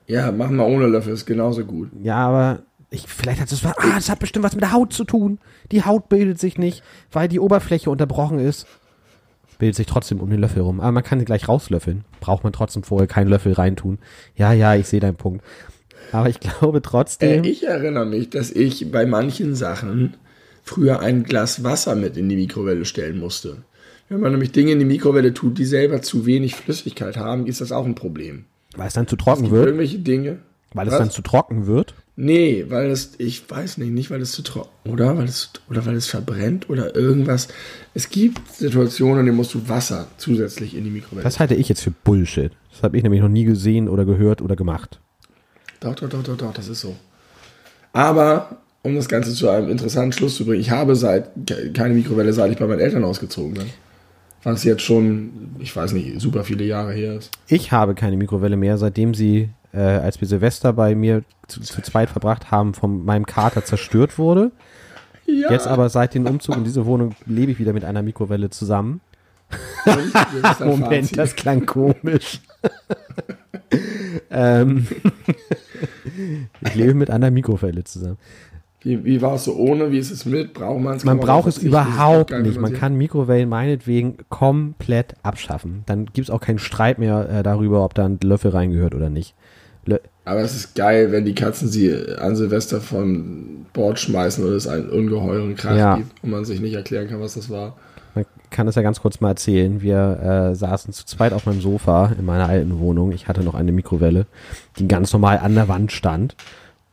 Ja, 0.07 0.31
mach 0.33 0.51
mal 0.51 0.65
ohne 0.67 0.87
Löffel, 0.87 1.15
ist 1.15 1.27
genauso 1.27 1.65
gut. 1.65 1.91
Ja, 2.03 2.17
aber 2.17 2.63
ich, 2.91 3.07
vielleicht 3.09 3.41
hat 3.41 3.51
es 3.51 3.65
was. 3.65 3.77
Ah, 3.79 3.95
das 3.95 4.09
hat 4.11 4.19
bestimmt 4.19 4.45
was 4.45 4.55
mit 4.55 4.63
der 4.63 4.73
Haut 4.73 4.93
zu 4.93 5.05
tun. 5.05 5.39
Die 5.73 5.85
Haut 5.85 6.09
bildet 6.09 6.39
sich 6.39 6.59
nicht, 6.59 6.83
weil 7.11 7.29
die 7.29 7.41
Oberfläche 7.41 7.91
unterbrochen 7.91 8.39
ist. 8.39 8.67
Bildet 9.59 9.77
sich 9.77 9.87
trotzdem 9.87 10.21
um 10.21 10.29
den 10.31 10.41
Löffel 10.41 10.63
rum. 10.63 10.81
Aber 10.81 10.93
man 10.93 11.03
kann 11.03 11.21
ihn 11.21 11.25
gleich 11.25 11.49
rauslöffeln. 11.49 12.05
Braucht 12.21 12.45
man 12.45 12.53
trotzdem 12.53 12.83
vorher 12.83 13.07
keinen 13.07 13.29
Löffel 13.29 13.53
reintun. 13.53 13.99
Ja, 14.37 14.53
ja, 14.53 14.75
ich 14.75 14.89
sehe 14.89 15.01
deinen 15.01 15.17
Punkt. 15.17 15.43
Aber 16.13 16.29
ich 16.29 16.39
glaube 16.41 16.79
Äh, 16.79 16.83
trotzdem. 16.83 17.45
ich 17.45 17.67
erinnere 17.67 18.05
mich, 18.05 18.31
dass 18.31 18.51
ich 18.51 18.91
bei 18.91 19.07
manchen 19.07 19.55
Sachen 19.55 20.15
früher 20.65 21.01
ein 21.01 21.23
Glas 21.23 21.63
Wasser 21.63 21.95
mit 21.95 22.17
in 22.17 22.29
die 22.29 22.37
Mikrowelle 22.37 22.85
stellen 22.85 23.19
musste. 23.19 23.59
Wenn 24.09 24.21
man 24.21 24.33
nämlich 24.33 24.53
Dinge 24.53 24.73
in 24.73 24.79
die 24.81 24.85
Mikrowelle 24.85 25.33
tut, 25.33 25.59
die 25.59 25.65
selber 25.65 26.03
zu 26.03 26.27
wenig 26.27 26.57
Flüssigkeit 26.57 27.17
haben, 27.17 27.47
ist 27.47 27.61
das 27.61 27.71
auch 27.73 27.87
ein 27.87 27.95
Problem. 27.95 28.45
weil 28.77 28.89
es 28.89 28.95
dann 28.95 29.07
zu 29.07 29.17
trocken 29.17 29.51
wird. 29.51 29.67
irgendwelche 29.67 29.99
Dinge. 29.99 30.39
Weil 30.73 30.89
es 30.89 30.99
dann 30.99 31.11
zu 31.11 31.23
trocken 31.23 31.67
wird. 31.69 31.95
Nee, 32.17 32.67
weil 32.69 32.91
es, 32.91 33.13
ich 33.19 33.49
weiß 33.49 33.79
nicht, 33.79 33.93
nicht 33.93 34.11
weil 34.11 34.21
es 34.21 34.33
zu 34.33 34.43
trocken, 34.43 34.91
oder? 34.91 35.17
Weil 35.17 35.27
es, 35.27 35.51
oder 35.71 35.87
weil 35.87 35.95
es 35.95 36.07
verbrennt 36.07 36.69
oder 36.69 36.95
irgendwas. 36.97 37.49
Es 37.95 38.09
gibt 38.09 38.53
Situationen, 38.53 39.21
in 39.21 39.27
denen 39.27 39.37
musst 39.37 39.55
du 39.55 39.69
Wasser 39.69 40.09
zusätzlich 40.17 40.77
in 40.77 40.85
die 40.85 40.91
Mikrowelle. 40.91 41.23
Das 41.23 41.39
halte 41.41 41.55
ich 41.55 41.69
jetzt 41.69 41.83
für 41.83 41.91
Bullshit. 41.93 42.53
Das 42.73 42.83
habe 42.83 42.97
ich 42.97 43.03
nämlich 43.05 43.21
noch 43.21 43.29
nie 43.29 43.45
gesehen 43.45 43.89
oder 43.89 44.05
gehört 44.05 44.43
oder 44.43 44.57
gemacht. 44.57 45.01
Doch, 45.81 45.95
doch, 45.95 46.09
doch, 46.09 46.23
doch, 46.23 46.37
doch, 46.37 46.53
das 46.53 46.69
ist 46.69 46.81
so. 46.81 46.97
Aber, 47.93 48.59
um 48.85 48.95
das 48.95 49.09
Ganze 49.09 49.33
zu 49.35 49.49
einem 49.49 49.69
interessanten 49.69 50.13
Schluss 50.13 50.37
zu 50.37 50.45
bringen, 50.45 50.61
ich 50.61 50.71
habe 50.71 50.95
seit 50.95 51.31
ke- 51.47 51.73
keine 51.73 51.95
Mikrowelle, 51.95 52.33
seit 52.33 52.53
ich 52.53 52.59
bei 52.59 52.67
meinen 52.67 52.81
Eltern 52.81 53.03
ausgezogen 53.03 53.55
bin. 53.55 53.67
Was 54.45 54.63
jetzt 54.63 54.83
schon, 54.83 55.31
ich 55.59 55.75
weiß 55.75 55.93
nicht, 55.95 56.21
super 56.21 56.45
viele 56.45 56.65
Jahre 56.65 56.93
her 56.93 57.15
ist. 57.17 57.31
Ich 57.49 57.73
habe 57.73 57.95
keine 57.95 58.17
Mikrowelle 58.17 58.57
mehr, 58.57 58.77
seitdem 58.79 59.15
sie, 59.15 59.49
äh, 59.73 59.79
als 59.81 60.21
wir 60.21 60.29
Silvester 60.29 60.73
bei 60.75 60.95
mir 60.95 61.23
zu, 61.49 61.61
zu 61.63 61.81
zweit 61.83 62.11
verbracht 62.11 62.51
haben, 62.51 62.75
von 62.75 63.05
meinem 63.05 63.25
Kater 63.27 63.65
zerstört 63.65 64.19
wurde. 64.19 64.53
Ja, 65.27 65.51
Jetzt 65.51 65.67
aber 65.67 65.89
seit 65.89 66.13
dem 66.15 66.27
Umzug 66.27 66.57
in 66.59 66.65
diese 66.65 66.85
Wohnung 66.85 67.15
lebe 67.25 67.53
ich 67.53 67.59
wieder 67.59 67.73
mit 67.73 67.85
einer 67.85 68.03
Mikrowelle 68.03 68.51
zusammen. 68.51 69.01
das 70.43 70.61
Moment, 70.61 71.05
Fazit. 71.07 71.19
das 71.19 71.35
klang 71.37 71.65
komisch. 71.65 72.41
ähm, 74.31 74.87
ich 76.61 76.75
lebe 76.75 76.95
mit 76.95 77.11
einer 77.11 77.31
Mikrowelle 77.31 77.85
zusammen. 77.85 78.19
Wie, 78.85 79.03
wie 79.03 79.23
war 79.23 79.37
es 79.37 79.45
so 79.45 79.57
ohne? 79.57 79.91
Wie 79.91 79.99
ist 79.99 80.11
es 80.11 80.27
mit? 80.27 80.53
Braucht 80.53 80.81
man 80.81 80.97
es? 80.97 81.05
Man 81.05 81.19
braucht 81.19 81.49
es 81.49 81.59
überhaupt 81.59 82.31
nicht. 82.39 82.61
Man 82.61 82.75
kann 82.75 82.95
Mikrowellen 82.97 83.49
meinetwegen 83.49 84.19
komplett 84.29 85.15
abschaffen. 85.23 85.83
Dann 85.87 86.05
gibt 86.05 86.29
es 86.29 86.31
auch 86.31 86.41
keinen 86.41 86.59
Streit 86.59 86.99
mehr 86.99 87.29
äh, 87.31 87.43
darüber, 87.43 87.83
ob 87.83 87.95
da 87.95 88.05
ein 88.05 88.19
Löffel 88.23 88.51
reingehört 88.51 88.95
oder 88.95 89.09
nicht. 89.09 89.35
Lö 89.87 89.97
Aber 90.27 90.41
es 90.41 90.55
ist 90.55 90.75
geil, 90.75 91.13
wenn 91.13 91.25
die 91.25 91.35
Katzen 91.35 91.69
sie 91.69 91.95
an 92.19 92.37
Silvester 92.37 92.81
von 92.83 93.65
Bord 93.73 93.99
schmeißen 93.99 94.45
oder 94.45 94.55
es 94.55 94.67
einen 94.67 94.91
ungeheuren 94.91 95.57
Krach 95.57 95.77
Ja. 95.77 95.97
gibt 95.97 96.23
und 96.23 96.31
man 96.31 96.45
sich 96.45 96.61
nicht 96.61 96.75
erklären 96.75 97.09
kann, 97.09 97.21
was 97.21 97.35
das 97.35 97.49
war. 97.49 97.77
Man 98.15 98.27
kann 98.51 98.67
das 98.67 98.75
ja 98.77 98.83
ganz 98.83 99.01
kurz 99.01 99.21
mal 99.21 99.31
erzählen. 99.31 99.81
Wir 99.81 100.51
äh, 100.53 100.55
saßen 100.55 100.93
zu 100.93 101.07
zweit 101.07 101.33
auf 101.33 101.47
meinem 101.47 101.61
Sofa 101.63 102.13
in 102.19 102.25
meiner 102.25 102.49
alten 102.49 102.79
Wohnung. 102.79 103.13
Ich 103.13 103.29
hatte 103.29 103.43
noch 103.43 103.55
eine 103.55 103.73
Mikrowelle, 103.73 104.27
die 104.79 104.89
ganz 104.89 105.13
normal 105.13 105.39
an 105.39 105.55
der 105.55 105.69
Wand 105.69 105.91
stand. 105.91 106.37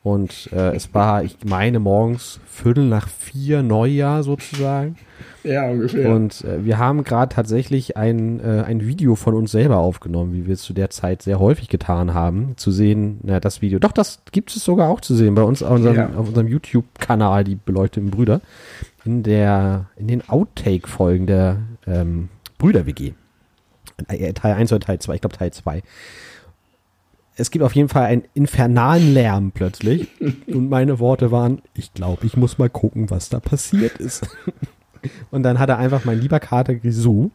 Und 0.03 0.49
äh, 0.51 0.75
es 0.75 0.91
war, 0.95 1.23
ich 1.23 1.37
meine, 1.45 1.79
morgens 1.79 2.39
Viertel 2.47 2.85
nach 2.85 3.07
vier 3.07 3.61
Neujahr 3.61 4.23
sozusagen. 4.23 4.95
Ja, 5.43 5.69
ungefähr. 5.69 6.09
Und 6.09 6.43
äh, 6.43 6.65
wir 6.65 6.79
haben 6.79 7.03
gerade 7.03 7.35
tatsächlich 7.35 7.97
ein, 7.97 8.39
äh, 8.39 8.63
ein 8.63 8.81
Video 8.81 9.13
von 9.15 9.35
uns 9.35 9.51
selber 9.51 9.77
aufgenommen, 9.77 10.33
wie 10.33 10.47
wir 10.47 10.55
es 10.55 10.63
zu 10.63 10.73
der 10.73 10.89
Zeit 10.89 11.21
sehr 11.21 11.39
häufig 11.39 11.69
getan 11.69 12.15
haben. 12.15 12.53
Zu 12.57 12.71
sehen, 12.71 13.19
na, 13.21 13.39
das 13.39 13.61
Video. 13.61 13.77
Doch, 13.77 13.91
das 13.91 14.23
gibt 14.31 14.55
es 14.55 14.63
sogar 14.63 14.89
auch 14.89 15.01
zu 15.01 15.13
sehen 15.13 15.35
bei 15.35 15.43
uns 15.43 15.61
auf 15.61 15.75
unserem, 15.75 15.95
Ja. 15.95 16.07
unserem 16.07 16.47
YouTube-Kanal, 16.47 17.43
die 17.43 17.55
beleuchteten 17.55 18.09
Brüder. 18.09 18.41
In 19.05 19.21
der, 19.21 19.85
in 19.97 20.07
den 20.07 20.27
Outtake-Folgen 20.27 21.27
der 21.27 21.57
ähm, 21.85 22.29
Brüder-WG. 22.57 23.13
Äh, 24.07 24.33
Teil 24.33 24.53
1 24.55 24.71
oder 24.73 24.79
Teil 24.79 24.97
2, 24.99 25.15
ich 25.15 25.21
glaube 25.21 25.37
Teil 25.37 25.51
2. 25.51 25.83
Es 27.41 27.51
gibt 27.51 27.63
auf 27.65 27.73
jeden 27.75 27.89
Fall 27.89 28.03
einen 28.05 28.23
infernalen 28.33 29.13
Lärm 29.13 29.51
plötzlich. 29.51 30.07
Und 30.47 30.69
meine 30.69 30.99
Worte 30.99 31.31
waren, 31.31 31.61
ich 31.73 31.93
glaube, 31.93 32.25
ich 32.25 32.37
muss 32.37 32.57
mal 32.57 32.69
gucken, 32.69 33.09
was 33.09 33.29
da 33.29 33.39
passiert 33.39 33.97
ist. 33.97 34.27
Und 35.31 35.43
dann 35.43 35.57
hat 35.57 35.69
er 35.69 35.77
einfach 35.79 36.05
mein 36.05 36.19
lieber 36.21 36.39
Kater 36.39 36.75
Grisou 36.75 37.31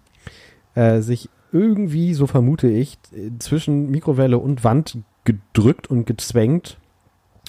äh, 0.74 1.00
sich 1.00 1.28
irgendwie, 1.52 2.14
so 2.14 2.26
vermute 2.26 2.68
ich, 2.68 2.98
zwischen 3.38 3.90
Mikrowelle 3.90 4.38
und 4.38 4.62
Wand 4.62 4.98
gedrückt 5.24 5.88
und 5.90 6.06
gezwängt, 6.06 6.78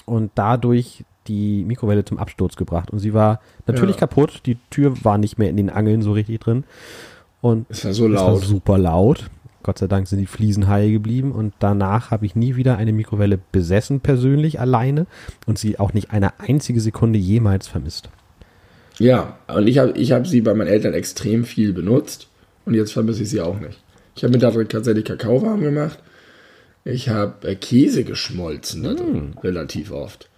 und 0.06 0.30
dadurch 0.36 1.04
die 1.26 1.64
Mikrowelle 1.64 2.04
zum 2.04 2.18
Absturz 2.18 2.56
gebracht. 2.56 2.90
Und 2.90 2.98
sie 3.00 3.12
war 3.12 3.40
natürlich 3.66 3.96
Ja. 3.96 4.00
kaputt. 4.00 4.40
Die 4.46 4.56
Tür 4.70 4.94
war 5.04 5.18
nicht 5.18 5.38
mehr 5.38 5.50
in 5.50 5.56
den 5.58 5.68
Angeln 5.68 6.00
so 6.00 6.12
richtig 6.12 6.40
drin. 6.40 6.64
Und 7.42 7.66
Es 7.68 7.84
war 7.84 7.92
so 7.92 8.06
es 8.08 8.14
war 8.14 8.30
laut. 8.32 8.42
super 8.42 8.78
laut. 8.78 9.30
Gott 9.68 9.76
sei 9.76 9.86
Dank 9.86 10.08
sind 10.08 10.18
die 10.18 10.24
Fliesen 10.24 10.66
heil 10.66 10.90
geblieben. 10.90 11.30
Und 11.30 11.52
danach 11.58 12.10
habe 12.10 12.24
ich 12.24 12.34
nie 12.34 12.56
wieder 12.56 12.78
eine 12.78 12.94
Mikrowelle 12.94 13.38
besessen, 13.52 14.00
persönlich 14.00 14.60
alleine. 14.60 15.06
Und 15.44 15.58
sie 15.58 15.78
auch 15.78 15.92
nicht 15.92 16.10
eine 16.10 16.40
einzige 16.40 16.80
Sekunde 16.80 17.18
jemals 17.18 17.68
vermisst. 17.68 18.08
Ja, 18.98 19.36
und 19.46 19.66
ich 19.66 19.76
habe 19.76 19.92
ich 19.92 20.12
hab 20.12 20.26
sie 20.26 20.40
bei 20.40 20.54
meinen 20.54 20.68
Eltern 20.68 20.94
extrem 20.94 21.44
viel 21.44 21.74
benutzt 21.74 22.28
und 22.64 22.72
jetzt 22.72 22.94
vermisse 22.94 23.24
ich 23.24 23.28
sie 23.28 23.42
auch 23.42 23.60
nicht. 23.60 23.78
Ich 24.16 24.24
habe 24.24 24.32
mir 24.32 24.38
da 24.38 24.50
drin 24.50 24.70
tatsächlich 24.70 25.04
Kakao 25.04 25.42
warm 25.42 25.60
gemacht. 25.60 25.98
Ich 26.86 27.10
habe 27.10 27.46
äh, 27.46 27.54
Käse 27.54 28.04
geschmolzen 28.04 28.84
drin, 28.84 29.34
relativ 29.42 29.92
oft. 29.92 30.30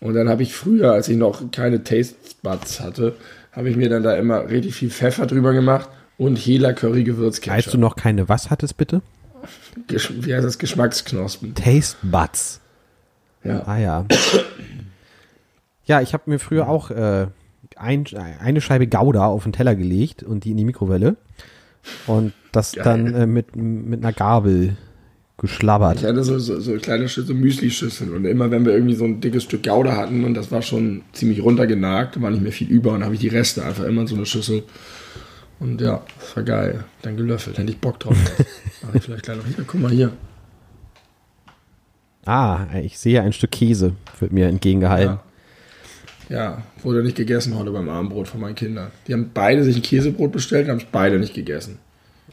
Und 0.00 0.14
dann 0.14 0.28
habe 0.28 0.42
ich 0.42 0.54
früher, 0.54 0.90
als 0.90 1.08
ich 1.08 1.16
noch 1.16 1.52
keine 1.52 1.84
Taste 1.84 2.16
Buds 2.42 2.80
hatte, 2.80 3.14
habe 3.52 3.70
ich 3.70 3.76
mir 3.76 3.88
dann 3.88 4.02
da 4.02 4.16
immer 4.16 4.50
richtig 4.50 4.74
viel 4.74 4.90
Pfeffer 4.90 5.26
drüber 5.26 5.52
gemacht 5.52 5.88
und 6.20 6.36
Hela 6.36 6.74
Curry 6.74 6.98
Als 6.98 7.06
du 7.06 7.12
Gewürzketchup. 7.12 7.80
noch 7.80 7.96
keine 7.96 8.28
was 8.28 8.50
hattest, 8.50 8.76
bitte? 8.76 9.00
Gesch 9.86 10.12
wie 10.20 10.34
heißt 10.34 10.44
das? 10.44 10.58
Geschmacksknospen. 10.58 11.54
Taste 11.54 11.96
Buds. 12.02 12.60
Ja. 13.42 13.62
Ah 13.66 13.78
ja. 13.78 14.06
ja, 15.86 16.02
ich 16.02 16.12
habe 16.12 16.24
mir 16.26 16.38
früher 16.38 16.68
auch 16.68 16.90
äh, 16.90 17.28
ein, 17.74 18.04
eine 18.38 18.60
Scheibe 18.60 18.86
Gouda 18.86 19.26
auf 19.28 19.44
den 19.44 19.54
Teller 19.54 19.74
gelegt 19.74 20.22
und 20.22 20.44
die 20.44 20.50
in 20.50 20.58
die 20.58 20.64
Mikrowelle. 20.66 21.16
Und 22.06 22.34
das 22.52 22.72
Geil. 22.72 22.84
dann 22.84 23.14
äh, 23.14 23.26
mit, 23.26 23.56
mit 23.56 24.04
einer 24.04 24.12
Gabel 24.12 24.76
geschlabbert. 25.38 26.00
Ich 26.00 26.04
hatte 26.04 26.22
so, 26.22 26.38
so, 26.38 26.60
so 26.60 26.74
kleine 26.74 27.08
Schüssel, 27.08 27.34
Müsli-Schüsseln 27.34 28.12
und 28.12 28.26
immer 28.26 28.50
wenn 28.50 28.66
wir 28.66 28.74
irgendwie 28.74 28.94
so 28.94 29.06
ein 29.06 29.22
dickes 29.22 29.44
Stück 29.44 29.62
Gouda 29.62 29.96
hatten 29.96 30.24
und 30.24 30.34
das 30.34 30.52
war 30.52 30.60
schon 30.60 31.00
ziemlich 31.14 31.42
runtergenagt, 31.42 32.20
war 32.20 32.30
nicht 32.30 32.42
mehr 32.42 32.52
viel 32.52 32.68
über 32.68 32.92
und 32.92 33.04
habe 33.04 33.14
ich 33.14 33.20
die 33.20 33.28
Reste 33.28 33.64
einfach 33.64 33.84
immer 33.84 34.02
in 34.02 34.06
so 34.06 34.16
eine 34.16 34.26
Schüssel 34.26 34.64
und 35.60 35.80
ja, 35.80 36.02
das 36.18 36.36
war 36.36 36.42
geil. 36.42 36.84
Dann 37.02 37.16
gelöffelt, 37.16 37.58
hätte 37.58 37.70
ich 37.70 37.78
Bock 37.78 38.00
drauf. 38.00 38.16
Mach 38.82 38.94
ich 38.94 39.02
vielleicht 39.02 39.24
gleich 39.24 39.36
noch 39.36 39.46
hier, 39.46 39.64
guck 39.66 39.80
mal 39.80 39.90
hier. 39.90 40.12
Ah, 42.24 42.66
ich 42.82 42.98
sehe 42.98 43.22
ein 43.22 43.32
Stück 43.32 43.52
Käse, 43.52 43.94
wird 44.18 44.32
mir 44.32 44.48
entgegengehalten. 44.48 45.18
Ja. 46.28 46.36
ja, 46.36 46.62
wurde 46.82 47.02
nicht 47.02 47.16
gegessen 47.16 47.58
heute 47.58 47.70
beim 47.70 47.88
Abendbrot 47.88 48.28
von 48.28 48.40
meinen 48.40 48.54
Kindern. 48.54 48.90
Die 49.06 49.12
haben 49.12 49.30
beide 49.32 49.64
sich 49.64 49.76
ein 49.76 49.82
Käsebrot 49.82 50.32
bestellt 50.32 50.66
und 50.66 50.72
haben 50.72 50.78
es 50.78 50.86
beide 50.90 51.18
nicht 51.18 51.34
gegessen. 51.34 51.78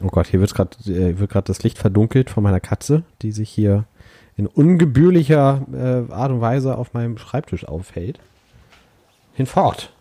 Oh 0.02 0.08
Gott, 0.08 0.28
hier 0.28 0.40
wird's 0.40 0.54
grad, 0.54 0.78
äh, 0.86 1.18
wird 1.18 1.30
gerade 1.30 1.46
das 1.46 1.62
Licht 1.62 1.78
verdunkelt 1.78 2.30
von 2.30 2.42
meiner 2.42 2.60
Katze, 2.60 3.02
die 3.22 3.32
sich 3.32 3.50
hier 3.50 3.84
in 4.36 4.46
ungebührlicher 4.46 5.66
äh, 5.72 6.12
Art 6.12 6.30
und 6.30 6.40
Weise 6.40 6.78
auf 6.78 6.94
meinem 6.94 7.18
Schreibtisch 7.18 7.66
aufhält. 7.66 8.20
Hinfort. 9.34 9.92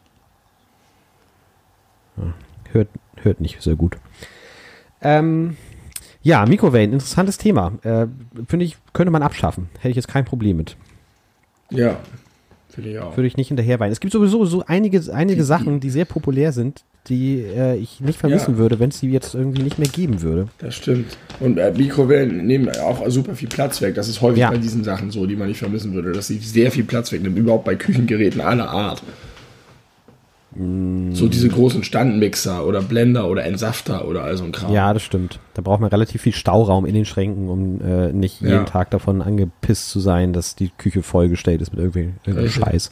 Ja, 2.18 2.34
hört, 2.72 2.90
hört 3.26 3.42
nicht 3.42 3.62
sehr 3.62 3.76
gut. 3.76 3.98
Ähm, 5.02 5.56
ja, 6.24 6.46
Mikrowellen, 6.46 6.94
interessantes 6.94 7.38
Thema. 7.38 7.74
Äh, 7.84 8.08
Finde 8.48 8.66
ich, 8.66 8.78
könnte 8.94 9.12
man 9.12 9.24
abschaffen. 9.24 9.70
Hätte 9.80 9.90
ich 9.90 9.96
jetzt 9.96 10.08
kein 10.08 10.26
Problem 10.26 10.58
mit. 10.58 10.76
Ja, 11.70 12.00
finde 12.70 12.92
ich 12.92 13.00
auch. 13.00 13.16
Würde 13.16 13.28
ich 13.28 13.38
nicht 13.38 13.48
hinterher 13.50 13.80
weinen. 13.80 13.92
Es 13.92 14.00
gibt 14.00 14.14
sowieso 14.14 14.46
so 14.46 14.64
einige, 14.68 15.02
einige 15.14 15.44
Sachen, 15.44 15.80
die 15.80 15.90
sehr 15.90 16.06
populär 16.06 16.52
sind, 16.52 16.84
die 17.08 17.42
äh, 17.42 17.76
ich 17.78 18.02
nicht 18.02 18.20
vermissen 18.20 18.54
Ja. 18.54 18.58
würde, 18.58 18.80
wenn 18.80 18.90
es 18.90 19.00
die 19.00 19.10
jetzt 19.12 19.34
irgendwie 19.36 19.62
nicht 19.64 19.80
mehr 19.80 19.88
geben 19.88 20.22
würde. 20.22 20.48
Das 20.58 20.76
stimmt. 20.76 21.18
Und 21.40 21.58
äh, 21.58 21.72
Mikrowellen 21.72 22.46
nehmen 22.46 22.70
auch 22.82 23.08
super 23.10 23.36
viel 23.36 23.48
Platz 23.48 23.82
weg. 23.82 23.96
Das 23.96 24.10
ist 24.10 24.22
häufig 24.22 24.40
Ja. 24.42 24.50
bei 24.50 24.58
diesen 24.58 24.84
Sachen 24.84 25.12
so, 25.12 25.26
die 25.26 25.36
man 25.38 25.48
nicht 25.48 25.60
vermissen 25.60 25.94
würde, 25.94 26.12
dass 26.12 26.28
sie 26.28 26.38
sehr 26.40 26.72
viel 26.72 26.84
Platz 26.84 27.12
wegnehmen. 27.12 27.38
Überhaupt 27.38 27.64
bei 27.66 27.76
Küchengeräten 27.76 28.42
aller 28.42 28.70
Art. 28.70 29.02
So 31.14 31.28
diese 31.28 31.50
großen 31.50 31.84
Standmixer 31.84 32.66
oder 32.66 32.82
Blender 32.82 33.30
oder 33.30 33.46
Entsafter 33.46 34.08
oder 34.08 34.24
all 34.24 34.36
so 34.38 34.44
ein 34.44 34.52
Kram. 34.52 34.74
Ja, 34.74 34.92
das 34.94 35.04
stimmt. 35.04 35.40
Da 35.54 35.62
braucht 35.62 35.82
man 35.82 35.90
relativ 35.92 36.24
viel 36.24 36.34
Stauraum 36.34 36.86
in 36.86 36.96
den 36.96 37.06
Schränken, 37.06 37.48
um 37.50 37.80
äh, 37.82 38.12
nicht 38.12 38.42
Ja. 38.42 38.50
jeden 38.50 38.66
Tag 38.66 38.90
davon 38.90 39.22
angepisst 39.22 39.90
zu 39.92 40.00
sein, 40.00 40.34
dass 40.34 40.56
die 40.56 40.70
Küche 40.76 41.04
vollgestellt 41.04 41.62
ist 41.62 41.76
mit 41.76 41.94
Richtig. 41.94 42.54
Scheiß. 42.56 42.92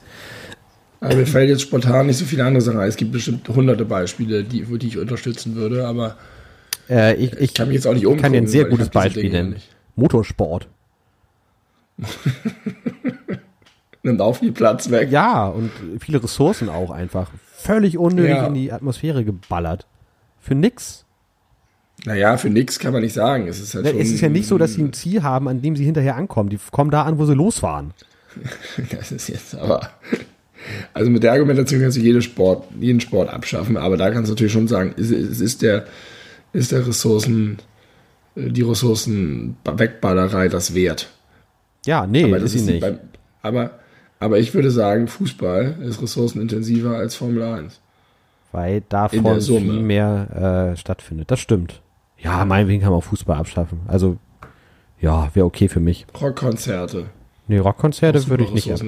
Aber 1.01 1.15
mir 1.15 1.25
fällt 1.25 1.49
jetzt 1.49 1.61
spontan 1.63 2.05
nicht 2.07 2.17
so 2.17 2.25
viele 2.25 2.45
andere 2.45 2.61
Sachen 2.61 2.79
ein. 2.79 2.87
Es 2.87 2.97
gibt 2.97 3.11
bestimmt 3.11 3.47
hunderte 3.49 3.85
Beispiele, 3.85 4.43
die, 4.43 4.63
die 4.63 4.87
ich 4.87 4.97
unterstützen 4.99 5.55
würde, 5.55 5.87
aber 5.87 6.17
Äh, 6.87 7.15
ich, 7.15 7.33
ich, 7.33 7.53
kann 7.55 7.67
mich 7.67 7.75
jetzt 7.75 7.87
auch 7.87 7.93
nicht 7.93 8.03
ich 8.03 8.17
kann 8.17 8.31
dir 8.31 8.37
ein 8.39 8.43
umgucken, 8.43 8.47
sehr 8.47 8.65
gutes 8.65 8.89
Beispiel 8.89 9.31
nennen. 9.31 9.55
Motorsport. 9.95 10.67
Nimmt 14.05 14.21
auch 14.21 14.37
viel 14.37 14.51
Platz 14.51 14.89
weg. 14.91 15.09
Ja, 15.11 15.47
und 15.47 15.71
viele 15.99 16.21
Ressourcen 16.23 16.69
auch 16.69 16.91
einfach. 16.91 17.29
Völlig 17.57 17.97
unnötig 17.97 18.35
Ja. 18.35 18.45
in 18.47 18.53
die 18.53 18.71
Atmosphäre 18.71 19.25
geballert. 19.25 19.87
Für 20.39 20.53
nix. 20.55 21.05
Naja, 22.05 22.37
für 22.37 22.49
nix 22.49 22.77
kann 22.77 22.93
man 22.93 23.01
nicht 23.01 23.13
sagen. 23.13 23.47
Es 23.47 23.59
ist, 23.59 23.73
halt 23.73 23.87
schon, 23.87 23.99
Es 23.99 24.11
ist 24.11 24.21
ja 24.21 24.29
nicht 24.29 24.47
so, 24.47 24.57
dass 24.59 24.73
sie 24.75 24.83
ein 24.83 24.93
Ziel 24.93 25.23
haben, 25.23 25.47
an 25.47 25.61
dem 25.61 25.75
sie 25.75 25.85
hinterher 25.85 26.15
ankommen. 26.17 26.49
Die 26.49 26.59
kommen 26.71 26.91
da 26.91 27.03
an, 27.03 27.17
wo 27.17 27.25
sie 27.25 27.33
losfahren. 27.33 27.93
Das 28.91 29.11
ist 29.11 29.27
jetzt 29.29 29.55
aber. 29.55 29.89
Also 30.93 31.09
mit 31.09 31.23
der 31.23 31.31
Argumentation 31.33 31.81
kannst 31.81 31.97
du 31.97 32.01
jede 32.01 32.21
Sport, 32.21 32.65
jeden 32.79 32.99
Sport 32.99 33.29
abschaffen, 33.29 33.77
aber 33.77 33.97
da 33.97 34.11
kannst 34.11 34.29
du 34.29 34.33
natürlich 34.33 34.51
schon 34.53 34.67
sagen, 34.67 34.93
es, 34.97 35.09
es 35.11 35.39
ist 35.39 35.61
der, 35.61 35.85
ist 36.53 36.71
der 36.71 36.85
Ressourcen, 36.87 37.57
äh, 38.35 38.49
die 38.49 38.61
Ressourcenwegballerei 38.63 40.47
das 40.49 40.73
wert. 40.75 41.09
Ja, 41.85 42.05
nee, 42.07 42.23
Aber, 42.25 42.39
das 42.39 42.45
ist 42.45 42.51
sie 42.53 42.57
ist 42.59 42.65
nicht. 42.67 42.81
beim, 42.81 42.99
aber, 43.41 43.71
aber 44.19 44.39
ich 44.39 44.53
würde 44.53 44.71
sagen, 44.71 45.07
Fußball 45.07 45.77
ist 45.83 46.01
ressourcenintensiver 46.01 46.95
als 46.97 47.15
Formel 47.15 47.43
1. 47.43 47.79
weil 48.51 48.81
davon 48.89 49.41
viel 49.41 49.59
mehr 49.81 50.71
äh, 50.73 50.77
stattfindet. 50.77 51.29
Das 51.31 51.39
stimmt. 51.39 51.81
Ja, 52.17 52.45
meinetwegen 52.45 52.81
kann 52.81 52.91
man 52.91 52.99
auch 52.99 53.03
Fußball 53.03 53.37
abschaffen. 53.37 53.81
Also, 53.87 54.17
ja, 55.01 55.29
wäre 55.33 55.45
okay 55.45 55.67
für 55.67 55.79
mich. 55.81 56.05
Rockkonzerte. 56.19 57.05
Nee, 57.47 57.59
Rockkonzerte 57.59 58.27
würde 58.27 58.45
ich 58.45 58.51
nicht 58.51 58.71
ab. 58.71 58.79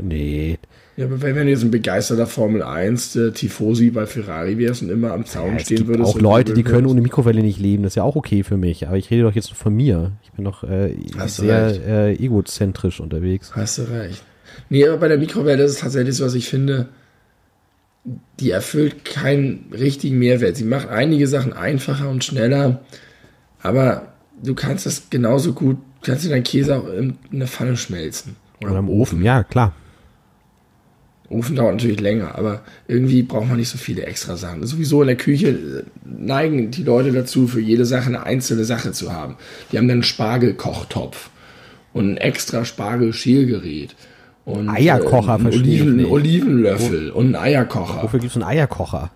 Nee. 0.00 0.58
Ja, 0.96 1.06
aber 1.06 1.22
wenn, 1.22 1.36
wenn 1.36 1.46
du 1.46 1.52
jetzt 1.52 1.62
ein 1.62 1.70
begeisterter 1.70 2.26
Formel 2.26 2.62
1 2.62 3.14
der 3.14 3.32
Tifosi 3.32 3.90
bei 3.90 4.04
Ferrari 4.04 4.58
wärst 4.58 4.82
und 4.82 4.90
immer 4.90 5.12
am 5.12 5.24
Zaun 5.24 5.56
Es 5.56 5.62
stehen 5.62 5.86
würdest. 5.86 6.10
auch 6.10 6.20
Leute, 6.20 6.52
die 6.52 6.64
können 6.64 6.86
ohne. 6.86 7.00
Mikrowelle 7.00 7.40
nicht 7.42 7.58
leben. 7.58 7.82
Das 7.82 7.92
ist 7.92 7.96
ja 7.96 8.02
auch 8.02 8.16
okay 8.16 8.42
für 8.42 8.58
mich. 8.58 8.88
Aber 8.88 8.98
ich 8.98 9.10
rede 9.10 9.22
doch 9.22 9.34
jetzt 9.34 9.48
nur 9.48 9.56
von 9.56 9.74
mir. 9.74 10.12
Ich 10.22 10.32
bin 10.32 10.44
doch 10.44 10.64
äh, 10.64 10.94
sehr 11.26 11.86
äh, 11.86 12.14
egozentrisch 12.16 13.00
unterwegs. 13.00 13.52
Hast 13.54 13.78
du 13.78 13.82
recht. 13.84 14.22
Nee, 14.68 14.86
aber 14.86 14.98
bei 14.98 15.08
der 15.08 15.18
Mikrowelle 15.18 15.62
ist 15.62 15.72
es 15.72 15.78
tatsächlich 15.80 16.16
so, 16.16 16.24
was 16.24 16.34
ich 16.34 16.48
finde, 16.48 16.88
die 18.40 18.50
erfüllt 18.50 19.04
keinen 19.04 19.66
richtigen 19.72 20.18
Mehrwert. 20.18 20.56
Sie 20.56 20.64
macht 20.64 20.88
einige 20.88 21.28
Sachen 21.28 21.52
einfacher 21.52 22.08
und 22.08 22.24
schneller, 22.24 22.80
aber 23.60 24.12
du 24.42 24.54
kannst 24.54 24.86
das 24.86 25.10
genauso 25.10 25.52
gut, 25.52 25.78
kannst 26.02 26.24
du 26.24 26.28
deinen 26.28 26.42
Käse 26.42 26.76
auch 26.76 26.88
in 26.88 27.16
eine 27.32 27.46
Pfanne 27.46 27.76
schmelzen. 27.76 28.36
Oder 28.60 28.78
im 28.78 28.88
Ofen, 28.88 29.22
ja, 29.22 29.42
klar. 29.44 29.74
Ofen 31.32 31.56
dauert 31.56 31.76
natürlich 31.76 32.00
länger, 32.00 32.36
aber 32.36 32.62
irgendwie 32.88 33.22
braucht 33.22 33.48
man 33.48 33.56
nicht 33.56 33.70
so 33.70 33.78
viele 33.78 34.04
extra 34.04 34.36
Sachen. 34.36 34.66
Sowieso 34.66 35.00
in 35.02 35.08
der 35.08 35.16
Küche 35.16 35.48
äh, 35.48 35.82
neigen 36.04 36.70
die 36.70 36.82
Leute 36.82 37.12
dazu, 37.12 37.48
für 37.48 37.60
jede 37.60 37.84
Sache 37.84 38.06
eine 38.06 38.24
einzelne 38.24 38.64
Sache 38.64 38.92
zu 38.92 39.12
haben. 39.12 39.36
Die 39.70 39.78
haben 39.78 39.88
dann 39.88 39.98
einen 39.98 40.02
Spargelkochtopf 40.02 41.30
und 41.92 42.10
ein 42.10 42.16
extra 42.18 42.64
Spargelschälgerät. 42.64 43.94
Und 44.44 44.68
Eierkocher, 44.68 45.36
äh, 45.36 45.38
verstehe 45.38 45.74
ich 45.74 45.82
Oliven. 45.82 46.06
Olivenlöffel 46.06 47.10
und 47.10 47.26
einen 47.26 47.36
Eierkocher. 47.36 48.02
Wofür 48.02 48.18
gibt 48.18 48.30
es 48.30 48.36
einen 48.36 48.44
Eierkocher? 48.44 49.10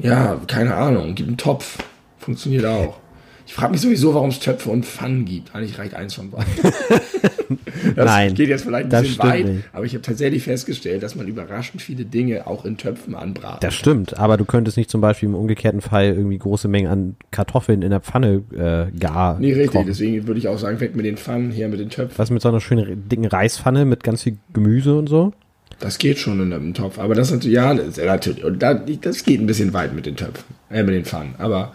Ja, 0.00 0.40
keine 0.46 0.74
Ahnung. 0.74 1.14
Gibt 1.14 1.28
einen 1.28 1.36
Topf. 1.36 1.78
Funktioniert 2.18 2.64
auch. 2.64 2.98
Ich 3.46 3.52
frage 3.52 3.72
mich 3.72 3.80
sowieso, 3.80 4.14
warum 4.14 4.30
es 4.30 4.40
Töpfe 4.40 4.70
und 4.70 4.86
Pfannen 4.86 5.24
gibt. 5.24 5.54
Eigentlich 5.54 5.78
reicht 5.78 5.94
eins 5.94 6.14
von 6.14 6.30
beiden. 6.30 6.48
das 7.96 8.04
Nein, 8.06 8.34
geht 8.34 8.48
jetzt 8.48 8.64
vielleicht 8.64 8.92
ein 8.92 9.02
bisschen 9.02 9.18
weit, 9.18 9.44
nicht. 9.46 9.64
aber 9.72 9.84
ich 9.84 9.92
habe 9.94 10.02
tatsächlich 10.02 10.42
festgestellt, 10.42 11.02
dass 11.02 11.14
man 11.14 11.26
überraschend 11.26 11.82
viele 11.82 12.04
Dinge 12.04 12.46
auch 12.46 12.64
in 12.64 12.76
Töpfen 12.76 13.14
anbraten 13.14 13.58
Das 13.60 13.74
stimmt, 13.74 14.18
aber 14.18 14.36
du 14.36 14.44
könntest 14.44 14.76
nicht 14.76 14.90
zum 14.90 15.00
Beispiel 15.00 15.28
im 15.28 15.34
umgekehrten 15.34 15.80
Fall 15.80 16.06
irgendwie 16.06 16.38
große 16.38 16.68
Mengen 16.68 16.88
an 16.90 17.16
Kartoffeln 17.30 17.82
in 17.82 17.90
der 17.90 18.00
Pfanne 18.00 18.42
äh, 18.52 18.96
gar 18.98 19.38
Nee, 19.38 19.52
richtig. 19.52 19.72
kochen. 19.72 19.86
Deswegen 19.86 20.26
würde 20.26 20.38
ich 20.38 20.48
auch 20.48 20.58
sagen, 20.58 20.80
weg 20.80 20.94
mit 20.96 21.04
den 21.04 21.16
Pfannen, 21.16 21.50
her 21.50 21.68
mit 21.68 21.80
den 21.80 21.90
Töpfen. 21.90 22.16
Was 22.18 22.30
mit 22.30 22.42
so 22.42 22.48
einer 22.48 22.60
schönen 22.60 23.08
dicken 23.08 23.26
Reispfanne 23.26 23.84
mit 23.84 24.02
ganz 24.04 24.22
viel 24.22 24.38
Gemüse 24.52 24.96
und 24.96 25.08
so? 25.08 25.32
Das 25.80 25.98
geht 25.98 26.18
schon 26.18 26.40
in 26.40 26.52
einem 26.52 26.72
Topf. 26.72 26.98
Aber 26.98 27.14
das 27.14 27.30
natürlich, 27.32 27.54
ja, 27.56 27.74
das, 27.74 27.96
natürlich. 27.96 28.44
Und 28.44 28.62
da, 28.62 28.74
das 28.74 29.24
geht 29.24 29.40
ein 29.40 29.46
bisschen 29.46 29.72
weit 29.72 29.94
mit 29.94 30.06
den 30.06 30.16
Töpfen, 30.16 30.44
äh, 30.70 30.82
mit 30.82 30.94
den 30.94 31.04
Pfannen. 31.04 31.34
Aber 31.38 31.72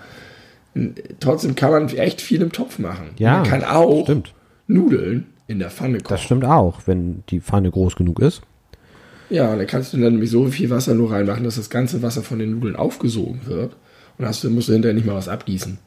trotzdem 1.19 1.55
kann 1.55 1.71
man 1.71 1.89
echt 1.89 2.21
viel 2.21 2.41
im 2.41 2.51
Topf 2.51 2.79
machen. 2.79 3.09
Ja, 3.17 3.39
man 3.39 3.43
kann 3.43 3.63
auch 3.63 4.03
stimmt. 4.03 4.33
Nudeln 4.67 5.25
in 5.49 5.59
der 5.59 5.69
Pfanne 5.71 5.97
kochen. 5.97 6.09
Das 6.09 6.21
stimmt 6.21 6.45
auch, 6.45 6.81
wenn 6.85 7.23
die 7.29 7.41
Pfanne 7.41 7.71
groß 7.71 7.95
genug 7.95 8.19
ist. 8.19 8.41
Ja, 9.29 9.51
und 9.51 9.57
da 9.57 9.65
kannst 9.65 9.93
du 9.93 9.97
dann 9.97 10.13
nämlich 10.13 10.29
so 10.29 10.45
viel 10.45 10.69
Wasser 10.69 10.93
nur 10.93 11.11
reinmachen, 11.11 11.43
dass 11.43 11.55
das 11.55 11.69
ganze 11.69 12.01
Wasser 12.01 12.21
von 12.21 12.39
den 12.39 12.51
Nudeln 12.51 12.75
aufgesogen 12.75 13.41
wird. 13.45 13.75
Und 14.17 14.25
hast 14.25 14.43
du, 14.43 14.49
musst 14.49 14.69
du 14.69 14.73
hinterher 14.73 14.93
nicht 14.95 15.07
mal 15.07 15.15
was 15.15 15.27
abgießen. 15.27 15.79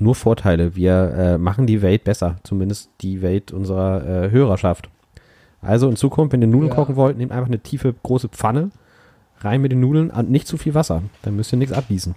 Nur 0.00 0.14
Vorteile. 0.16 0.74
Wir 0.74 1.14
äh, 1.16 1.38
machen 1.38 1.66
die 1.66 1.82
Welt 1.82 2.02
besser, 2.04 2.36
zumindest 2.42 2.90
die 3.00 3.22
Welt 3.22 3.52
unserer 3.52 4.24
äh, 4.24 4.30
Hörerschaft. 4.30 4.88
Also 5.62 5.88
in 5.88 5.96
Zukunft, 5.96 6.32
wenn 6.32 6.42
ihr 6.42 6.48
Nudeln 6.48 6.70
Ja. 6.70 6.74
kochen 6.74 6.96
wollt, 6.96 7.16
nehmt 7.16 7.32
einfach 7.32 7.46
eine 7.48 7.60
tiefe, 7.60 7.94
große 8.02 8.28
Pfanne, 8.28 8.70
rein 9.40 9.60
mit 9.62 9.70
den 9.72 9.80
Nudeln 9.80 10.10
und 10.10 10.30
nicht 10.30 10.48
zu 10.48 10.56
viel 10.56 10.74
Wasser. 10.74 11.02
Dann 11.22 11.36
müsst 11.36 11.52
ihr 11.52 11.58
nichts 11.58 11.74
abgießen. 11.74 12.14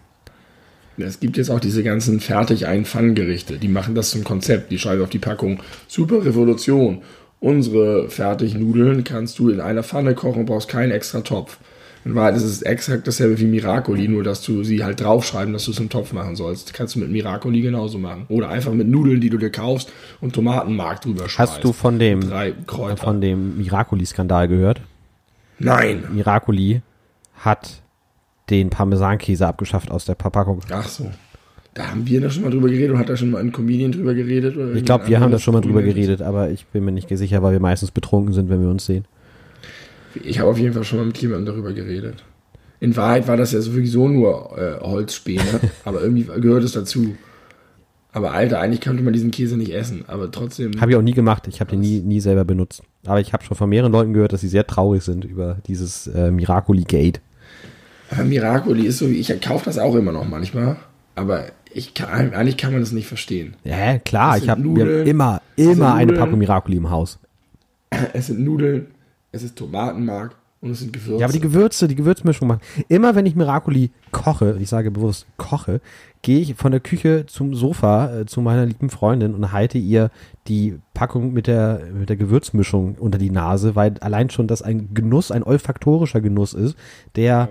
Es 0.97 1.19
gibt 1.19 1.37
jetzt 1.37 1.49
auch 1.49 1.59
diese 1.59 1.83
ganzen 1.83 2.19
fertig 2.19 2.65
Pfannengerichte. 2.83 3.57
Die 3.57 3.67
machen 3.67 3.95
das 3.95 4.09
zum 4.09 4.23
Konzept. 4.23 4.71
Die 4.71 4.79
schreiben 4.79 5.03
auf 5.03 5.09
die 5.09 5.19
Packung. 5.19 5.59
Super 5.87 6.25
Revolution. 6.25 7.01
Unsere 7.39 8.09
Fertignudeln 8.09 9.03
kannst 9.03 9.37
du 9.37 9.49
in 9.49 9.61
einer 9.61 9.83
Pfanne 9.83 10.15
kochen 10.15 10.39
und 10.39 10.45
brauchst 10.47 10.69
keinen 10.69 10.91
extra 10.91 11.21
Topf. 11.21 11.59
In 12.03 12.15
Wahrheit 12.15 12.37
ist 12.37 12.43
es 12.43 12.61
exakt 12.61 13.05
dasselbe 13.05 13.37
wie 13.39 13.45
Miracoli, 13.45 14.07
nur 14.07 14.23
dass 14.23 14.41
du 14.41 14.63
sie 14.63 14.83
halt 14.83 15.01
draufschreiben, 15.01 15.51
dass 15.53 15.65
du 15.65 15.71
es 15.71 15.79
im 15.79 15.89
Topf 15.89 16.13
machen 16.13 16.35
sollst. 16.35 16.73
Kannst 16.73 16.95
du 16.95 16.99
mit 16.99 17.09
Miracoli 17.09 17.61
genauso 17.61 17.99
machen. 17.99 18.25
Oder 18.29 18.49
einfach 18.49 18.71
mit 18.71 18.87
Nudeln, 18.87 19.19
die 19.19 19.29
du 19.29 19.37
dir 19.37 19.51
kaufst 19.51 19.91
und 20.21 20.33
Tomatenmark 20.33 21.01
drüber 21.01 21.27
schmeißt. 21.27 21.37
Hast 21.37 21.63
du 21.63 21.73
von 21.73 21.99
dem, 21.99 22.23
von 22.95 23.21
dem 23.21 23.57
Miracoli-Skandal 23.57 24.47
gehört? 24.47 24.81
Nein. 25.59 26.05
Miracoli 26.13 26.81
hat 27.35 27.81
den 28.49 28.69
Parmesankäse 28.69 29.47
abgeschafft 29.47 29.91
aus 29.91 30.05
der 30.05 30.15
Verpackung. 30.15 30.61
Ach 30.71 30.87
so. 30.87 31.09
Da 31.73 31.91
haben 31.91 32.07
wir 32.07 32.21
da 32.21 32.29
schon 32.29 32.43
mal 32.43 32.49
drüber 32.49 32.69
geredet 32.69 32.91
und 32.91 32.97
hat 32.97 33.09
da 33.09 33.15
schon 33.15 33.29
mal 33.29 33.39
ein 33.39 33.51
Comedian 33.51 33.91
drüber 33.91 34.15
geredet? 34.15 34.57
Oder 34.57 34.73
Ich 34.73 34.83
glaube, 34.83 35.07
wir 35.07 35.19
haben 35.19 35.31
da 35.31 35.37
schon 35.37 35.53
mal 35.53 35.61
drüber 35.61 35.83
geredet, 35.83 36.23
aber 36.23 36.49
ich 36.49 36.65
bin 36.65 36.83
mir 36.83 36.91
nicht 36.91 37.07
sicher, 37.09 37.43
weil 37.43 37.53
wir 37.53 37.59
meistens 37.59 37.91
betrunken 37.91 38.33
sind, 38.33 38.49
wenn 38.49 38.61
wir 38.61 38.69
uns 38.69 38.85
sehen. 38.85 39.05
Ich 40.23 40.39
habe 40.39 40.49
auf 40.49 40.57
jeden 40.57 40.73
Fall 40.73 40.83
schon 40.83 40.97
mal 40.97 41.05
mit 41.05 41.17
jemandem 41.19 41.53
darüber 41.53 41.73
geredet. 41.73 42.23
In 42.79 42.95
Wahrheit 42.95 43.27
war 43.27 43.37
das 43.37 43.51
ja 43.51 43.61
sowieso 43.61 44.07
nur 44.07 44.57
äh, 44.57 44.79
Holzspäne, 44.81 45.43
aber 45.85 46.01
irgendwie 46.01 46.23
gehört 46.23 46.63
es 46.63 46.71
dazu. 46.71 47.15
Aber 48.11 48.31
Alter, 48.31 48.59
eigentlich 48.59 48.81
könnte 48.81 49.03
man 49.03 49.13
diesen 49.13 49.29
Käse 49.29 49.57
nicht 49.57 49.73
essen, 49.75 50.05
aber 50.07 50.31
trotzdem. 50.31 50.81
Habe 50.81 50.91
ich 50.91 50.97
auch 50.97 51.03
nie 51.03 51.13
gemacht. 51.13 51.47
Ich 51.47 51.59
habe 51.59 51.69
den 51.69 51.81
nie, 51.81 51.99
nie 51.99 52.19
selber 52.19 52.45
benutzt. 52.45 52.81
Aber 53.05 53.19
ich 53.19 53.33
habe 53.33 53.43
schon 53.43 53.55
von 53.55 53.69
mehreren 53.69 53.91
Leuten 53.91 54.13
gehört, 54.13 54.33
dass 54.33 54.41
sie 54.41 54.47
sehr 54.47 54.65
traurig 54.65 55.03
sind 55.03 55.25
über 55.25 55.57
dieses 55.67 56.07
äh, 56.07 56.31
Miracoli-Gate. 56.31 57.21
Aber 58.09 58.23
Miracoli 58.23 58.85
ist 58.85 58.99
so, 58.99 59.09
wie 59.09 59.19
ich 59.19 59.41
kaufe 59.41 59.65
das 59.65 59.77
auch 59.77 59.95
immer 59.95 60.11
noch 60.11 60.27
manchmal, 60.27 60.77
aber 61.15 61.45
ich 61.73 61.93
kann, 61.93 62.33
eigentlich 62.33 62.57
kann 62.57 62.71
man 62.71 62.81
das 62.81 62.91
nicht 62.91 63.07
verstehen. 63.07 63.55
Ja, 63.63 63.97
klar. 63.99 64.37
Ich 64.37 64.49
habe 64.49 64.61
immer, 64.61 65.41
immer 65.55 65.93
eine. 65.93 66.13
Packung 66.13 66.39
Miracoli 66.39 66.77
im 66.77 66.89
Haus. 66.89 67.19
Es 68.13 68.27
sind 68.27 68.39
Nudeln, 68.39 68.87
es 69.31 69.43
ist 69.43 69.55
Tomatenmark 69.55 70.35
und 70.61 70.71
es 70.71 70.79
sind 70.79 70.93
Gewürze. 70.93 71.19
Ja, 71.19 71.25
aber 71.25 71.33
die 71.33 71.39
Gewürze, 71.39 71.87
die 71.87 71.95
Gewürzmischung 71.95 72.47
machen. 72.47 72.61
Immer 72.89 73.15
wenn 73.15 73.25
ich 73.25 73.35
Miracoli 73.35 73.91
koche, 74.11 74.57
ich 74.59 74.69
sage 74.69 74.91
bewusst 74.91 75.27
koche, 75.37 75.81
gehe 76.21 76.39
ich 76.39 76.55
von 76.55 76.71
der 76.71 76.81
Küche 76.81 77.25
zum 77.27 77.53
Sofa 77.53 78.21
äh, 78.21 78.25
zu 78.25 78.41
meiner 78.41 78.65
lieben 78.65 78.89
Freundin 78.89 79.33
und 79.33 79.51
halte 79.51 79.77
ihr 79.77 80.09
die 80.47 80.79
Packung 80.93 81.33
mit 81.33 81.47
der, 81.47 81.81
mit 81.93 82.09
der 82.09 82.17
Gewürzmischung 82.17 82.95
unter 82.99 83.17
die 83.17 83.29
Nase, 83.29 83.75
weil 83.75 83.93
allein 83.99 84.29
schon 84.29 84.47
das 84.47 84.61
ein 84.61 84.93
Genuss, 84.93 85.31
ein 85.31 85.43
olfaktorischer 85.43 86.21
Genuss 86.21 86.53
ist, 86.53 86.75
der 87.15 87.49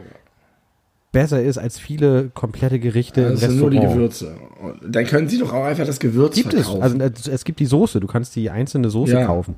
besser 1.16 1.42
ist 1.42 1.56
als 1.56 1.78
viele 1.78 2.28
komplette 2.34 2.78
Gerichte 2.78 3.22
Ja, 3.22 3.26
im 3.28 3.32
das 3.32 3.40
sind 3.40 3.56
nur 3.58 3.70
die 3.70 3.78
Restaurant. 3.78 3.96
Gewürze. 3.96 4.36
Dann 4.86 5.06
können 5.06 5.28
sie 5.28 5.38
doch 5.38 5.52
auch 5.52 5.64
einfach 5.64 5.86
das 5.86 5.98
Gewürz 5.98 6.34
Gibt 6.34 6.52
es. 6.52 6.66
verkaufen. 6.68 7.00
Also 7.00 7.30
äh, 7.30 7.34
es 7.34 7.44
gibt 7.44 7.58
die 7.58 7.64
Soße, 7.66 8.00
du 8.00 8.06
kannst 8.06 8.36
die 8.36 8.50
einzelne 8.50 8.90
Soße 8.90 9.12
Ja. 9.14 9.24
kaufen. 9.24 9.54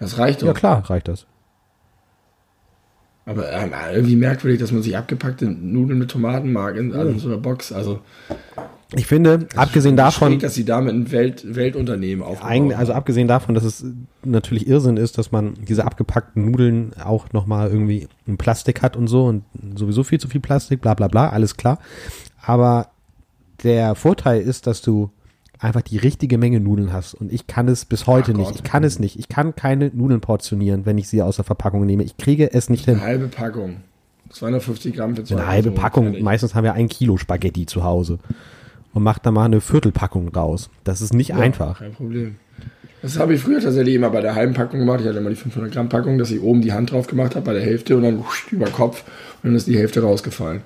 das 0.00 0.16
reicht 0.18 0.40
doch. 0.40 0.46
Ja 0.46 0.52
klar, 0.54 0.88
reicht 0.88 1.08
das. 1.08 1.26
Aber 3.26 3.52
ähm, 3.52 3.72
irgendwie 3.92 4.16
merkwürdig, 4.16 4.58
dass 4.60 4.72
man 4.72 4.82
sich 4.82 4.96
abgepackte 4.96 5.44
Nudeln 5.46 5.98
mit 5.98 6.10
Tomatenmark 6.10 6.76
in, 6.76 6.94
also 6.94 7.10
in 7.10 7.18
so 7.18 7.28
einer 7.28 7.38
Box, 7.38 7.72
also 7.72 8.00
Ich 8.94 9.06
finde, 9.06 9.48
abgesehen 9.56 9.96
davon, 9.96 10.32
schräg, 10.32 10.40
dass 10.40 10.54
sie 10.54 10.64
damit 10.64 10.94
ein 10.94 11.10
Welt, 11.10 11.44
Weltunternehmen 11.56 12.24
Eigentlich, 12.40 12.78
also 12.78 12.92
abgesehen 12.92 13.26
davon, 13.26 13.56
dass 13.56 13.64
es 13.64 13.84
natürlich 14.24 14.68
Irrsinn 14.68 14.96
ist, 14.96 15.18
dass 15.18 15.32
man 15.32 15.54
diese 15.68 15.84
abgepackten 15.84 16.48
Nudeln 16.48 16.92
auch 17.02 17.32
nochmal 17.32 17.68
irgendwie 17.68 18.06
in 18.26 18.36
Plastik 18.36 18.82
hat 18.82 18.96
und 18.96 19.08
so 19.08 19.24
und 19.24 19.42
sowieso 19.76 20.04
viel 20.04 20.20
zu 20.20 20.28
viel 20.28 20.40
Plastik, 20.40 20.82
bla 20.82 20.94
bla 20.94 21.08
bla, 21.08 21.30
alles 21.30 21.56
klar. 21.56 21.80
Aber 22.40 22.90
der 23.64 23.96
Vorteil 23.96 24.40
ist, 24.40 24.68
dass 24.68 24.82
du 24.82 25.10
einfach 25.58 25.82
die 25.82 25.98
richtige 25.98 26.38
Menge 26.38 26.60
Nudeln 26.60 26.92
hast 26.92 27.14
und 27.14 27.32
ich 27.32 27.48
kann 27.48 27.66
es 27.66 27.86
bis 27.86 28.06
heute 28.06 28.32
Ach 28.32 28.36
nicht. 28.36 28.46
Gott. 28.50 28.56
Ich 28.56 28.62
kann 28.62 28.84
es 28.84 29.00
nicht. 29.00 29.18
Ich 29.18 29.28
kann 29.28 29.56
keine 29.56 29.90
Nudeln 29.92 30.20
portionieren, 30.20 30.86
wenn 30.86 30.96
ich 30.96 31.08
sie 31.08 31.22
aus 31.22 31.36
der 31.36 31.44
Verpackung 31.44 31.86
nehme. 31.86 32.04
Ich 32.04 32.18
kriege 32.18 32.52
es 32.52 32.70
nicht 32.70 32.84
hin. 32.84 32.96
Eine 32.96 33.04
halbe 33.04 33.28
Packung. 33.28 33.78
250 34.30 34.94
Gramm 34.94 35.16
für 35.16 35.24
zwei 35.24 35.36
Eine 35.36 35.46
halbe 35.46 35.70
Packung. 35.72 36.22
Meistens 36.22 36.54
haben 36.54 36.64
wir 36.64 36.74
ein 36.74 36.88
Kilo 36.88 37.16
Spaghetti 37.16 37.66
zu 37.66 37.82
Hause 37.82 38.20
und 38.96 39.02
macht 39.02 39.26
da 39.26 39.30
mal 39.30 39.44
eine 39.44 39.60
Viertelpackung 39.60 40.30
raus. 40.30 40.70
Das 40.84 41.02
ist 41.02 41.12
nicht 41.12 41.28
Ja, 41.28 41.36
einfach. 41.36 41.80
Kein 41.80 41.92
Problem. 41.92 42.36
Das 43.02 43.18
habe 43.18 43.34
ich 43.34 43.42
früher 43.42 43.60
tatsächlich 43.60 43.94
immer 43.94 44.08
bei 44.08 44.22
der 44.22 44.34
halben 44.34 44.54
Packung 44.54 44.80
gemacht. 44.80 45.00
Ich 45.02 45.06
hatte 45.06 45.18
immer 45.18 45.28
die 45.28 45.36
500 45.36 45.70
Gramm 45.70 45.90
Packung, 45.90 46.16
dass 46.16 46.30
ich 46.30 46.40
oben 46.40 46.62
die 46.62 46.72
Hand 46.72 46.90
drauf 46.92 47.06
gemacht 47.06 47.36
habe 47.36 47.44
bei 47.44 47.52
der 47.52 47.60
Hälfte 47.62 47.94
und 47.94 48.04
dann 48.04 48.18
wusch, 48.18 48.46
über 48.50 48.66
Kopf 48.70 49.04
und 49.42 49.50
dann 49.50 49.54
ist 49.54 49.66
die 49.66 49.76
Hälfte 49.78 50.00
rausgefallen. 50.02 50.62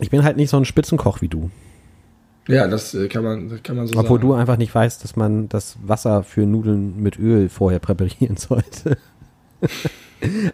Ich 0.00 0.08
bin 0.08 0.24
halt 0.24 0.38
nicht 0.38 0.48
so 0.48 0.56
ein 0.56 0.64
Spitzenkoch 0.64 1.20
wie 1.20 1.28
du. 1.28 1.50
Ja, 2.48 2.66
das 2.66 2.94
äh, 2.94 3.08
kann 3.08 3.22
man, 3.22 3.62
kann 3.62 3.76
man 3.76 3.86
so 3.86 3.92
Obwohl 3.98 4.18
sagen. 4.18 4.28
du 4.30 4.34
einfach 4.34 4.56
nicht 4.56 4.74
weißt, 4.74 5.04
dass 5.04 5.14
man 5.14 5.50
das 5.50 5.76
Wasser 5.84 6.22
für 6.24 6.46
Nudeln 6.46 7.00
mit 7.02 7.18
Öl 7.18 7.50
vorher 7.50 7.78
präparieren 7.78 8.36
sollte. 8.38 8.96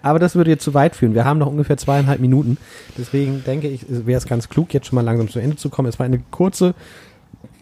Aber 0.02 0.18
das 0.18 0.34
würde 0.34 0.50
jetzt 0.50 0.64
zu 0.64 0.74
weit 0.74 0.96
führen. 0.96 1.14
Wir 1.14 1.24
haben 1.24 1.38
noch 1.38 1.46
ungefähr 1.46 1.76
zweieinhalb 1.76 2.20
Minuten. 2.20 2.56
Deswegen 2.96 3.44
denke 3.44 3.68
ich, 3.68 3.84
wäre 3.88 4.18
es 4.18 4.26
ganz 4.26 4.48
klug, 4.48 4.72
jetzt 4.72 4.86
schon 4.86 4.96
mal 4.96 5.04
langsam 5.04 5.28
zu 5.28 5.38
Ende 5.38 5.56
zu 5.56 5.68
kommen. 5.70 5.88
Es 5.88 5.98
war 5.98 6.06
eine 6.06 6.20
kurze, 6.30 6.74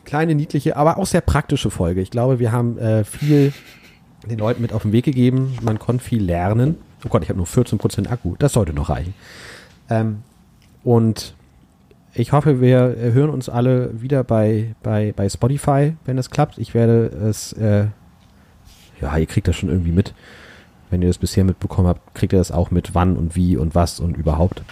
kleine, 0.05 0.35
niedliche, 0.35 0.77
aber 0.77 0.99
auch 0.99 1.07
sehr 1.07 1.21
praktische 1.21 1.71
Folge. 1.71 2.01
Ich 2.01 2.11
glaube, 2.11 2.39
wir 2.39 2.53
haben 2.53 2.79
äh, 2.79 3.05
viel 3.05 3.53
den 4.29 4.39
Leuten 4.39 4.63
mit 4.63 4.73
auf 4.73 4.83
den 4.83 4.93
Weg 4.93 5.05
gegeben. 5.05 5.57
Man 5.63 5.79
konnte 5.79 6.03
viel 6.03 6.23
lernen. 6.23 6.77
Oh 7.05 7.09
Gott, 7.09 7.23
ich 7.23 7.29
habe 7.29 7.39
nur 7.39 7.47
14% 7.47 8.09
Akku. 8.09 8.35
Das 8.39 8.53
sollte 8.53 8.73
noch 8.73 8.89
reichen. 8.89 9.15
Ähm, 9.89 10.23
und 10.83 11.35
ich 12.15 12.33
hoffe, 12.33 12.61
wir 12.61 12.97
äh, 12.97 13.13
hören 13.13 13.31
uns 13.31 13.49
alle 13.49 14.01
wieder 14.01 14.25
bei, 14.25 14.75
bei, 14.83 15.13
bei 15.15 15.29
Spotify, 15.29 15.97
wenn 16.05 16.19
es 16.19 16.31
klappt. 16.31 16.59
Ich 16.59 16.75
werde 16.75 17.07
es, 17.07 17.53
äh, 17.53 17.87
ja, 19.01 19.17
ihr 19.17 19.27
kriegt 19.27 19.49
das 19.49 19.57
schon 19.57 19.69
irgendwie 19.69 19.93
mit. 19.93 20.15
Wenn 20.91 21.03
ihr 21.03 21.09
das 21.09 21.19
bisher 21.19 21.45
mitbekommen 21.45 21.89
habt, 21.89 22.15
kriegt 22.15 22.33
ihr 22.33 22.39
das 22.39 22.53
auch 22.53 22.71
mit, 22.71 22.95
wann 22.95 23.17
und 23.17 23.35
wie 23.37 23.57
und 23.57 23.75
was 23.75 24.01
und 24.01 24.17
überhaupt. 24.17 24.63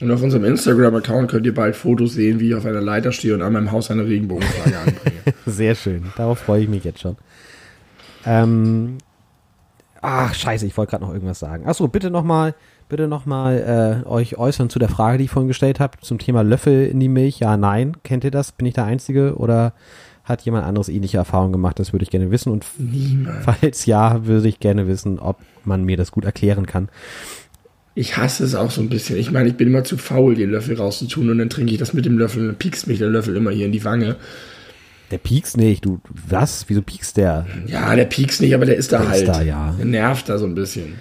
Und 0.00 0.10
auf 0.10 0.22
unserem 0.22 0.44
Instagram-Account 0.44 1.30
könnt 1.30 1.44
ihr 1.44 1.54
bald 1.54 1.76
Fotos 1.76 2.14
sehen, 2.14 2.40
wie 2.40 2.48
ich 2.48 2.54
auf 2.54 2.64
einer 2.64 2.80
Leiter 2.80 3.12
stehe 3.12 3.34
und 3.34 3.42
an 3.42 3.52
meinem 3.52 3.70
Haus 3.70 3.90
eine 3.90 4.06
Regenbogenflagge 4.06 4.78
anbringe. 4.78 5.20
Sehr 5.46 5.74
schön. 5.74 6.04
Darauf 6.16 6.38
freue 6.38 6.62
ich 6.62 6.68
mich 6.70 6.84
jetzt 6.84 7.00
schon. 7.00 7.16
Ähm, 8.24 8.96
ach, 10.00 10.32
scheiße, 10.32 10.66
ich 10.66 10.76
wollte 10.76 10.90
gerade 10.90 11.04
noch 11.04 11.12
irgendwas 11.12 11.38
sagen. 11.38 11.66
Achso, 11.66 11.86
bitte 11.86 12.10
nochmal, 12.10 12.54
bitte 12.88 13.08
nochmal 13.08 14.02
äh, 14.04 14.08
euch 14.08 14.38
äußern 14.38 14.70
zu 14.70 14.78
der 14.78 14.88
Frage, 14.88 15.18
die 15.18 15.24
ich 15.24 15.30
vorhin 15.30 15.48
gestellt 15.48 15.80
habe, 15.80 15.98
zum 16.00 16.18
Thema 16.18 16.42
Löffel 16.42 16.86
in 16.86 16.98
die 16.98 17.08
Milch. 17.08 17.38
Ja, 17.38 17.58
nein. 17.58 17.96
Kennt 18.02 18.24
ihr 18.24 18.30
das? 18.30 18.52
Bin 18.52 18.66
ich 18.66 18.74
der 18.74 18.84
Einzige 18.84 19.36
oder 19.36 19.74
hat 20.30 20.42
jemand 20.42 20.64
anderes 20.64 20.88
ähnliche 20.88 21.18
Erfahrungen 21.18 21.52
gemacht? 21.52 21.78
Das 21.78 21.92
würde 21.92 22.04
ich 22.04 22.10
gerne 22.10 22.30
wissen. 22.30 22.50
Und 22.52 22.64
Niemand. 22.78 23.44
falls 23.44 23.84
ja, 23.86 24.24
würde 24.26 24.48
ich 24.48 24.60
gerne 24.60 24.86
wissen, 24.88 25.18
ob 25.18 25.38
man 25.64 25.84
mir 25.84 25.96
das 25.96 26.10
gut 26.12 26.24
erklären 26.24 26.66
kann. 26.66 26.88
Ich 27.94 28.16
hasse 28.16 28.44
es 28.44 28.54
auch 28.54 28.70
so 28.70 28.80
ein 28.80 28.88
bisschen. 28.88 29.18
Ich 29.18 29.30
meine, 29.32 29.48
ich 29.48 29.56
bin 29.56 29.68
immer 29.68 29.84
zu 29.84 29.98
faul, 29.98 30.34
den 30.34 30.50
Löffel 30.50 30.76
rauszutun 30.76 31.28
und 31.28 31.38
dann 31.38 31.50
trinke 31.50 31.72
ich 31.72 31.78
das 31.78 31.92
mit 31.92 32.06
dem 32.06 32.16
Löffel 32.18 32.40
und 32.42 32.46
dann 32.48 32.56
piekst 32.56 32.86
mich 32.86 32.98
der 32.98 33.08
Löffel 33.10 33.36
immer 33.36 33.50
hier 33.50 33.66
in 33.66 33.72
die 33.72 33.84
Wange. 33.84 34.16
Der 35.10 35.18
piekst 35.18 35.56
nicht. 35.56 35.84
Du, 35.84 36.00
was? 36.28 36.64
Wieso 36.68 36.82
piekst 36.82 37.16
der? 37.16 37.46
Ja, 37.66 37.94
der 37.96 38.04
piekst 38.04 38.40
nicht, 38.40 38.54
aber 38.54 38.64
der 38.64 38.76
ist 38.76 38.92
da 38.92 39.00
Der 39.00 39.08
halt. 39.08 39.22
ist 39.22 39.28
da, 39.28 39.42
ja. 39.42 39.74
Der 39.76 39.84
nervt 39.86 40.28
da 40.28 40.38
so 40.38 40.46
ein 40.46 40.54
bisschen. 40.54 40.94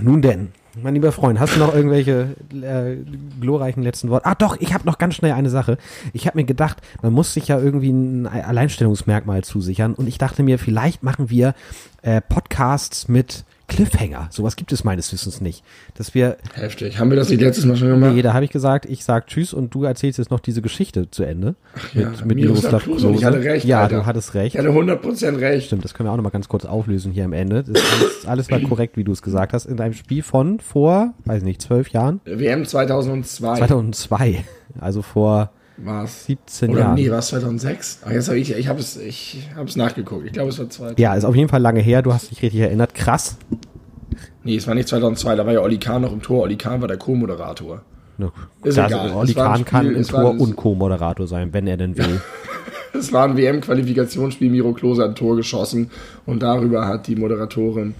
Nun 0.00 0.22
denn, 0.22 0.48
mein 0.80 0.94
lieber 0.94 1.12
Freund, 1.12 1.38
hast 1.38 1.56
du 1.56 1.60
noch 1.60 1.74
irgendwelche 1.74 2.34
äh, 2.52 2.96
glorreichen 3.40 3.82
letzten 3.82 4.08
Worte? 4.08 4.26
Ah 4.26 4.34
doch, 4.34 4.56
ich 4.58 4.72
habe 4.72 4.86
noch 4.86 4.98
ganz 4.98 5.14
schnell 5.14 5.32
eine 5.32 5.50
Sache. 5.50 5.76
Ich 6.12 6.26
habe 6.26 6.38
mir 6.38 6.44
gedacht, 6.44 6.78
man 7.02 7.12
muss 7.12 7.34
sich 7.34 7.48
ja 7.48 7.58
irgendwie 7.58 7.90
ein 7.90 8.26
Alleinstellungsmerkmal 8.26 9.44
zusichern 9.44 9.94
und 9.94 10.06
ich 10.06 10.18
dachte 10.18 10.42
mir, 10.42 10.58
vielleicht 10.58 11.02
machen 11.02 11.28
wir 11.28 11.54
äh, 12.02 12.20
Podcasts 12.20 13.08
mit 13.08 13.44
Cliffhanger. 13.68 14.26
Sowas 14.30 14.56
gibt 14.56 14.70
es 14.72 14.84
meines 14.84 15.10
Wissens 15.14 15.40
nicht. 15.40 15.64
Dass 15.94 16.14
wir, 16.14 16.36
Heftig. 16.52 16.98
Haben 16.98 17.08
wir 17.10 17.16
das 17.16 17.30
nicht 17.30 17.40
letztes 17.40 17.64
Mal 17.64 17.76
schon 17.76 17.88
gemacht? 17.88 18.12
nee, 18.12 18.20
da 18.20 18.34
habe 18.34 18.44
ich 18.44 18.50
gesagt, 18.50 18.84
ich 18.84 19.02
sag 19.02 19.28
Tschüss 19.28 19.54
und 19.54 19.72
du 19.74 19.84
erzählst 19.84 20.18
jetzt 20.18 20.30
noch 20.30 20.40
diese 20.40 20.60
Geschichte 20.60 21.10
zu 21.10 21.22
Ende. 21.22 21.54
ja, 21.94 22.10
mit 22.10 22.26
mit 22.26 22.36
Miroslav 22.38 22.72
Miroslav 22.72 22.82
Klose. 22.84 23.08
Und 23.08 23.14
ich 23.14 23.24
hatte 23.24 23.40
recht, 23.42 23.64
Ja, 23.64 23.82
Alter. 23.82 24.00
du 24.00 24.06
hattest 24.06 24.34
recht. 24.34 24.54
Ich 24.54 24.58
hatte 24.58 24.68
100% 24.70 25.38
recht. 25.40 25.66
Stimmt, 25.68 25.84
das 25.84 25.94
können 25.94 26.06
wir 26.06 26.12
auch 26.12 26.16
noch 26.16 26.24
mal 26.24 26.30
ganz 26.30 26.48
kurz 26.48 26.66
auflösen 26.66 27.12
hier 27.12 27.24
am 27.24 27.32
Ende. 27.32 27.62
Das 27.64 27.80
ist 27.82 27.92
alles, 27.94 28.26
alles 28.26 28.50
war 28.50 28.60
korrekt, 28.60 28.96
wie 28.98 29.04
du 29.04 29.12
es 29.12 29.22
gesagt 29.22 29.54
hast. 29.54 29.64
In 29.64 29.80
einem 29.80 29.94
Spiel 29.94 30.22
von 30.22 30.60
vor, 30.60 31.14
weiß 31.24 31.42
nicht, 31.42 31.62
zwölf 31.62 31.88
Jahren? 31.90 32.20
WM 32.26 32.66
2002 32.66 33.56
2002, 33.56 34.44
also 34.80 35.00
vor 35.00 35.50
war 35.84 36.04
es. 36.04 36.26
17 36.26 36.70
Oder 36.70 36.80
Jahren. 36.80 36.94
nee, 36.94 37.10
war 37.10 37.18
es 37.18 37.28
2006? 37.28 38.00
Ach, 38.04 38.10
jetzt 38.10 38.28
habe 38.28 38.38
ich, 38.38 38.52
ich 38.56 38.68
habe 38.68 38.80
es, 38.80 38.96
ich 38.96 39.48
habe 39.56 39.68
es 39.68 39.76
nachgeguckt. 39.76 40.26
Ich 40.26 40.32
glaube, 40.32 40.50
es 40.50 40.58
war 40.58 40.68
2000. 40.68 40.98
Ja, 40.98 41.14
ist 41.14 41.24
auf 41.24 41.36
jeden 41.36 41.48
Fall 41.48 41.60
lange 41.60 41.80
her, 41.80 42.02
du 42.02 42.12
hast 42.12 42.30
dich 42.30 42.42
richtig 42.42 42.60
erinnert. 42.60 42.94
Krass. 42.94 43.36
Nee, 44.44 44.56
es 44.56 44.66
war 44.66 44.74
nicht 44.74 44.88
2002, 44.88 45.36
da 45.36 45.46
war 45.46 45.52
ja 45.52 45.60
Olli 45.60 45.78
Kahn 45.78 46.02
noch 46.02 46.12
im 46.12 46.20
Tor. 46.22 46.42
Olli 46.42 46.56
Kahn 46.56 46.80
war 46.80 46.88
der 46.88 46.96
Co-Moderator. 46.98 47.82
Ne, 48.18 48.30
Ist 48.64 48.76
das- 48.76 48.90
egal. 48.90 49.12
Olli 49.12 49.34
Kahn 49.34 49.64
kann 49.64 49.84
Spiel, 49.84 49.96
im 49.96 50.00
es 50.02 50.12
war 50.12 50.22
Tor 50.22 50.40
und 50.40 50.56
Co-Moderator 50.56 51.26
sein, 51.26 51.52
wenn 51.52 51.66
er 51.66 51.76
denn 51.76 51.96
will. 51.96 52.20
es 52.92 53.12
war 53.12 53.24
ein 53.24 53.36
WM-Qualifikationsspiel, 53.36 54.50
Miro 54.50 54.72
Klose 54.72 55.02
hat 55.02 55.10
ein 55.10 55.14
Tor 55.14 55.36
geschossen 55.36 55.90
und 56.26 56.42
darüber 56.42 56.86
hat 56.86 57.06
die 57.06 57.16
Moderatorin 57.16 57.94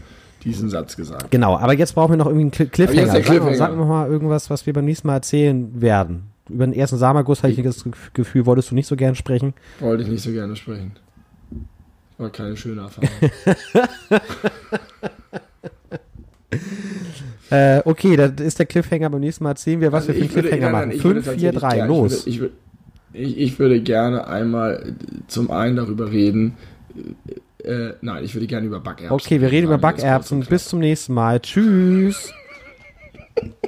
diesen 0.44 0.68
Satz 0.68 0.96
gesagt. 0.96 1.30
Genau, 1.30 1.56
aber 1.56 1.72
jetzt 1.74 1.94
brauchen 1.94 2.12
wir 2.12 2.16
noch 2.16 2.26
irgendwie 2.26 2.50
einen 2.62 2.70
Cliffhanger. 2.70 3.06
Sag, 3.06 3.22
Cliffhanger. 3.24 3.54
sag 3.56 3.76
noch 3.76 3.86
mal 3.86 4.10
irgendwas, 4.10 4.50
was 4.50 4.66
wir 4.66 4.72
beim 4.72 4.84
nächsten 4.84 5.06
Mal 5.06 5.14
erzählen 5.14 5.80
werden. 5.80 6.31
Über 6.48 6.66
den 6.66 6.74
ersten 6.74 6.96
Samaguss 6.96 7.42
hatte 7.42 7.52
ich 7.52 7.62
das 7.62 7.84
Gefühl, 8.12 8.46
wolltest 8.46 8.70
du 8.70 8.74
nicht 8.74 8.86
so 8.86 8.96
gern 8.96 9.14
sprechen? 9.14 9.54
Wollte 9.80 10.02
ich 10.02 10.08
nicht 10.08 10.22
so 10.22 10.32
gerne 10.32 10.56
sprechen. 10.56 10.92
War 12.18 12.30
keine 12.30 12.56
schöne 12.56 12.82
Erfahrung. 12.82 13.08
äh, 17.50 17.80
okay, 17.84 18.16
das 18.16 18.32
ist 18.40 18.58
der 18.58 18.66
Cliffhanger. 18.66 19.10
Beim 19.10 19.20
nächsten 19.20 19.44
Mal 19.44 19.50
erzählen 19.50 19.80
wir, 19.80 19.92
was 19.92 20.08
also 20.08 20.20
wir 20.20 20.28
für 20.28 20.40
einen 20.40 20.48
Cliffhanger 20.48 20.70
machen. 20.70 20.92
5, 20.92 21.30
4, 21.30 21.52
3, 21.52 21.86
los. 21.86 22.26
Ich 22.26 22.40
würde, 22.40 22.54
ich, 23.12 23.38
ich 23.38 23.58
würde 23.58 23.80
gerne 23.80 24.26
einmal 24.26 24.94
zum 25.28 25.50
einen 25.50 25.76
darüber 25.76 26.10
reden, 26.10 26.56
äh, 27.64 27.92
nein, 28.00 28.24
ich 28.24 28.34
würde 28.34 28.46
gerne 28.46 28.66
über 28.66 28.80
Backerbsen. 28.80 29.12
Okay, 29.12 29.40
wir 29.40 29.50
reden 29.50 29.66
über 29.66 29.78
Backerbsen. 29.78 30.40
Bis 30.40 30.68
zum 30.68 30.80
nächsten 30.80 31.14
Mal. 31.14 31.40
Tschüss. 31.40 32.32